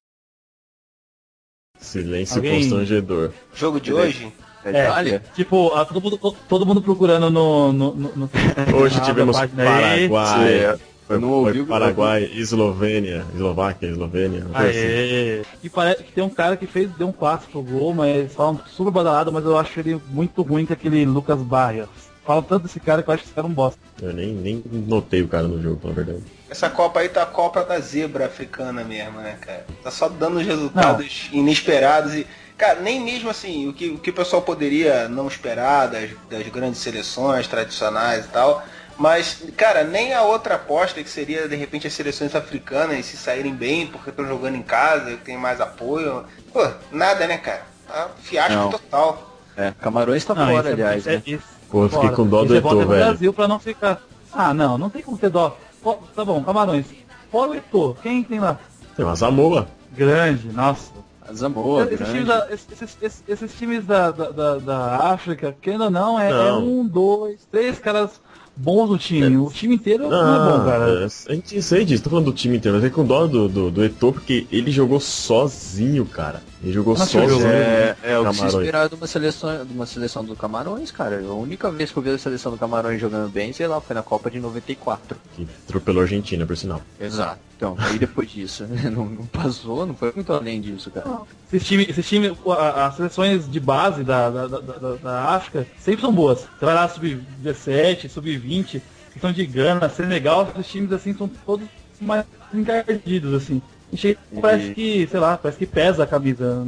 Silêncio 1.79 2.37
Alguém- 2.37 2.61
constrangedor. 2.61 3.33
Jogo 3.55 3.81
de 3.81 3.93
hoje? 3.93 4.33
Da 4.65 4.71
Itália? 4.71 5.23
Tipo, 5.35 5.73
ah, 5.75 5.85
todo, 5.85 6.01
mundo, 6.01 6.19
todo 6.49 6.67
mundo 6.67 6.83
procurando 6.83 7.31
no. 7.31 7.73
no, 7.73 7.95
no, 7.95 8.17
no- 8.17 8.31
Hoje 8.77 8.99
na 8.99 9.05
tivemos 9.05 9.37
página 9.39 9.63
aí. 9.63 10.09
Paraguai. 10.09 10.79
Foi, 11.07 11.19
não 11.19 11.29
foi 11.29 11.39
ouvi 11.39 11.61
o- 11.63 11.67
Paraguai, 11.67 12.25
Eslovênia, 12.35 13.25
Eslováquia, 13.35 13.87
Eslovênia. 13.89 14.45
assim. 14.53 14.79
Aê. 14.79 15.43
E 15.63 15.71
parece 15.71 16.03
que 16.05 16.13
tem 16.13 16.23
um 16.23 16.29
cara 16.29 16.57
que 16.57 16.67
fez, 16.67 16.91
deu 16.97 17.09
um 17.09 17.13
passe 17.13 17.47
pro 17.47 17.63
gol, 17.63 17.95
mas 17.95 18.33
falam 18.35 18.61
super 18.67 18.91
badalado, 18.93 19.33
mas 19.33 19.45
eu 19.45 19.57
acho 19.57 19.79
ele 19.81 20.01
muito 20.11 20.43
ruim 20.43 20.67
que 20.67 20.73
aquele 20.73 21.05
Lucas 21.07 21.41
Barrios. 21.41 21.89
Falam 22.29 22.43
tanto 22.43 22.65
desse 22.65 22.79
cara 22.79 23.03
que 23.03 23.09
eu 23.09 23.15
acho 23.15 23.23
que 23.23 23.29
esse 23.31 23.35
cara 23.35 23.47
é 23.47 23.51
um 23.51 23.55
bosta. 23.55 23.81
Eu 24.03 24.13
nem, 24.13 24.35
nem 24.35 24.63
notei 24.71 25.23
o 25.23 25.29
cara 25.29 25.49
no 25.49 25.63
jogo, 25.63 25.89
na 25.89 25.95
verdade. 25.95 26.23
Essa 26.51 26.69
Copa 26.69 27.01
aí 27.01 27.09
tá 27.09 27.23
a 27.23 27.27
Copa 27.27 27.65
da 27.65 27.81
zebra 27.81 28.27
africana 28.27 28.85
mesmo, 28.85 29.19
né, 29.19 29.39
cara? 29.41 29.65
Tá 29.83 29.91
só 29.91 30.11
dando 30.11 30.37
os 30.39 30.45
resultados 30.47 31.31
inesperados 31.33 32.13
e. 32.15 32.27
Cara, 32.59 32.81
nem 32.81 33.01
mesmo 33.01 33.31
assim, 33.31 33.67
o 33.67 33.73
que, 33.73 33.89
o 33.89 33.99
que 33.99 34.11
o 34.11 34.13
pessoal 34.13 34.43
poderia 34.43 35.09
não 35.09 35.27
esperar 35.27 35.87
das, 35.87 36.11
das 36.29 36.47
grandes 36.49 36.81
seleções 36.81 37.47
tradicionais 37.49 38.27
e 38.27 38.29
tal. 38.29 38.63
Mas, 38.99 39.43
cara, 39.57 39.83
nem 39.85 40.13
a 40.13 40.21
outra 40.21 40.57
aposta 40.57 41.03
que 41.03 41.09
seria, 41.09 41.49
de 41.49 41.57
repente, 41.57 41.87
as 41.87 41.95
seleções 41.95 42.35
africanas 42.35 43.07
se 43.07 43.17
saírem 43.17 43.55
bem 43.55 43.87
porque 43.87 44.11
estão 44.11 44.29
jogando 44.29 44.57
em 44.57 44.63
casa, 44.63 45.17
tem 45.25 45.39
mais 45.39 45.63
apoio. 45.63 46.27
Pô, 46.53 46.69
nada, 46.93 47.27
né, 47.27 47.39
cara? 47.39 47.63
Ah, 47.89 48.09
fiasco 48.23 48.53
Não. 48.55 48.71
total. 48.71 49.41
É, 49.57 49.73
Camarões 49.81 50.23
tá 50.27 50.35
Não, 50.35 50.47
fora, 50.47 50.69
é- 50.69 50.73
aliás, 50.75 50.99
isso 50.99 51.09
é- 51.09 51.13
né? 51.17 51.23
isso- 51.27 51.58
Pô, 51.71 51.85
eu 51.85 51.89
fiquei 51.89 52.11
com 52.11 52.27
dó 52.27 52.45
do 52.45 52.55
é 52.55 52.59
Eto'o, 52.59 52.71
do 52.71 52.79
velho. 52.89 53.05
Brasil 53.05 53.33
pra 53.33 53.47
não 53.49 53.59
ficar. 53.59 54.01
Ah, 54.33 54.53
não, 54.55 54.79
não 54.79 54.89
tem 54.91 55.03
como 55.03 55.19
ter 55.19 55.31
dó. 55.31 55.57
Pô, 55.83 55.97
Tá 56.15 56.25
bom, 56.25 56.43
Camarões. 56.43 56.87
Fora 57.31 57.51
o 57.51 57.55
Eto'o, 57.55 57.97
quem 58.03 58.23
tem 58.25 58.41
lá? 58.41 58.59
Tem 58.97 59.05
uma 59.05 59.17
Samoa. 59.17 59.69
Grande, 59.97 60.49
nossa. 60.53 60.91
A 61.29 61.33
Zamboa, 61.35 61.85
esses, 61.85 61.99
grande. 61.99 62.13
times 62.13 62.27
da, 62.29 62.47
esses, 62.51 62.67
esses- 63.03 63.23
esses- 63.29 63.55
times 63.59 63.85
da, 63.85 64.11
da, 64.11 64.31
da, 64.31 64.55
da 64.57 64.97
África, 65.13 65.55
querendo 65.61 65.85
ou 65.85 65.91
não, 65.91 66.19
é, 66.19 66.31
Não. 66.31 66.47
é 66.47 66.53
um, 66.55 66.87
dois, 66.87 67.47
três 67.51 67.79
caras 67.79 68.13
bons 68.57 68.89
no 68.89 68.97
time. 68.97 69.37
O 69.37 69.51
time 69.51 69.75
inteiro 69.75 70.09
não, 70.09 70.35
é 70.35 70.59
bom, 70.59 70.65
cara. 70.65 71.03
é, 71.03 71.05
a 71.31 71.35
gente 71.35 71.61
sei 71.61 71.85
disso, 71.85 72.03
tô 72.03 72.09
falando 72.09 72.25
do 72.27 72.33
time 72.33 72.57
inteiro, 72.57 72.79
mas 72.79 72.87
é 72.87 72.89
com 72.89 73.05
dó 73.05 73.27
do, 73.27 73.47
do, 73.47 73.71
do 73.71 73.85
Eto'o 73.85 74.15
porque 74.15 74.47
ele 74.51 74.71
jogou 74.71 74.99
sozinho, 75.01 76.07
cara. 76.07 76.43
Ele 76.63 76.73
jogou 76.73 76.95
Nossa, 76.95 77.07
sozinho. 77.07 77.31
jogou. 77.31 77.47
É, 77.49 77.97
é 78.03 78.19
o 78.19 78.29
que 78.31 78.35
se 78.37 78.89
de 78.89 78.95
uma 78.97 79.07
seleção, 79.07 79.65
de 79.65 79.73
uma 79.73 79.87
seleção 79.87 80.25
do 80.25 80.35
Camarões, 80.35 80.91
cara. 80.91 81.21
A 81.21 81.33
única 81.33 81.71
vez 81.71 81.93
que 81.93 81.97
eu 81.99 82.03
vi 82.03 82.11
a 82.11 82.19
seleção 82.19 82.51
do 82.51 82.59
Camarões 82.59 83.01
jogando 83.01 83.31
bem, 83.31 83.53
sei 83.53 83.69
lá, 83.69 83.81
foi 83.81 83.95
na 83.95 84.03
Copa 84.03 84.29
de 84.29 84.41
94. 84.41 85.17
Que 85.37 85.47
atropelou 85.69 86.01
a 86.01 86.05
Argentina, 86.05 86.45
por 86.45 86.57
sinal. 86.57 86.83
Exato. 87.01 87.39
Então, 87.57 87.77
aí 87.79 87.97
depois 87.99 88.29
disso, 88.31 88.67
não, 88.91 89.05
não 89.07 89.27
passou, 89.27 89.87
não 89.87 89.95
foi 89.95 90.13
muito 90.15 90.33
além 90.33 90.61
disso, 90.61 90.91
cara. 90.91 91.21
Esses 91.53 91.67
times, 91.67 91.89
esses 91.91 92.09
times 92.09 92.33
a- 92.49 92.87
as 92.87 92.97
seleções 92.97 93.49
de 93.51 93.61
base 93.61 94.03
da, 94.03 94.29
da, 94.29 94.47
da, 94.49 94.59
da- 94.61 94.95
da 94.97 95.25
África 95.31 95.65
sempre 95.79 96.01
são 96.01 96.13
boas. 96.13 96.41
Você 96.59 96.65
vai 96.65 96.75
lá 96.75 96.89
sub-17, 96.89 98.09
sub-20, 98.09 98.81
questão 99.13 99.33
de 99.33 99.47
Gana, 99.47 99.89
Senegal, 99.89 100.49
esses 100.55 100.67
times 100.71 100.93
assim 100.93 101.15
são 101.15 101.29
todos 101.47 101.67
mais 102.01 102.25
encardidos, 102.53 103.33
assim. 103.35 103.63
E 103.93 104.41
parece 104.41 104.75
que, 104.75 105.07
sei 105.11 105.21
lá, 105.21 105.37
parece 105.37 105.59
que 105.59 105.67
pesa 105.67 106.05
a 106.05 106.07
camisa 106.07 106.65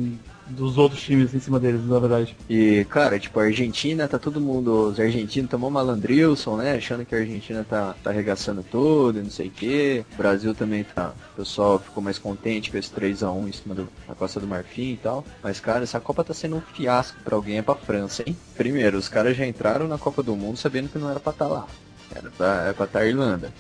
dos 0.51 0.77
outros 0.77 1.01
times 1.01 1.33
em 1.35 1.41
cima 1.41 1.59
deles, 1.61 1.87
na 1.87 1.99
verdade. 1.99 2.37
E, 2.49 2.85
cara, 2.91 3.19
tipo, 3.19 3.39
a 3.39 3.45
Argentina, 3.45 4.09
tá 4.09 4.19
todo 4.19 4.41
mundo. 4.41 4.89
Os 4.89 5.01
argentinos 5.01 5.51
tomou 5.51 5.71
malandrilson, 5.71 6.57
né? 6.57 6.75
Achando 6.75 7.05
que 7.05 7.15
a 7.15 7.19
Argentina 7.19 7.65
tá, 7.69 7.95
tá 8.03 8.11
arregaçando 8.11 8.63
tudo 8.63 9.19
e 9.19 9.23
não 9.23 9.31
sei 9.31 9.49
o 9.49 9.51
quê. 9.51 10.05
O 10.15 10.17
Brasil 10.17 10.55
também 10.55 10.85
tá. 10.85 11.13
O 11.35 11.37
pessoal 11.37 11.79
ficou 11.79 12.03
mais 12.03 12.19
contente 12.19 12.71
com 12.71 12.79
esse 12.79 12.91
3x1 12.91 13.49
em 13.49 13.53
cima 13.53 13.75
da 13.75 14.15
Costa 14.15 14.41
do 14.41 14.47
Marfim 14.47 14.93
e 14.93 14.97
tal. 14.97 15.25
Mas, 15.43 15.61
cara, 15.61 15.85
essa 15.85 16.01
Copa 16.01 16.25
tá 16.25 16.35
sendo 16.35 16.57
um 16.57 16.61
fiasco 16.61 17.19
pra 17.25 17.37
alguém, 17.37 17.59
é 17.59 17.63
pra 17.63 17.75
França, 17.75 18.23
hein? 18.27 18.37
Primeiro, 18.57 18.99
os 18.99 19.09
caras 19.09 19.37
já 19.37 19.47
entraram 19.47 19.87
na 19.87 19.99
Copa 19.99 20.23
do 20.23 20.35
Mundo 20.35 20.57
sabendo 20.57 20.89
que 20.89 20.99
não 20.99 21.11
era 21.11 21.21
pra 21.21 21.33
estar 21.33 21.47
lá. 21.47 21.67
Era 22.15 22.31
pra, 22.31 22.63
era 22.65 22.75
pra 22.75 22.87
estar 22.87 23.07
Irlanda. 23.07 23.53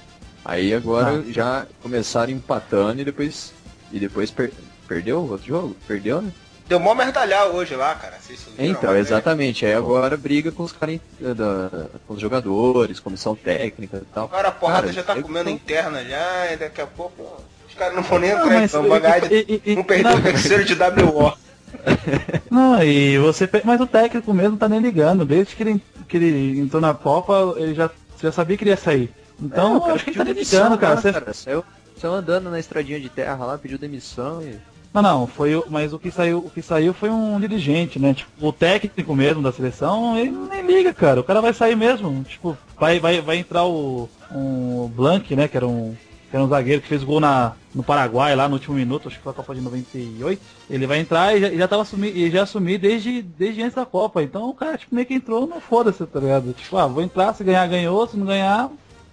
Aí 0.44 0.72
agora 0.74 1.22
já 1.28 1.66
começaram 1.82 2.32
empatando 2.32 3.00
e 3.00 3.04
depois. 3.04 3.52
E 3.92 3.98
depois 3.98 4.30
per- 4.30 4.52
perdeu 4.88 5.18
o 5.18 5.30
outro 5.30 5.46
jogo? 5.46 5.76
Perdeu, 5.86 6.22
né? 6.22 6.30
Deu 6.68 6.78
mó 6.78 6.94
merdalhar 6.94 7.48
hoje 7.48 7.74
lá, 7.74 7.94
cara. 7.96 8.16
Vocês 8.20 8.46
viram, 8.56 8.70
Então, 8.70 8.92
né? 8.92 9.00
exatamente. 9.00 9.66
Aí 9.66 9.74
agora 9.74 10.16
briga 10.16 10.52
com 10.52 10.62
os 10.62 10.70
caras, 10.72 11.00
da- 11.20 11.86
com 12.06 12.14
os 12.14 12.20
jogadores, 12.20 13.00
comissão 13.00 13.34
técnica 13.34 13.96
e 13.98 14.14
tal. 14.14 14.24
Agora 14.26 14.48
a 14.48 14.52
porrada 14.52 14.82
Cara, 14.82 14.92
já 14.92 15.02
tá 15.02 15.16
eu- 15.16 15.22
comendo 15.22 15.50
interna 15.50 16.04
já, 16.04 16.52
e 16.52 16.56
daqui 16.56 16.80
a 16.80 16.86
pouco 16.86 17.26
os 17.68 17.74
caras 17.74 17.94
não 17.96 18.02
vão 18.04 18.20
nem 18.20 18.30
Não, 18.30 18.38
entrar 18.44 18.56
em 18.56 18.60
mas- 18.60 18.70
campo. 18.72 18.88
Vai 18.88 19.00
ganhar 19.00 19.20
de- 19.20 19.34
e- 19.34 19.62
e- 19.66 19.72
e- 19.72 20.02
não. 20.02 20.14
o 20.14 20.22
terceiro 20.22 20.64
de 20.64 20.74
WO. 20.76 21.32
Não, 22.50 22.82
e 22.82 23.16
você. 23.18 23.48
Mas 23.64 23.80
o 23.80 23.86
técnico 23.86 24.32
mesmo 24.34 24.56
tá 24.56 24.68
nem 24.68 24.80
ligando. 24.80 25.24
Desde 25.24 25.54
que 25.54 25.62
ele, 25.62 25.82
que 26.08 26.16
ele 26.16 26.58
entrou 26.60 26.80
na 26.82 26.92
Copa, 26.94 27.54
ele 27.56 27.74
já, 27.74 27.88
já 28.20 28.32
sabia 28.32 28.56
que 28.56 28.64
ele 28.64 28.70
ia 28.70 28.76
sair. 28.76 29.10
Então, 29.40 29.76
É, 29.76 29.80
cara 29.80 29.94
acho 29.94 30.04
que 30.04 30.12
tá 30.12 30.24
demissão 30.24 30.62
ligando, 30.64 30.78
cara. 30.78 30.96
Você- 30.96 31.12
cara. 31.12 31.34
Saiu, 31.34 31.64
saiu 31.96 32.14
andando 32.14 32.50
na 32.50 32.58
estradinha 32.58 33.00
de 33.00 33.08
terra 33.08 33.44
lá, 33.44 33.58
pediu 33.58 33.78
demissão 33.78 34.42
e. 34.42 34.58
Não, 34.92 35.02
não, 35.02 35.26
foi 35.26 35.54
o, 35.54 35.64
mas 35.70 35.92
o 35.92 36.00
que 36.00 36.10
saiu, 36.10 36.38
o 36.38 36.50
que 36.50 36.60
saiu 36.60 36.92
foi 36.92 37.10
um 37.10 37.38
dirigente, 37.38 37.98
né? 38.00 38.12
Tipo, 38.12 38.48
o 38.48 38.52
técnico 38.52 39.14
mesmo 39.14 39.40
da 39.40 39.52
seleção, 39.52 40.18
ele 40.18 40.32
nem 40.32 40.66
liga, 40.66 40.92
cara. 40.92 41.20
O 41.20 41.24
cara 41.24 41.40
vai 41.40 41.52
sair 41.54 41.76
mesmo. 41.76 42.24
Tipo, 42.24 42.58
vai, 42.76 42.98
vai, 42.98 43.20
vai 43.20 43.36
entrar 43.36 43.64
o 43.64 44.08
um 44.32 44.88
Blank, 44.88 45.36
né? 45.36 45.46
Que 45.46 45.56
era 45.56 45.66
um, 45.66 45.94
que 46.28 46.36
era 46.36 46.44
um 46.44 46.48
zagueiro 46.48 46.82
que 46.82 46.88
fez 46.88 47.04
gol 47.04 47.20
na, 47.20 47.52
no 47.74 47.82
Paraguai 47.82 48.34
lá 48.36 48.48
no 48.48 48.54
último 48.54 48.76
minuto, 48.76 49.08
acho 49.08 49.16
que 49.16 49.22
foi 49.22 49.32
a 49.32 49.34
Copa 49.34 49.54
de 49.54 49.60
98. 49.60 50.40
Ele 50.68 50.86
vai 50.86 50.98
entrar 50.98 51.36
e 51.36 51.40
já, 51.40 51.50
já 51.50 51.68
tava 51.68 51.82
assumi, 51.82 52.10
e 52.10 52.30
já 52.30 52.42
assumir 52.42 52.78
desde, 52.78 53.22
desde 53.22 53.62
antes 53.62 53.74
da 53.74 53.84
Copa. 53.84 54.22
Então 54.22 54.48
o 54.48 54.54
cara 54.54 54.78
tipo, 54.78 54.94
meio 54.94 55.06
que 55.06 55.14
entrou, 55.14 55.46
não 55.46 55.60
foda-se, 55.60 56.04
tá 56.06 56.20
ligado? 56.20 56.52
Tipo, 56.52 56.76
ah, 56.76 56.86
vou 56.86 57.02
entrar, 57.02 57.34
se 57.34 57.42
ganhar, 57.44 57.66
ganhou, 57.68 58.06
se 58.06 58.16
não 58.16 58.26
ganhar, 58.26 58.70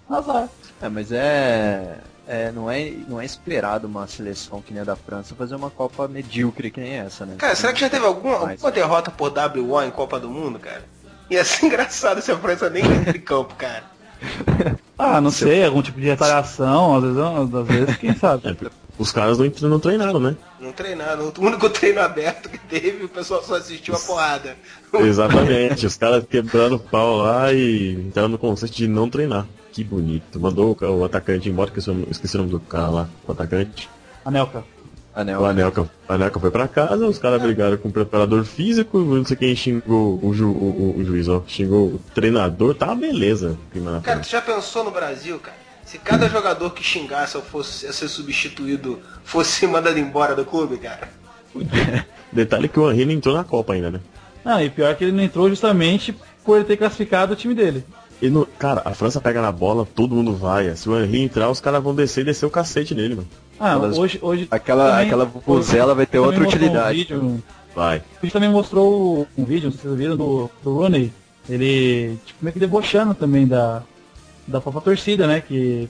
azar. 0.09 0.49
É, 0.81 0.89
mas 0.89 1.11
é. 1.11 1.99
é, 2.27 2.51
não, 2.51 2.69
é 2.69 2.91
não 3.07 3.19
é 3.19 3.25
esperado 3.25 3.87
uma 3.87 4.07
seleção 4.07 4.61
que 4.61 4.73
nem 4.73 4.81
a 4.81 4.85
da 4.85 4.95
França 4.95 5.35
fazer 5.35 5.55
uma 5.55 5.69
Copa 5.69 6.07
medíocre 6.07 6.71
que 6.71 6.79
nem 6.79 6.93
essa, 6.93 7.25
né? 7.25 7.35
Cara, 7.37 7.55
será 7.55 7.73
que 7.73 7.81
já 7.81 7.89
teve 7.89 8.05
alguma, 8.05 8.51
alguma 8.51 8.71
derrota 8.71 9.11
por 9.11 9.31
WO 9.31 9.81
em 9.81 9.91
Copa 9.91 10.19
do 10.19 10.29
Mundo, 10.29 10.59
cara? 10.59 10.83
Ia 11.29 11.43
ser 11.45 11.65
engraçado 11.65 12.21
se 12.21 12.31
a 12.31 12.37
França 12.37 12.69
nem 12.69 12.85
entra 12.85 13.15
em 13.15 13.21
campo, 13.21 13.55
cara. 13.55 13.83
Ah, 14.99 15.21
não 15.21 15.29
sei, 15.29 15.63
algum 15.63 15.79
tipo 15.83 16.01
de 16.01 16.07
retaliação, 16.07 16.95
às 16.95 17.03
vezes, 17.03 17.19
às 17.19 17.67
vezes 17.67 17.97
quem 17.97 18.15
sabe. 18.15 18.49
É, 18.49 18.55
os 18.97 19.11
caras 19.11 19.37
não, 19.37 19.69
não 19.69 19.79
treinaram, 19.79 20.19
né? 20.19 20.35
Não 20.59 20.71
treinaram. 20.71 21.31
O 21.37 21.41
único 21.41 21.69
treino 21.69 22.01
aberto 22.01 22.49
que 22.49 22.57
teve, 22.57 23.05
o 23.05 23.09
pessoal 23.09 23.43
só 23.43 23.57
assistiu 23.57 23.93
a 23.93 23.99
porrada. 23.99 24.57
Exatamente, 24.95 25.85
os 25.85 25.95
caras 25.95 26.25
quebrando 26.27 26.77
o 26.77 26.79
pau 26.79 27.17
lá 27.17 27.53
e 27.53 27.93
entraram 27.93 28.29
no 28.29 28.39
conceito 28.39 28.75
de 28.75 28.87
não 28.87 29.07
treinar. 29.07 29.45
Que 29.77 29.83
bonito. 29.83 30.39
Mandou 30.39 30.71
o, 30.71 30.75
ca- 30.75 30.89
o 30.89 31.05
atacante 31.05 31.47
embora, 31.47 31.69
que 31.69 31.77
eu 31.77 32.07
esqueci 32.09 32.35
o 32.35 32.39
nome 32.39 32.49
do 32.49 32.59
cara 32.59 32.89
lá, 32.89 33.09
o 33.27 33.31
atacante. 33.31 33.87
Anelka. 34.25 34.63
Anel. 35.13 35.39
O 35.41 35.45
Anelka, 35.45 35.87
Anelka 36.09 36.39
foi 36.39 36.49
pra 36.49 36.67
casa, 36.67 37.05
os 37.05 37.19
caras 37.19 37.39
brigaram 37.39 37.77
com 37.77 37.87
o 37.89 37.91
preparador 37.91 38.43
físico, 38.43 38.97
não 38.97 39.23
sei 39.23 39.37
quem 39.37 39.55
xingou 39.55 40.19
o, 40.23 40.33
ju, 40.33 40.47
o, 40.49 40.95
o- 40.95 40.99
o 40.99 41.05
juiz, 41.05 41.27
ó. 41.27 41.43
Xingou 41.47 41.89
o 41.89 42.01
treinador, 42.15 42.73
tá 42.73 42.95
beleza. 42.95 43.55
Cara, 44.03 44.19
tu 44.19 44.27
já 44.29 44.41
pensou 44.41 44.83
no 44.83 44.89
Brasil, 44.89 45.37
cara? 45.39 45.55
Se 45.85 45.99
cada 45.99 46.27
jogador 46.29 46.71
que 46.71 46.83
xingasse 46.83 47.37
ou 47.37 47.43
fosse 47.43 47.85
a 47.85 47.93
ser 47.93 48.07
substituído 48.07 48.99
fosse 49.23 49.65
mandado 49.69 49.99
embora 49.99 50.33
do 50.35 50.43
clube, 50.43 50.77
cara. 50.77 51.07
Detalhe 52.33 52.67
que 52.67 52.79
o 52.79 52.91
Henry 52.91 53.05
não 53.05 53.13
entrou 53.13 53.35
na 53.35 53.43
Copa 53.43 53.73
ainda, 53.73 53.91
né? 53.91 53.99
Não, 54.43 54.59
e 54.59 54.71
pior 54.71 54.95
que 54.95 55.03
ele 55.03 55.11
não 55.13 55.23
entrou 55.23 55.47
justamente 55.49 56.15
por 56.43 56.55
ele 56.57 56.65
ter 56.65 56.77
classificado 56.77 57.33
o 57.33 57.35
time 57.35 57.53
dele. 57.53 57.83
E 58.21 58.29
no, 58.29 58.45
cara, 58.45 58.81
a 58.83 58.93
França 58.93 59.21
pega 59.21 59.41
na 59.41 59.51
bola, 59.51 59.85
todo 59.95 60.15
mundo 60.15 60.33
vai. 60.33 60.75
Se 60.75 60.89
o 60.89 60.97
Henry 60.99 61.21
entrar, 61.21 61.49
os 61.49 61.59
caras 61.61 61.83
vão 61.83 61.93
descer 61.93 62.21
e 62.21 62.25
descer 62.25 62.45
o 62.45 62.49
cacete 62.49 62.95
nele, 62.95 63.15
mano. 63.15 63.27
Ah, 63.59 63.73
Elas- 63.73 63.97
hoje, 63.97 64.17
hoje. 64.21 64.47
Aquela, 64.49 64.89
também- 64.91 65.05
aquela 65.05 65.25
vuvuzela 65.25 65.93
vai 65.93 66.05
ter 66.05 66.19
outra 66.19 66.43
utilidade. 66.43 67.13
Um 67.13 67.19
vídeo, 67.19 67.43
Vai. 67.75 68.01
hoje 68.23 68.31
também 68.33 68.49
mostrou 68.49 69.27
um 69.37 69.43
vídeo, 69.45 69.65
não 69.65 69.71
sei 69.71 69.81
se 69.81 69.87
vocês 69.87 69.97
viram, 69.99 70.17
do, 70.17 70.49
do 70.63 70.73
Rooney. 70.75 71.13
Ele, 71.47 72.17
tipo, 72.25 72.39
meio 72.43 72.53
que 72.53 72.59
debochando 72.59 73.13
também 73.13 73.47
da, 73.47 73.81
da 74.47 74.59
própria 74.59 74.81
torcida, 74.81 75.27
né? 75.27 75.39
Que 75.41 75.87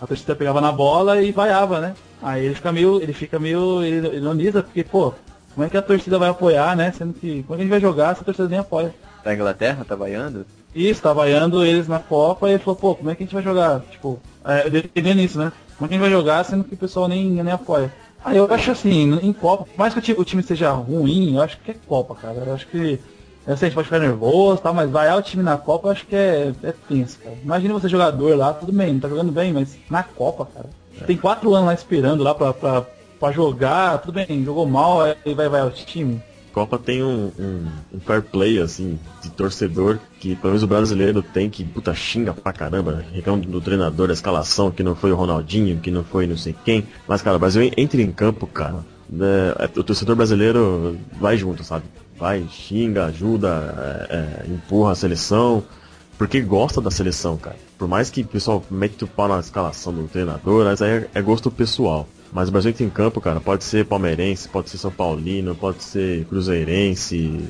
a 0.00 0.06
torcida 0.06 0.34
pegava 0.34 0.60
na 0.60 0.72
bola 0.72 1.22
e 1.22 1.30
vaiava, 1.32 1.80
né? 1.80 1.94
Aí 2.20 2.44
ele 2.44 2.54
fica 2.56 2.72
meio, 2.72 3.00
ele 3.00 3.12
fica 3.12 3.38
meio, 3.38 3.82
ele 3.84 4.06
ele 4.08 4.16
ironiza, 4.16 4.62
porque, 4.62 4.82
pô, 4.82 5.14
como 5.54 5.64
é 5.64 5.70
que 5.70 5.76
a 5.76 5.82
torcida 5.82 6.18
vai 6.18 6.28
apoiar, 6.28 6.76
né? 6.76 6.92
Sendo 6.92 7.14
que, 7.14 7.42
como 7.44 7.54
é 7.54 7.56
que 7.56 7.62
a 7.62 7.64
gente 7.64 7.70
vai 7.70 7.80
jogar 7.80 8.14
se 8.16 8.22
a 8.22 8.24
torcida 8.24 8.48
nem 8.48 8.58
apoia? 8.58 8.92
Da 9.24 9.32
Inglaterra, 9.34 9.84
tá 9.86 9.94
vaiando? 9.96 10.44
Isso, 10.78 11.02
tá 11.02 11.12
vaiando 11.12 11.64
eles 11.64 11.88
na 11.88 11.98
Copa 11.98 12.48
e 12.48 12.52
ele 12.52 12.60
falou, 12.60 12.76
pô, 12.76 12.94
como 12.94 13.10
é 13.10 13.14
que 13.16 13.24
a 13.24 13.26
gente 13.26 13.34
vai 13.34 13.42
jogar? 13.42 13.80
Tipo, 13.90 14.20
é, 14.44 14.70
defendendo 14.70 15.16
nisso, 15.16 15.36
né? 15.36 15.50
Como 15.76 15.86
é 15.86 15.88
que 15.88 15.94
a 15.94 15.98
gente 15.98 16.08
vai 16.08 16.10
jogar 16.10 16.44
sendo 16.44 16.62
que 16.62 16.74
o 16.74 16.78
pessoal 16.78 17.08
nem, 17.08 17.30
nem 17.30 17.52
apoia? 17.52 17.92
Aí 18.24 18.36
eu 18.36 18.52
acho 18.52 18.70
assim, 18.70 19.18
em 19.20 19.32
Copa, 19.32 19.64
por 19.64 19.76
mais 19.76 19.92
que 19.92 20.12
o 20.12 20.24
time, 20.24 20.40
seja 20.40 20.70
ruim, 20.70 21.34
eu 21.34 21.42
acho 21.42 21.58
que 21.58 21.72
é 21.72 21.76
Copa, 21.86 22.14
cara. 22.14 22.44
Eu 22.46 22.54
acho 22.54 22.68
que. 22.68 23.00
Eu 23.44 23.56
sei, 23.56 23.66
a 23.66 23.68
gente 23.70 23.74
pode 23.74 23.88
ficar 23.88 23.98
nervoso, 23.98 24.60
tá, 24.60 24.72
mas 24.72 24.88
vaiar 24.88 25.18
o 25.18 25.22
time 25.22 25.42
na 25.42 25.56
Copa 25.56 25.88
eu 25.88 25.92
acho 25.92 26.06
que 26.06 26.14
é, 26.14 26.52
é 26.62 26.74
tenso, 26.88 27.18
cara. 27.18 27.36
Imagina 27.42 27.74
você 27.74 27.88
jogador 27.88 28.36
lá, 28.36 28.52
tudo 28.52 28.70
bem, 28.70 28.92
não 28.92 29.00
tá 29.00 29.08
jogando 29.08 29.32
bem, 29.32 29.52
mas 29.52 29.76
na 29.90 30.04
Copa, 30.04 30.46
cara. 30.46 30.68
Tem 31.06 31.16
quatro 31.16 31.54
anos 31.54 31.66
lá 31.66 31.74
esperando 31.74 32.22
lá 32.22 32.34
pra, 32.34 32.52
pra, 32.52 32.86
pra 33.18 33.32
jogar, 33.32 33.98
tudo 33.98 34.12
bem, 34.12 34.44
jogou 34.44 34.66
mal, 34.66 35.00
aí 35.00 35.34
vai 35.34 35.48
vaiar 35.48 35.66
o 35.66 35.70
time. 35.70 36.22
Copa 36.52 36.78
tem 36.78 37.02
um, 37.02 37.30
um, 37.38 37.66
um 37.94 38.00
fair 38.00 38.22
play, 38.22 38.58
assim, 38.58 38.98
de 39.22 39.30
torcedor, 39.30 39.98
que 40.18 40.34
pelo 40.36 40.48
menos 40.48 40.62
o 40.62 40.66
brasileiro 40.66 41.22
tem, 41.22 41.48
que 41.48 41.64
puta 41.64 41.94
xinga 41.94 42.32
pra 42.32 42.52
caramba, 42.52 43.04
reclama 43.12 43.42
do 43.42 43.60
treinador, 43.60 44.08
da 44.08 44.12
escalação, 44.14 44.70
que 44.70 44.82
não 44.82 44.94
foi 44.94 45.12
o 45.12 45.16
Ronaldinho, 45.16 45.78
que 45.78 45.90
não 45.90 46.02
foi 46.04 46.26
não 46.26 46.36
sei 46.36 46.54
quem. 46.64 46.86
Mas, 47.06 47.22
cara, 47.22 47.36
o 47.36 47.40
Brasil 47.40 47.62
entra 47.76 48.00
em 48.00 48.10
campo, 48.10 48.46
cara. 48.46 48.84
né, 49.08 49.54
o 49.76 49.82
torcedor 49.82 50.16
brasileiro 50.16 50.98
vai 51.20 51.36
junto, 51.36 51.62
sabe? 51.64 51.84
Vai, 52.18 52.44
xinga, 52.50 53.06
ajuda, 53.06 54.06
é, 54.10 54.16
é, 54.16 54.50
empurra 54.50 54.92
a 54.92 54.94
seleção, 54.96 55.62
porque 56.18 56.40
gosta 56.40 56.80
da 56.80 56.90
seleção, 56.90 57.36
cara. 57.36 57.56
Por 57.78 57.86
mais 57.86 58.10
que 58.10 58.22
o 58.22 58.26
pessoal 58.26 58.64
mete 58.68 59.04
o 59.04 59.06
pau 59.06 59.28
na 59.28 59.38
escalação 59.38 59.92
do 59.92 60.08
treinador, 60.08 60.64
mas 60.64 60.82
aí 60.82 60.90
é, 60.90 61.08
é 61.14 61.22
gosto 61.22 61.48
pessoal. 61.50 62.08
Mas 62.32 62.48
o 62.48 62.52
Brasil 62.52 62.70
entra 62.70 62.84
em 62.84 62.90
campo, 62.90 63.20
cara, 63.20 63.40
pode 63.40 63.64
ser 63.64 63.84
palmeirense, 63.86 64.48
pode 64.48 64.68
ser 64.70 64.78
São 64.78 64.90
Paulino, 64.90 65.54
pode 65.54 65.82
ser 65.82 66.24
cruzeirense. 66.26 67.48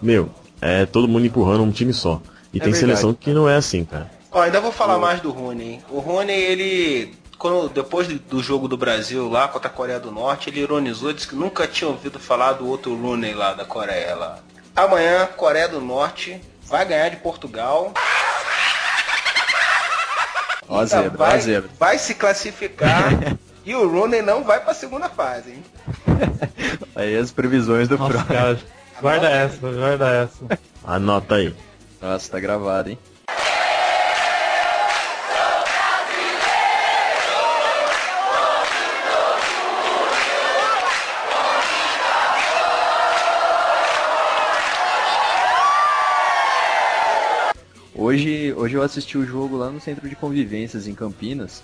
Meu, 0.00 0.30
é 0.60 0.86
todo 0.86 1.08
mundo 1.08 1.26
empurrando 1.26 1.62
um 1.64 1.70
time 1.72 1.92
só. 1.92 2.20
E 2.52 2.58
É 2.58 2.60
tem 2.62 2.72
verdade. 2.72 2.78
seleção 2.78 3.14
que 3.14 3.32
não 3.32 3.48
é 3.48 3.56
assim, 3.56 3.84
cara. 3.84 4.10
Ó, 4.30 4.40
ainda 4.40 4.60
vou 4.60 4.70
falar 4.72 4.98
mais 4.98 5.20
do 5.20 5.30
Rony, 5.30 5.64
hein? 5.64 5.82
O 5.90 5.98
Rony, 5.98 6.32
ele 6.32 7.14
quando, 7.36 7.68
depois 7.70 8.06
do- 8.06 8.40
jogo 8.42 8.68
do 8.68 8.76
Brasil 8.76 9.28
lá 9.28 9.48
contra 9.48 9.68
a 9.68 9.72
Coreia 9.72 9.98
do 9.98 10.12
Norte, 10.12 10.48
ele 10.48 10.60
ironizou, 10.60 11.12
disse 11.12 11.26
que 11.26 11.34
nunca 11.34 11.66
tinha 11.66 11.88
ouvido 11.90 12.20
falar 12.20 12.52
do 12.52 12.68
outro 12.68 12.94
Rooney 12.94 13.34
lá 13.34 13.52
da 13.52 13.64
Coreia 13.64 14.14
lá. 14.14 14.38
Amanhã, 14.76 15.26
Coreia 15.36 15.68
do 15.68 15.80
Norte 15.80 16.40
vai 16.68 16.84
ganhar 16.86 17.08
de 17.08 17.16
Portugal. 17.16 17.92
Ó 20.68 20.84
zebra, 20.84 21.10
ó 21.18 21.24
a 21.24 21.28
vai, 21.30 21.40
zebra. 21.40 21.70
vai 21.78 21.98
se 21.98 22.14
classificar 22.14 23.36
e 23.64 23.74
o 23.74 23.88
Rooney 23.88 24.22
não 24.22 24.42
vai 24.42 24.60
pra 24.60 24.74
segunda 24.74 25.08
fase, 25.08 25.50
hein? 25.52 25.64
Aí 26.94 27.16
as 27.16 27.30
previsões 27.30 27.88
do 27.88 27.96
Nossa, 27.96 28.18
Freud. 28.18 28.28
cara, 28.28 28.58
guarda 29.00 29.30
essa, 29.30 29.56
guarda 29.58 30.08
essa. 30.10 30.60
Anota 30.84 31.36
aí. 31.36 31.54
Nossa, 32.00 32.30
tá 32.30 32.40
gravado, 32.40 32.90
hein? 32.90 32.98
Hoje, 47.94 48.52
hoje 48.56 48.74
eu 48.74 48.82
assisti 48.82 49.16
o 49.16 49.24
jogo 49.24 49.56
lá 49.56 49.70
no 49.70 49.80
centro 49.80 50.08
de 50.08 50.16
convivências 50.16 50.86
em 50.86 50.94
Campinas 50.94 51.62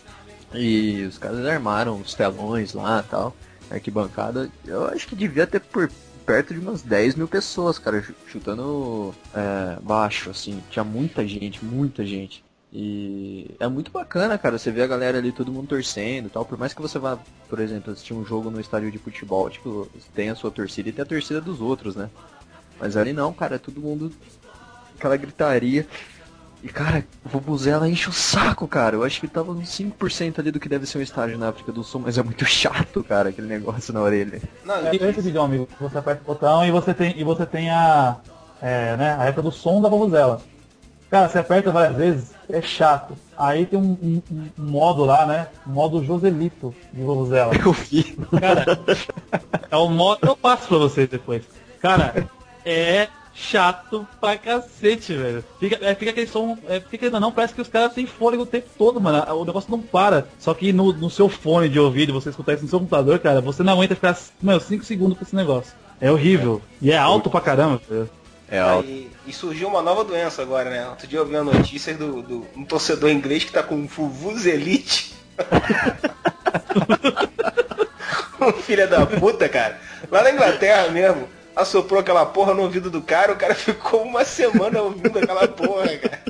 e 0.55 1.05
os 1.05 1.19
caras 1.19 1.45
armaram 1.47 2.01
os 2.01 2.15
telões 2.15 2.73
lá 2.73 3.03
tal, 3.03 3.35
arquibancada. 3.71 4.51
Eu 4.65 4.87
acho 4.87 5.07
que 5.07 5.17
devia 5.17 5.47
ter 5.47 5.61
por 5.61 5.91
perto 6.25 6.53
de 6.53 6.61
umas 6.61 6.83
10 6.83 7.15
mil 7.15 7.29
pessoas, 7.29 7.79
cara, 7.79 8.03
chu- 8.03 8.15
chutando 8.27 9.15
é, 9.35 9.79
baixo, 9.81 10.31
assim. 10.31 10.63
Tinha 10.71 10.85
muita 10.85 11.27
gente, 11.27 11.65
muita 11.65 12.05
gente. 12.05 12.45
E 12.71 13.51
é 13.59 13.67
muito 13.67 13.91
bacana, 13.91 14.37
cara, 14.37 14.59
você 14.59 14.71
vê 14.71 14.83
a 14.83 14.87
galera 14.87 15.17
ali, 15.17 15.33
todo 15.33 15.51
mundo 15.51 15.69
torcendo 15.69 16.29
tal. 16.29 16.45
Por 16.45 16.59
mais 16.59 16.75
que 16.75 16.83
você 16.83 16.99
vá, 16.99 17.19
por 17.49 17.61
exemplo, 17.61 17.93
assistir 17.93 18.13
um 18.13 18.25
jogo 18.25 18.51
no 18.51 18.61
estádio 18.61 18.91
de 18.91 18.99
futebol, 18.99 19.49
tipo, 19.49 19.89
tem 20.15 20.29
a 20.29 20.35
sua 20.35 20.51
torcida 20.51 20.89
e 20.91 20.93
tem 20.93 21.03
a 21.03 21.07
torcida 21.07 21.41
dos 21.41 21.61
outros, 21.63 21.97
né? 21.97 22.11
Mas 22.79 22.97
ali 22.97 23.13
não, 23.15 23.33
cara, 23.33 23.57
é 23.57 23.59
todo 23.59 23.81
mundo 23.81 24.13
aquela 24.97 25.17
gritaria. 25.17 25.87
E 26.63 26.69
cara, 26.69 27.05
o 27.25 27.29
Vuvuzela 27.29 27.89
enche 27.89 28.09
o 28.09 28.13
saco, 28.13 28.67
cara. 28.67 28.97
Eu 28.97 29.05
acho 29.05 29.21
que 29.21 29.29
tava 29.29 29.53
uns 29.53 29.69
5% 29.69 30.41
ali 30.41 30.51
do 30.51 30.59
que 30.59 30.69
deve 30.69 30.87
ser 30.87 30.99
um 30.99 31.03
estádio 31.03 31.39
na 31.39 31.49
África 31.51 31.71
do 31.71 31.85
Sul, 31.85 32.03
mas 32.05 32.19
é 32.19 32.23
muito 32.23 32.45
chato, 32.47 33.05
cara, 33.05 33.29
aquele 33.29 33.47
negócio 33.47 33.93
na 33.95 34.01
orelha. 34.03 34.43
Não, 34.65 34.75
É 34.75 34.95
esse 34.97 35.21
vídeo, 35.21 35.41
amigo. 35.41 35.69
Você 35.81 35.99
aperta 35.99 36.23
o 36.23 36.27
botão 36.27 36.65
e 36.67 36.71
você 36.73 36.93
tem, 36.93 37.17
e 37.19 37.23
você 37.23 37.47
tem 37.47 37.71
a, 37.71 38.17
é, 38.61 38.97
né, 38.97 39.17
a 39.19 39.25
época 39.27 39.43
do 39.43 39.53
som 39.53 39.81
da 39.81 39.89
vuvuzela. 39.89 40.41
Cara, 41.11 41.29
você 41.29 41.39
aperta 41.39 41.71
várias 41.71 41.97
vezes, 41.97 42.31
é 42.51 42.61
chato. 42.61 43.15
Aí 43.37 43.65
tem 43.65 43.79
um, 43.79 43.93
um- 44.03 44.23
um 44.59 44.63
modo 44.71 45.05
lá, 45.05 45.25
né? 45.25 45.47
Um 45.67 45.71
modo 45.71 46.05
Joselito 46.05 46.75
de 46.93 47.03
vuvuzela. 47.03 47.53
Eu 47.55 47.73
vi. 47.73 48.03
Cara, 48.39 48.65
é 49.71 49.77
o 49.77 49.89
modo. 49.89 50.19
Eu 50.23 50.37
passo 50.37 50.67
pra 50.69 50.77
vocês 50.77 51.09
depois. 51.09 51.45
Cara, 51.81 52.27
é 52.65 53.09
chato 53.39 54.07
pra 54.21 54.37
cacete, 54.37 55.15
velho. 55.15 55.45
Fica, 55.61 55.79
é, 55.81 55.95
fica 55.95 56.11
aquele 56.11 56.27
som. 56.27 56.59
É, 56.69 56.81
fica 56.81 57.07
ainda 57.07 57.21
não, 57.21 57.31
parece 57.31 57.55
que 57.55 57.61
os 57.61 57.69
caras 57.69 57.93
têm 57.93 58.07
fôlego 58.07 58.43
o 58.43 58.47
tempo 58.47 58.69
todo, 58.77 59.01
mano. 59.01 59.25
O 59.35 59.45
negócio 59.45 59.71
não 59.71 59.81
para. 59.81 60.27
Só 60.39 60.53
que 60.53 60.73
no, 60.73 60.93
no 60.93 61.09
seu 61.09 61.29
fone 61.29 61.69
de 61.69 61.79
ouvido, 61.79 62.13
você 62.13 62.31
escutar 62.31 62.55
isso 62.55 62.65
no 62.65 62.69
seu 62.69 62.81
computador, 62.81 63.19
cara, 63.21 63.41
você 63.41 63.63
não 63.63 63.75
aguenta 63.75 63.95
ficar, 63.95 64.19
meu, 64.43 64.59
5 64.59 64.85
segundos 64.85 65.17
com 65.17 65.25
esse 65.25 65.37
negócio. 65.37 65.73
É 66.01 66.11
horrível. 66.11 66.61
E 66.83 66.91
é 66.91 66.99
alto 66.99 67.31
pra 67.31 67.41
caramba, 67.41 67.81
velho. 67.89 68.11
É 68.51 68.59
alto. 68.59 68.89
E, 68.89 69.11
e 69.27 69.33
surgiu 69.33 69.69
uma 69.69 69.83
nova 69.83 70.05
doença 70.05 70.43
agora, 70.43 70.71
né? 70.71 70.89
Outro 70.89 71.07
dia 71.07 71.19
eu 71.19 71.27
vi 71.27 71.37
a 71.37 71.45
notícia 71.45 71.95
do, 71.95 72.23
do 72.23 72.47
um 72.57 72.65
torcedor 72.65 73.11
inglês 73.11 73.45
que 73.45 73.53
tá 73.53 73.63
com 73.63 73.87
Fuvuzelite. 73.87 75.15
um 78.41 78.53
filho 78.53 78.89
da 78.89 79.07
puta, 79.07 79.49
cara. 79.49 79.79
Lá 80.11 80.23
na 80.23 80.31
Inglaterra 80.33 80.89
mesmo, 80.89 81.29
assoprou 81.59 82.01
aquela 82.01 82.25
porra 82.25 82.55
no 82.55 82.63
ouvido 82.63 82.89
do 82.91 83.01
cara, 83.03 83.33
o 83.33 83.37
cara 83.37 83.55
ficou 83.57 84.03
uma 84.03 84.25
semana 84.25 84.81
ouvindo 84.83 85.19
aquela 85.19 85.47
porra, 85.49 85.89
cara. 85.99 86.21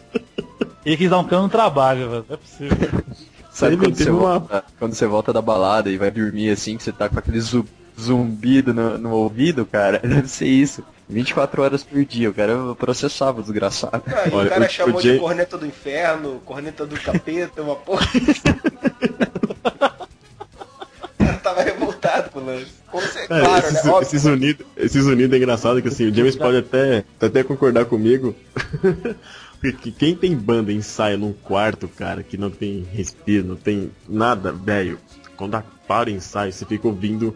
E 0.84 0.96
quis 0.96 1.10
dar 1.10 1.18
um 1.18 1.24
cano 1.24 1.42
no 1.44 1.48
trabalho, 1.48 2.08
velho. 2.10 2.24
Não 2.28 2.34
é 2.34 2.38
possível. 2.38 3.02
Sabe 3.50 3.76
quando 3.76 3.94
você, 3.96 4.10
uma- 4.10 4.38
volta, 4.38 4.64
quando 4.78 4.94
você 4.94 5.06
volta 5.06 5.32
da 5.32 5.42
balada 5.42 5.90
e 5.90 5.96
vai 5.98 6.10
dormir 6.10 6.50
assim, 6.50 6.76
que 6.76 6.82
você 6.82 6.92
tá 6.92 7.08
com 7.08 7.18
aquele 7.18 7.40
zu- 7.40 7.66
zumbido 8.00 8.72
no, 8.72 8.96
no 8.96 9.10
ouvido, 9.12 9.66
cara? 9.66 9.98
Deve 10.04 10.28
ser 10.28 10.46
isso. 10.46 10.82
24 11.10 11.62
horas 11.62 11.82
por 11.82 12.04
dia, 12.04 12.28
o 12.30 12.34
cara 12.34 12.54
processava 12.78 13.40
o 13.40 13.42
desgraçado. 13.42 14.02
Ah, 14.06 14.28
Olha, 14.32 14.46
o 14.46 14.50
cara 14.50 14.64
o- 14.66 14.68
chamou 14.68 14.98
o 14.98 15.02
de 15.02 15.08
Jay- 15.08 15.18
corneta 15.18 15.58
do 15.58 15.66
inferno, 15.66 16.40
corneta 16.44 16.86
do 16.86 16.98
capeta, 17.00 17.62
uma 17.62 17.74
porra. 17.76 18.06
o 21.18 21.24
cara 21.24 21.38
tava 21.42 21.62
revoltado 21.62 22.27
com 22.27 22.27
o 22.27 22.27
lance. 22.38 22.66
Como 22.90 23.02
você, 23.06 23.18
É, 23.20 23.26
claro, 23.26 23.58
esses, 23.66 23.84
né? 23.84 23.90
Óbvio, 23.90 24.02
esses 24.06 24.24
unidos 24.24 24.66
esses 24.76 25.04
unidos 25.06 25.32
é 25.34 25.36
engraçado 25.36 25.82
que 25.82 25.88
assim, 25.88 26.06
o 26.08 26.14
James 26.14 26.36
pode 26.36 26.56
até, 26.58 27.04
até 27.20 27.42
concordar 27.42 27.84
comigo. 27.84 28.34
Porque 29.60 29.90
quem 29.90 30.14
tem 30.14 30.36
banda 30.36 30.70
e 30.72 30.76
ensaia 30.76 31.16
num 31.16 31.32
quarto, 31.32 31.88
cara, 31.88 32.22
que 32.22 32.36
não 32.36 32.48
tem 32.50 32.86
respiro, 32.92 33.46
não 33.48 33.56
tem 33.56 33.90
nada, 34.08 34.52
velho. 34.52 34.98
Quando 35.36 35.62
para 35.86 36.08
o 36.08 36.12
ensaio, 36.12 36.52
você 36.52 36.64
fica 36.64 36.86
ouvindo 36.86 37.34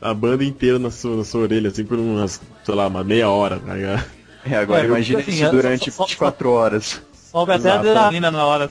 a 0.00 0.12
banda 0.12 0.44
inteira 0.44 0.78
na 0.78 0.90
sua, 0.90 1.16
na 1.16 1.24
sua 1.24 1.42
orelha, 1.42 1.68
assim, 1.68 1.84
por 1.84 1.98
umas, 1.98 2.40
sei 2.64 2.74
lá, 2.74 2.86
uma 2.86 3.02
meia 3.02 3.28
hora, 3.30 3.58
tá 3.58 3.74
ligado? 3.74 4.04
É, 4.44 4.56
agora 4.56 4.82
É, 4.82 4.86
imagina 4.86 5.20
assim, 5.20 5.30
isso 5.30 5.44
é, 5.44 5.50
durante 5.50 5.90
só- 5.90 5.98
só- 5.98 6.06
24 6.06 6.50
horas. 6.50 7.00
Sobe 7.14 7.52
até 7.52 7.70
a 7.70 7.74
Exato. 7.74 7.88
adrenalina 7.88 8.30
na 8.30 8.44
hora. 8.44 8.70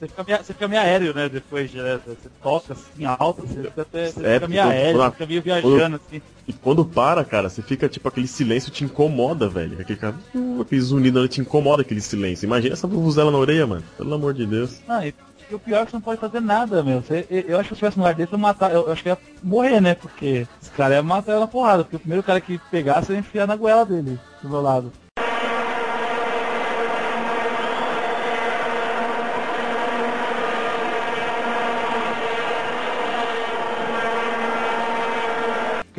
Você 0.00 0.08
fica, 0.08 0.24
meio, 0.24 0.38
você 0.38 0.52
fica 0.54 0.68
meio 0.68 0.80
aéreo, 0.80 1.14
né? 1.14 1.28
Depois, 1.28 1.74
né? 1.74 2.00
Você 2.06 2.30
toca 2.42 2.72
assim 2.72 3.04
alto, 3.04 3.46
você 3.46 3.62
fica, 3.64 3.82
até, 3.82 4.06
você 4.06 4.26
É, 4.26 4.34
fica 4.34 4.48
meio 4.48 4.62
quando- 4.62 4.72
aéreo, 4.72 4.98
quando- 4.98 5.12
fica 5.12 5.26
meio 5.26 5.42
viajando 5.42 5.96
assim. 5.96 6.22
E 6.48 6.52
quando 6.54 6.84
para, 6.86 7.22
cara, 7.22 7.50
você 7.50 7.60
fica 7.60 7.86
tipo 7.86 8.08
aquele 8.08 8.26
silêncio 8.26 8.72
te 8.72 8.82
incomoda, 8.82 9.46
velho. 9.46 9.78
Aquele, 9.78 9.98
cara, 9.98 10.16
uh, 10.34 10.62
aquele 10.62 10.80
zunido 10.80 11.28
te 11.28 11.42
incomoda 11.42 11.82
aquele 11.82 12.00
silêncio. 12.00 12.46
Imagina 12.46 12.72
essa 12.72 12.86
vuvuzela 12.86 13.30
na 13.30 13.36
orelha, 13.36 13.66
mano. 13.66 13.84
Pelo 13.98 14.14
amor 14.14 14.32
de 14.32 14.46
Deus. 14.46 14.80
Ah, 14.88 15.06
e, 15.06 15.14
e 15.50 15.54
o 15.54 15.58
pior 15.58 15.82
é 15.82 15.84
que 15.84 15.90
você 15.90 15.96
não 15.98 16.00
pode 16.02 16.18
fazer 16.18 16.40
nada, 16.40 16.82
meu. 16.82 17.02
Você, 17.02 17.26
eu, 17.28 17.60
acho 17.60 17.68
que 17.68 17.74
se 17.74 17.84
eu 17.84 17.90
tivesse 17.90 17.98
no 17.98 18.02
lugar 18.04 18.14
desse, 18.14 18.32
eu 18.32 18.38
matar, 18.38 18.72
eu, 18.72 18.86
eu 18.86 18.92
acho 18.92 19.02
que 19.02 19.08
ia 19.10 19.18
morrer, 19.42 19.82
né? 19.82 19.94
Porque 19.94 20.46
esse 20.62 20.70
cara 20.70 20.94
ia 20.94 21.02
matar 21.02 21.32
eu 21.32 21.40
na 21.40 21.46
porrada, 21.46 21.84
porque 21.84 21.96
o 21.96 22.00
primeiro 22.00 22.22
cara 22.22 22.40
que 22.40 22.58
pegasse 22.70 23.10
eu 23.10 23.16
ia 23.16 23.20
enfiar 23.20 23.46
na 23.46 23.54
goela 23.54 23.84
dele, 23.84 24.18
do 24.42 24.48
meu 24.48 24.62
lado. 24.62 24.90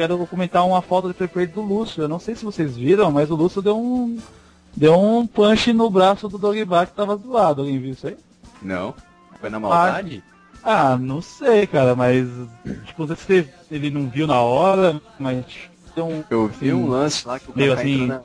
Quero 0.01 0.25
comentar 0.25 0.65
uma 0.65 0.81
falta 0.81 1.09
de 1.09 1.13
prefeito 1.13 1.53
do 1.53 1.61
Lúcio. 1.61 2.01
Eu 2.01 2.07
não 2.07 2.17
sei 2.17 2.33
se 2.33 2.43
vocês 2.43 2.75
viram, 2.75 3.11
mas 3.11 3.29
o 3.29 3.35
Lúcio 3.35 3.61
deu 3.61 3.77
um. 3.77 4.17
Deu 4.75 4.99
um 4.99 5.27
punch 5.27 5.71
no 5.73 5.91
braço 5.91 6.27
do 6.27 6.39
Dogba 6.39 6.87
que 6.87 6.93
tava 6.93 7.15
zoado. 7.17 7.61
Alguém 7.61 7.77
viu 7.77 7.91
isso 7.91 8.07
aí? 8.07 8.17
Não. 8.63 8.95
Foi 9.39 9.47
na 9.51 9.59
maldade? 9.59 10.23
Ah, 10.63 10.97
não 10.97 11.21
sei, 11.21 11.67
cara, 11.67 11.95
mas. 11.95 12.27
Tipo, 12.87 13.05
não 13.05 13.15
sei 13.15 13.43
se 13.43 13.49
ele 13.69 13.91
não 13.91 14.09
viu 14.09 14.25
na 14.25 14.41
hora, 14.41 14.99
mas. 15.19 15.45
Deu 15.95 16.07
um, 16.07 16.23
Eu 16.31 16.47
vi 16.47 16.73
um 16.73 16.89
lance 16.89 17.27
lá 17.27 17.37
que 17.39 17.51
o 17.51 17.53
Kaká, 17.53 17.73
assim- 17.73 18.03
entrou 18.05 18.23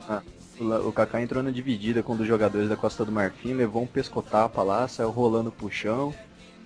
na, 0.59 0.77
o 0.79 0.91
Kaká 0.91 1.21
entrou 1.21 1.43
na 1.43 1.51
dividida 1.51 2.01
com 2.01 2.13
um 2.13 2.17
dos 2.17 2.25
jogadores 2.27 2.69
da 2.69 2.75
Costa 2.75 3.05
do 3.05 3.11
Marfim, 3.11 3.53
levou 3.53 3.83
um 3.83 3.87
pescotapa 3.87 4.63
lá, 4.63 4.87
saiu 4.87 5.11
rolando 5.11 5.51
pro 5.51 5.69
chão 5.69 6.11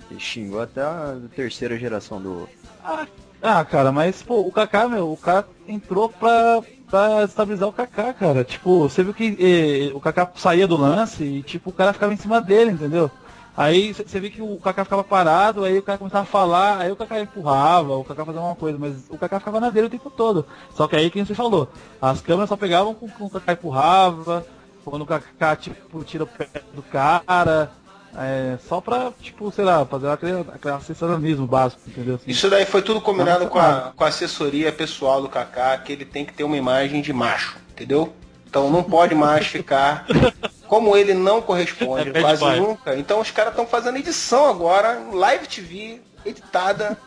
e 0.09 0.17
xingou 0.21 0.61
até 0.61 0.81
a 0.81 1.17
terceira 1.35 1.77
geração 1.77 2.21
do. 2.21 2.47
Ah, 2.81 3.05
ah, 3.41 3.65
cara, 3.65 3.91
mas, 3.91 4.21
pô, 4.21 4.39
o 4.41 4.51
Kaká, 4.51 4.87
meu, 4.87 5.11
o 5.11 5.17
cara 5.17 5.47
entrou 5.67 6.09
pra, 6.09 6.61
pra 6.89 7.23
estabilizar 7.23 7.67
o 7.67 7.73
Kaká, 7.73 8.13
cara. 8.13 8.43
Tipo, 8.43 8.87
você 8.87 9.03
viu 9.03 9.13
que 9.13 9.37
eh, 9.39 9.95
o 9.95 9.99
Kaká 9.99 10.31
saía 10.35 10.67
do 10.67 10.77
lance 10.77 11.23
e, 11.23 11.43
tipo, 11.43 11.71
o 11.71 11.73
cara 11.73 11.93
ficava 11.93 12.13
em 12.13 12.17
cima 12.17 12.39
dele, 12.39 12.71
entendeu? 12.71 13.09
Aí 13.55 13.93
você 13.93 14.19
vê 14.19 14.29
que 14.29 14.41
o 14.41 14.57
Kaká 14.57 14.83
ficava 14.83 15.03
parado, 15.03 15.63
aí 15.65 15.77
o 15.77 15.83
cara 15.83 15.97
começava 15.97 16.23
a 16.23 16.25
falar, 16.25 16.79
aí 16.79 16.91
o 16.91 16.95
Kaká 16.95 17.19
empurrava, 17.19 17.95
o 17.95 18.03
Kaká 18.03 18.25
fazia 18.25 18.39
alguma 18.39 18.55
coisa, 18.55 18.77
mas 18.79 19.09
o 19.09 19.17
Kaká 19.17 19.39
ficava 19.39 19.59
na 19.59 19.69
dele 19.69 19.87
o 19.87 19.89
tempo 19.89 20.09
todo. 20.09 20.45
Só 20.73 20.87
que 20.87 20.95
aí, 20.95 21.09
quem 21.09 21.25
você 21.25 21.35
falou, 21.35 21.67
as 22.01 22.21
câmeras 22.21 22.49
só 22.49 22.55
pegavam 22.55 22.93
com 22.93 23.07
o 23.25 23.29
Kaká 23.29 23.53
empurrava, 23.53 24.45
quando 24.85 25.01
o 25.01 25.05
Kaká, 25.05 25.55
tipo, 25.55 26.03
tira 26.03 26.23
o 26.23 26.27
pé 26.27 26.47
do 26.73 26.81
cara, 26.81 27.71
é, 28.17 28.57
só 28.67 28.81
pra, 28.81 29.11
tipo, 29.21 29.51
sei 29.51 29.63
lá, 29.63 29.85
fazer 29.85 30.09
aquele, 30.09 30.41
aquele 30.41 30.73
assessoramento 30.73 31.45
básico, 31.45 31.81
entendeu? 31.87 32.15
Assim. 32.15 32.29
Isso 32.29 32.49
daí 32.49 32.65
foi 32.65 32.81
tudo 32.81 32.99
combinado 32.99 33.47
com 33.47 33.59
a, 33.59 33.93
com 33.95 34.03
a 34.03 34.07
assessoria 34.07 34.71
pessoal 34.71 35.21
do 35.21 35.29
Kaká, 35.29 35.77
que 35.77 35.93
ele 35.93 36.05
tem 36.05 36.25
que 36.25 36.33
ter 36.33 36.43
uma 36.43 36.57
imagem 36.57 37.01
de 37.01 37.13
macho, 37.13 37.57
entendeu? 37.71 38.13
Então 38.49 38.69
não 38.69 38.83
pode 38.83 39.15
mais 39.15 39.47
ficar. 39.47 40.05
Como 40.67 40.95
ele 40.95 41.13
não 41.13 41.41
corresponde 41.41 42.11
É 42.15 42.21
quase 42.21 42.45
nunca, 42.59 42.95
então 42.95 43.19
os 43.19 43.31
caras 43.31 43.51
estão 43.51 43.65
fazendo 43.65 43.97
edição 43.97 44.49
agora, 44.49 45.01
live 45.13 45.47
TV, 45.47 46.01
editada, 46.25 46.97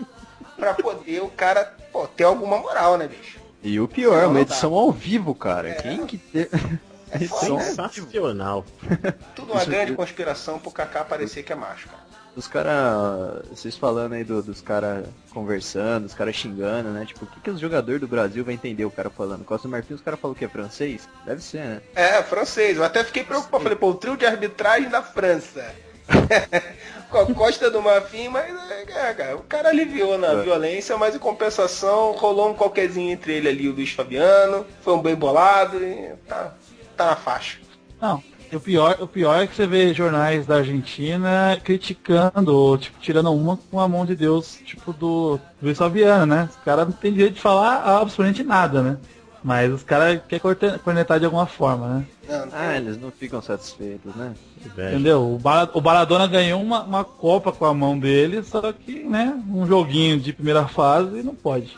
pra 0.56 0.74
poder 0.74 1.22
o 1.22 1.28
cara 1.28 1.74
pô, 1.92 2.06
ter 2.06 2.24
alguma 2.24 2.58
moral, 2.58 2.96
né, 2.96 3.08
bicho? 3.08 3.38
E 3.62 3.80
o 3.80 3.88
pior, 3.88 4.22
Não, 4.22 4.30
uma 4.30 4.40
edição 4.40 4.74
ao 4.74 4.92
vivo, 4.92 5.34
cara. 5.34 5.72
Quem 5.74 6.04
que 6.06 6.18
tem. 6.18 6.46
É? 7.14 7.18
Sensacional. 7.26 8.64
Tudo 9.34 9.52
uma 9.52 9.60
Isso- 9.62 9.70
grande 9.70 9.92
conspiração 9.94 10.58
pro 10.58 10.70
Kaká 10.70 11.04
parecer 11.04 11.42
que 11.42 11.52
é 11.52 11.56
macho, 11.56 11.88
cara. 11.88 12.04
Os 12.36 12.48
caras, 12.48 13.46
vocês 13.48 13.76
falando 13.76 14.14
aí 14.14 14.24
do- 14.24 14.42
dos 14.42 14.60
caras 14.60 15.06
conversando, 15.32 16.06
os 16.06 16.14
caras 16.14 16.34
xingando, 16.34 16.88
né? 16.90 17.04
Tipo, 17.06 17.24
o 17.24 17.28
que, 17.28 17.40
que 17.40 17.50
os 17.50 17.60
jogadores 17.60 18.00
do 18.00 18.08
Brasil 18.08 18.44
vai 18.44 18.54
entender 18.54 18.84
o 18.84 18.90
cara 18.90 19.08
falando? 19.08 19.44
Costa 19.44 19.68
do 19.68 19.70
Marfim, 19.70 19.94
os 19.94 20.00
caras 20.00 20.18
falam 20.18 20.34
que 20.34 20.44
é 20.44 20.48
francês? 20.48 21.08
Deve 21.24 21.40
ser, 21.40 21.58
né? 21.64 21.80
É, 21.94 22.20
francês. 22.24 22.76
Eu 22.76 22.82
até 22.84 23.04
fiquei 23.04 23.22
preocupado. 23.22 23.62
Falei, 23.62 23.78
pô, 23.78 23.90
o 23.90 23.94
trio 23.94 24.16
de 24.16 24.26
arbitragem 24.26 24.88
da 24.88 25.00
França. 25.00 25.64
Com 27.08 27.18
a 27.18 27.26
Costa 27.34 27.70
do 27.70 27.80
Marfim, 27.80 28.26
mas 28.28 28.52
é, 28.70 29.14
cara, 29.14 29.36
o 29.36 29.42
cara 29.44 29.68
aliviou 29.68 30.18
na 30.18 30.32
É. 30.32 30.42
violência, 30.42 30.96
mas 30.98 31.14
em 31.14 31.18
compensação 31.20 32.12
rolou 32.12 32.50
um 32.50 32.54
qualquerzinho 32.54 33.12
entre 33.12 33.34
ele 33.34 33.48
ali 33.48 33.64
e 33.64 33.68
o 33.68 33.72
Luiz 33.74 33.92
Fabiano. 33.92 34.66
Foi 34.82 34.92
um 34.94 35.00
bem 35.00 35.14
bolado 35.14 35.82
e 35.82 36.12
tá, 36.28 36.52
tá 36.94 37.06
na 37.06 37.16
faixa. 37.16 37.58
Não. 38.00 38.22
E 38.52 38.56
o 38.56 38.60
pior, 38.60 38.96
o 39.00 39.06
pior 39.08 39.42
é 39.42 39.46
que 39.46 39.54
você 39.54 39.66
vê 39.66 39.92
jornais 39.92 40.46
da 40.46 40.56
Argentina 40.56 41.58
criticando, 41.64 42.54
ou, 42.54 42.78
tipo, 42.78 42.98
tirando 43.00 43.32
uma 43.32 43.56
com 43.70 43.80
a 43.80 43.88
mão 43.88 44.04
de 44.06 44.14
Deus, 44.14 44.58
tipo, 44.64 44.92
do 44.92 45.40
Luiz 45.62 45.78
Fabiano, 45.78 46.26
né? 46.26 46.48
Os 46.50 46.56
caras 46.64 46.86
não 46.86 46.92
tem 46.92 47.12
direito 47.12 47.34
de 47.34 47.40
falar 47.40 47.82
absolutamente 48.00 48.44
nada, 48.44 48.82
né? 48.82 48.96
Mas 49.42 49.70
os 49.72 49.82
caras 49.82 50.20
querem 50.26 50.40
cornetar 50.82 51.18
de 51.18 51.26
alguma 51.26 51.46
forma, 51.46 51.86
né? 51.88 52.04
Não, 52.28 52.38
não 52.40 52.48
tem- 52.48 52.58
Ah, 52.58 52.76
eles 52.78 52.96
não 52.98 53.10
ficam 53.10 53.42
satisfeitos, 53.42 54.14
né? 54.14 54.32
Entendeu? 54.94 55.20
O, 55.20 55.40
o 55.74 55.80
Baradona 55.82 56.26
ganhou 56.26 56.62
uma, 56.62 56.82
uma 56.82 57.04
Copa 57.04 57.52
com 57.52 57.66
a 57.66 57.74
mão 57.74 57.98
dele, 57.98 58.42
só 58.42 58.72
que, 58.72 59.02
né, 59.04 59.38
um 59.50 59.66
joguinho 59.66 60.18
de 60.18 60.32
primeira 60.32 60.66
fase 60.66 61.22
não 61.22 61.34
pode. 61.34 61.76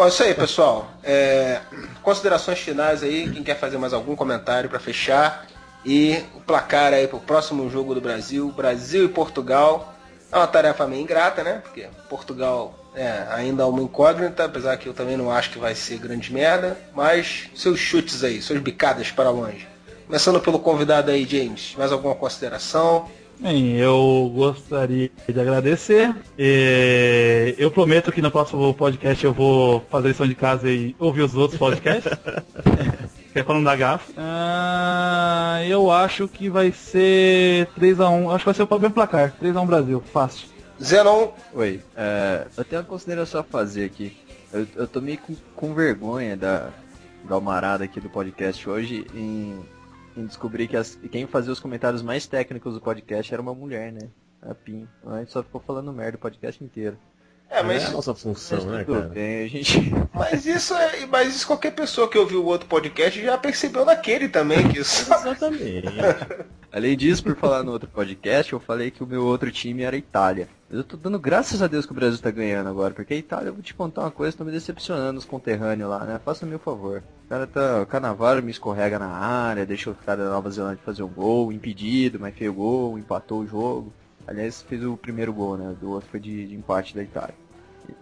Bom, 0.00 0.08
isso 0.08 0.22
aí, 0.22 0.32
pessoal. 0.32 0.90
É, 1.04 1.60
considerações 2.02 2.58
finais 2.58 3.02
aí, 3.02 3.28
quem 3.28 3.42
quer 3.42 3.58
fazer 3.58 3.76
mais 3.76 3.92
algum 3.92 4.16
comentário 4.16 4.70
para 4.70 4.80
fechar. 4.80 5.46
E 5.84 6.24
o 6.34 6.40
placar 6.40 6.94
aí 6.94 7.06
pro 7.06 7.18
próximo 7.20 7.68
jogo 7.68 7.94
do 7.94 8.00
Brasil, 8.00 8.50
Brasil 8.50 9.04
e 9.04 9.08
Portugal. 9.08 9.94
É 10.32 10.36
uma 10.38 10.46
tarefa 10.46 10.86
meio 10.86 11.02
ingrata, 11.02 11.44
né? 11.44 11.60
Porque 11.62 11.86
Portugal 12.08 12.74
é 12.94 13.26
ainda 13.28 13.62
é 13.62 13.66
uma 13.66 13.82
incógnita, 13.82 14.46
apesar 14.46 14.78
que 14.78 14.86
eu 14.86 14.94
também 14.94 15.18
não 15.18 15.30
acho 15.30 15.50
que 15.50 15.58
vai 15.58 15.74
ser 15.74 15.98
grande 15.98 16.32
merda. 16.32 16.78
Mas 16.94 17.50
seus 17.54 17.78
chutes 17.78 18.24
aí, 18.24 18.40
suas 18.40 18.58
bicadas 18.58 19.10
para 19.10 19.28
longe. 19.28 19.68
Começando 20.06 20.40
pelo 20.40 20.60
convidado 20.60 21.10
aí, 21.10 21.26
James. 21.26 21.74
Mais 21.76 21.92
alguma 21.92 22.14
consideração? 22.14 23.06
Bem, 23.40 23.76
eu 23.76 24.30
gostaria 24.34 25.10
de 25.26 25.40
agradecer. 25.40 26.14
E 26.38 27.54
eu 27.56 27.70
prometo 27.70 28.12
que 28.12 28.20
no 28.20 28.30
próximo 28.30 28.74
podcast 28.74 29.24
eu 29.24 29.32
vou 29.32 29.80
fazer 29.90 30.08
lição 30.08 30.28
de 30.28 30.34
casa 30.34 30.70
e 30.70 30.94
ouvir 30.98 31.22
os 31.22 31.34
outros 31.34 31.58
podcasts. 31.58 32.12
que 33.32 33.38
é 33.38 33.42
pra 33.42 33.54
não 33.54 33.64
dar 33.64 33.76
gafe. 33.76 34.12
Ah, 34.18 35.62
eu 35.66 35.90
acho 35.90 36.28
que 36.28 36.50
vai 36.50 36.70
ser 36.70 37.66
3x1. 37.78 38.28
Acho 38.28 38.38
que 38.40 38.44
vai 38.44 38.54
ser 38.54 38.62
o 38.62 38.78
mesmo 38.78 38.94
placar. 38.94 39.34
3x1 39.42 39.66
Brasil. 39.66 40.02
Fácil. 40.12 40.46
Zenon, 40.82 41.28
Oi, 41.54 41.80
é, 41.96 42.46
eu 42.56 42.64
tenho 42.64 42.82
uma 42.82 42.88
consideração 42.88 43.40
a 43.40 43.44
fazer 43.44 43.84
aqui. 43.84 44.16
Eu, 44.52 44.66
eu 44.76 44.86
tô 44.86 45.00
meio 45.00 45.18
com, 45.18 45.34
com 45.56 45.74
vergonha 45.74 46.36
da, 46.36 46.68
da 47.24 47.34
almarada 47.34 47.84
aqui 47.84 48.00
do 48.00 48.10
podcast 48.10 48.68
hoje 48.68 49.06
em, 49.14 49.58
em 50.16 50.26
descobrir 50.26 50.68
que 50.68 50.76
as- 50.76 50.96
quem 51.10 51.26
fazia 51.26 51.52
os 51.52 51.60
comentários 51.60 52.02
mais 52.02 52.26
técnicos 52.26 52.74
do 52.74 52.80
podcast 52.80 53.32
era 53.32 53.42
uma 53.42 53.54
mulher, 53.54 53.92
né? 53.92 54.10
A 54.42 54.54
Pim. 54.54 54.88
A 55.04 55.18
gente 55.18 55.32
só 55.32 55.42
ficou 55.42 55.60
falando 55.60 55.92
merda 55.92 56.16
o 56.16 56.20
podcast 56.20 56.62
inteiro. 56.64 56.98
É, 57.50 57.62
Mas 57.64 57.82
é 57.82 57.84
mas 57.84 57.88
a 57.88 57.92
nossa 57.92 58.14
função, 58.14 58.64
né, 58.66 58.84
tudo 58.84 59.00
cara? 59.00 59.08
bem, 59.08 59.44
a 59.44 59.48
gente. 59.48 59.92
Mas 60.14 60.46
isso 60.46 60.72
é. 60.74 61.04
Mas 61.06 61.34
isso 61.34 61.46
qualquer 61.46 61.72
pessoa 61.72 62.08
que 62.08 62.16
ouviu 62.16 62.42
o 62.42 62.46
outro 62.46 62.68
podcast 62.68 63.20
já 63.20 63.36
percebeu 63.36 63.84
naquele 63.84 64.28
também, 64.28 64.68
que 64.68 64.78
isso. 64.78 65.02
Exatamente. 65.12 65.88
Além 66.72 66.96
disso, 66.96 67.24
por 67.24 67.34
falar 67.34 67.64
no 67.64 67.72
outro 67.72 67.88
podcast, 67.88 68.52
eu 68.52 68.60
falei 68.60 68.92
que 68.92 69.02
o 69.02 69.06
meu 69.06 69.24
outro 69.26 69.50
time 69.50 69.82
era 69.82 69.96
a 69.96 69.98
Itália. 69.98 70.48
Mas 70.68 70.78
eu 70.78 70.84
tô 70.84 70.96
dando 70.96 71.18
graças 71.18 71.60
a 71.60 71.66
Deus 71.66 71.84
que 71.84 71.90
o 71.90 71.94
Brasil 71.94 72.20
tá 72.20 72.30
ganhando 72.30 72.68
agora, 72.68 72.94
porque 72.94 73.14
a 73.14 73.16
Itália, 73.16 73.48
eu 73.48 73.54
vou 73.54 73.62
te 73.62 73.74
contar 73.74 74.02
uma 74.02 74.10
coisa, 74.12 74.36
tô 74.36 74.44
me 74.44 74.52
decepcionando 74.52 75.18
os 75.18 75.24
conterrâneos 75.24 75.90
lá, 75.90 76.04
né? 76.04 76.20
Faça-me 76.24 76.54
o 76.54 76.60
favor. 76.60 77.02
O 77.26 77.28
cara 77.28 77.48
tá. 77.48 77.82
O 77.82 77.86
Canavaro 77.86 78.40
me 78.40 78.52
escorrega 78.52 78.96
na 78.96 79.08
área, 79.08 79.66
deixou 79.66 79.92
o 79.92 79.96
cara 79.96 80.22
da 80.22 80.30
Nova 80.30 80.48
Zelândia 80.50 80.84
fazer 80.84 81.02
um 81.02 81.08
gol, 81.08 81.52
impedido, 81.52 82.20
mas 82.20 82.36
fez 82.36 82.48
o 82.48 82.54
gol, 82.54 82.96
empatou 82.96 83.40
o 83.40 83.46
jogo. 83.46 83.92
Aliás, 84.26 84.62
fez 84.62 84.84
o 84.84 84.96
primeiro 84.96 85.32
gol, 85.32 85.56
né? 85.56 85.74
Do 85.80 85.90
outro 85.90 86.08
foi 86.10 86.20
de, 86.20 86.46
de 86.46 86.54
empate 86.54 86.94
da 86.94 87.02
Itália. 87.02 87.34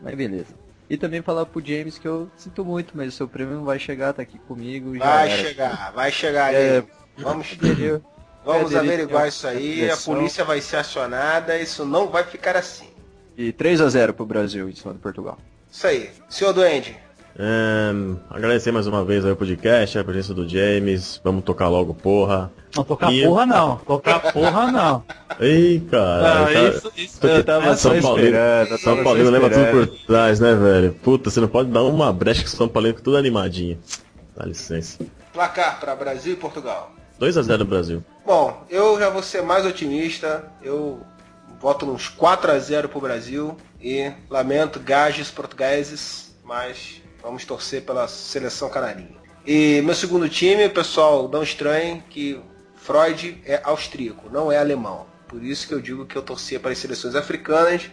Mas 0.03 0.15
beleza. 0.15 0.55
E 0.91 0.97
também 0.97 1.21
falar 1.23 1.45
pro 1.47 1.65
James 1.65 1.99
que 1.99 2.09
eu 2.09 2.31
sinto 2.37 2.65
muito, 2.65 2.97
mas 2.97 3.09
o 3.09 3.17
seu 3.17 3.29
prêmio 3.29 3.57
não 3.57 3.65
vai 3.65 3.79
chegar, 3.79 4.13
tá 4.13 4.23
aqui 4.23 4.39
comigo. 4.39 4.99
Vai 4.99 5.31
era. 5.31 5.43
chegar, 5.43 5.93
vai 5.93 6.11
chegar 6.11 6.55
É, 6.55 6.79
ali. 6.79 6.89
Vamos, 7.19 7.53
Entendeu? 7.53 8.03
vamos 8.45 8.73
é, 8.73 8.79
averiguar 8.79 9.29
isso 9.29 9.47
aí, 9.47 9.91
a 9.91 9.97
polícia 9.97 10.45
vai 10.45 10.61
ser 10.61 10.77
acionada, 10.77 11.59
isso 11.59 11.85
não 11.85 12.09
vai 12.09 12.25
ficar 12.25 12.57
assim. 12.57 12.89
E 13.37 13.53
3 13.53 13.81
a 13.81 13.89
0 13.89 14.15
pro 14.15 14.25
Brasil 14.27 14.69
em 14.69 14.75
cima 14.75 14.95
do 14.95 14.99
Portugal. 14.99 15.39
Isso 15.71 15.87
aí. 15.87 16.11
Senhor 16.29 16.53
Duende, 16.53 16.99
Agradecer 18.29 18.73
mais 18.73 18.87
uma 18.87 19.05
vez 19.05 19.25
aí 19.25 19.31
o 19.31 19.37
podcast, 19.37 19.97
a 19.99 20.05
presença 20.05 20.35
do 20.35 20.49
James. 20.49 21.21
Vamos 21.23 21.45
tocar 21.45 21.69
logo, 21.69 21.95
porra. 21.95 22.51
Não, 22.75 22.83
tocar 22.85 23.13
E- 23.13 23.25
porra 23.25 23.47
não. 23.47 23.77
Tocar 23.77 24.33
porra 24.33 24.73
não. 24.73 25.05
Ei, 25.39 25.81
cara. 25.91 26.23
Cara, 26.23 26.69
isso, 26.69 26.93
isso 26.97 27.27
eu 27.27 27.45
tava 27.45 27.77
São 27.77 27.95
só 28.01 28.09
Paulino, 28.09 28.37
São 28.79 29.05
Paulino 29.05 29.31
leva 29.31 29.49
tudo 29.51 29.71
por 29.71 29.87
trás, 30.07 30.41
né, 30.41 30.55
velho? 30.55 30.93
Puta, 30.95 31.31
você 31.31 31.41
não 31.41 31.49
pode 31.49 31.71
dar 31.71 31.85
uma 31.85 32.13
brecha 32.13 32.43
o 32.49 32.51
São 32.51 32.69
Paulino 32.69 32.95
fica 32.95 33.05
tudo 33.05 33.17
animadinho. 33.17 33.79
Dá 34.37 34.45
licença. 34.45 34.99
placar 35.33 35.79
para 35.79 35.95
Brasil 35.95 36.33
e 36.33 36.37
Portugal. 36.37 36.93
2x0 37.21 37.65
Brasil. 37.65 38.05
Bom, 38.27 38.65
eu 38.69 38.99
já 38.99 39.11
vou 39.11 39.23
ser 39.23 39.43
mais 39.43 39.65
otimista. 39.65 40.45
Eu 40.63 41.01
voto 41.61 41.87
nos 41.87 42.09
4 42.09 42.51
a 42.53 42.59
0 42.59 42.89
pro 42.89 43.01
Brasil 43.01 43.57
e 43.81 44.11
lamento 44.29 44.79
gajes 44.81 45.31
portugueses, 45.31 46.37
mas 46.45 47.01
vamos 47.29 47.45
torcer 47.45 47.83
pela 47.83 48.09
seleção 48.09 48.71
canarinha. 48.71 49.15
E 49.47 49.83
meu 49.83 49.95
segundo 49.95 50.27
time, 50.31 50.67
pessoal, 50.71 51.29
não 51.29 51.43
estranhem 51.43 52.03
que 52.09 52.41
Freud 52.75 53.39
é 53.45 53.61
austríaco, 53.65 54.31
não 54.31 54.51
é 54.51 54.57
alemão. 54.57 55.07
Por 55.29 55.45
isso 55.45 55.69
que 55.69 55.75
eu 55.75 55.81
digo 55.81 56.07
que 56.07 56.17
eu 56.17 56.23
torcia 56.23 56.59
para 56.59 56.71
as 56.71 56.79
seleções 56.79 57.15
africanas 57.15 57.91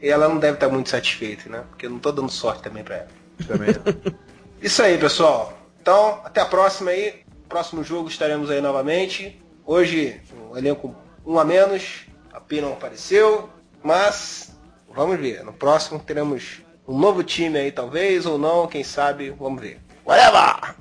e 0.00 0.08
ela 0.08 0.28
não 0.28 0.38
deve 0.38 0.54
estar 0.54 0.68
muito 0.68 0.90
satisfeita, 0.90 1.48
né? 1.48 1.64
Porque 1.68 1.86
eu 1.86 1.90
não 1.90 1.98
tô 1.98 2.12
dando 2.12 2.30
sorte 2.30 2.62
também 2.62 2.84
para 2.84 2.96
ela. 2.98 3.08
Também. 3.48 3.70
Isso 4.62 4.80
aí, 4.80 4.96
pessoal. 4.96 5.58
Então, 5.82 6.20
até 6.24 6.40
a 6.40 6.46
próxima 6.46 6.92
aí. 6.92 7.24
Próximo 7.48 7.82
jogo 7.82 8.08
estaremos 8.08 8.48
aí 8.48 8.60
novamente. 8.60 9.42
Hoje, 9.66 10.20
um 10.52 10.56
elenco 10.56 10.94
um 11.26 11.36
a 11.36 11.44
menos. 11.44 12.06
A 12.32 12.40
P 12.40 12.60
não 12.60 12.74
apareceu. 12.74 13.48
Mas, 13.82 14.56
vamos 14.88 15.18
ver. 15.18 15.42
No 15.42 15.52
próximo 15.52 15.98
teremos 15.98 16.62
um 16.88 16.98
novo 16.98 17.22
time 17.22 17.58
aí, 17.58 17.70
talvez, 17.70 18.24
ou 18.24 18.38
não. 18.38 18.66
Quem 18.66 18.82
sabe, 18.82 19.30
vamos 19.30 19.60
ver. 19.60 19.78
Whatever! 20.06 20.74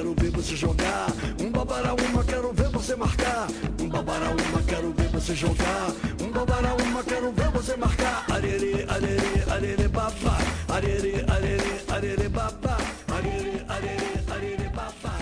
Um 0.00 0.14
ver 0.14 0.30
você 0.30 0.56
jogar. 0.56 1.06
Um 1.40 1.50
babará 1.50 1.94
uma, 1.94 2.24
quero 2.24 2.52
ver 2.52 2.68
você 2.68 2.96
marcar. 2.96 3.46
Um 3.80 3.88
babará 3.88 4.30
uma, 4.30 4.62
quero 4.62 4.92
ver 4.92 5.08
você 5.08 5.34
jogar. 5.34 5.92
Um 6.20 6.30
babará 6.30 6.74
uma, 6.74 7.02
quero 7.04 7.32
ver 7.32 7.50
você 7.50 7.76
marcar. 7.76 8.24
Arerê, 8.30 8.84
arerê, 8.88 9.50
arerê, 9.50 9.88
babá. 9.88 10.57
Arerê, 10.78 11.24
arerê, 11.26 11.92
arerê, 11.92 12.28
babá. 12.28 12.76
Arerê, 13.08 13.64
arerê, 13.68 14.22
arerê, 14.30 14.68
babá. 14.68 15.18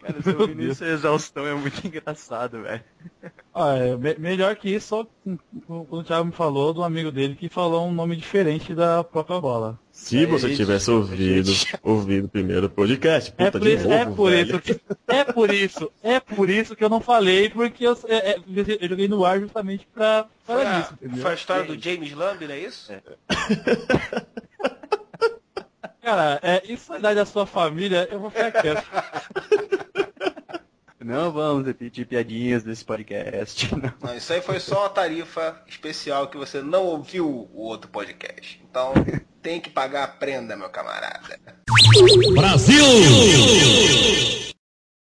Cara, 0.00 0.22
se 0.22 0.30
eu 0.30 0.40
ouvindo 0.40 0.62
isso, 0.62 0.84
a 0.84 0.88
exaustão 0.88 1.44
é 1.46 1.54
muito 1.54 1.84
engraçado, 1.86 2.62
velho. 2.62 2.82
Ah, 3.54 3.74
é, 3.76 3.96
me- 3.96 4.14
melhor 4.16 4.54
que 4.54 4.68
isso, 4.70 4.88
só 4.88 5.06
quando 5.66 5.86
o 5.90 6.04
Thiago 6.04 6.26
me 6.26 6.32
falou 6.32 6.72
do 6.74 6.84
amigo 6.84 7.10
dele 7.10 7.34
que 7.34 7.48
falou 7.48 7.88
um 7.88 7.92
nome 7.92 8.14
diferente 8.16 8.74
da 8.74 9.04
Coca-Cola. 9.10 9.78
Se 9.90 10.22
É 10.22 10.26
você 10.26 10.48
isso, 10.48 10.56
tivesse 10.56 10.90
ouvido, 10.90 11.50
gente. 11.52 11.76
ouvido 11.82 12.28
primeiro 12.28 12.66
o 12.66 12.70
podcast, 12.70 13.32
É 13.36 13.46
puta 13.46 13.58
por, 13.58 13.64
de 13.66 13.74
isso, 13.74 13.82
novo, 13.88 13.94
é 13.94 14.06
por 14.06 14.30
velho. 14.30 14.46
isso, 14.50 14.60
que- 14.60 14.80
é 15.08 15.24
por 15.24 15.52
isso, 15.52 15.92
é 16.02 16.20
por 16.20 16.50
isso 16.50 16.76
que 16.76 16.84
eu 16.84 16.88
não 16.90 17.00
falei, 17.00 17.48
porque 17.50 17.84
eu, 17.86 17.98
é- 18.06 18.32
é, 18.32 18.36
eu 18.80 18.88
joguei 18.88 19.08
no 19.08 19.24
ar 19.24 19.40
justamente 19.40 19.88
pra, 19.92 20.26
Foi 20.44 20.60
para 20.62 20.76
a, 20.76 20.80
isso, 20.80 20.94
entendeu? 20.94 21.22
foi 21.22 21.30
a 21.30 21.34
história 21.34 21.64
do 21.64 21.82
James 21.82 22.12
Lamb, 22.12 22.46
não 22.46 22.54
é 22.54 22.58
isso? 22.60 22.92
Cara, 26.02 26.40
é, 26.42 26.60
isso 26.66 26.92
é 26.92 26.98
idade 26.98 27.14
da 27.14 27.24
sua 27.24 27.46
família, 27.46 28.08
eu 28.10 28.18
vou 28.18 28.30
ficar 28.30 28.50
quieto. 28.50 28.84
Não 30.98 31.32
vamos 31.32 31.66
repetir 31.66 32.06
piadinhas 32.06 32.62
desse 32.62 32.84
podcast. 32.84 33.74
Não. 33.74 33.92
Não, 34.00 34.16
isso 34.16 34.32
aí 34.32 34.40
foi 34.40 34.60
só 34.60 34.82
uma 34.82 34.88
tarifa 34.88 35.60
especial 35.66 36.28
que 36.28 36.36
você 36.36 36.62
não 36.62 36.84
ouviu 36.84 37.48
o 37.52 37.60
outro 37.60 37.90
podcast. 37.90 38.62
Então 38.70 38.94
tem 39.42 39.60
que 39.60 39.68
pagar 39.68 40.04
a 40.04 40.08
prenda, 40.08 40.56
meu 40.56 40.70
camarada. 40.70 41.40
Brasil! 42.36 42.84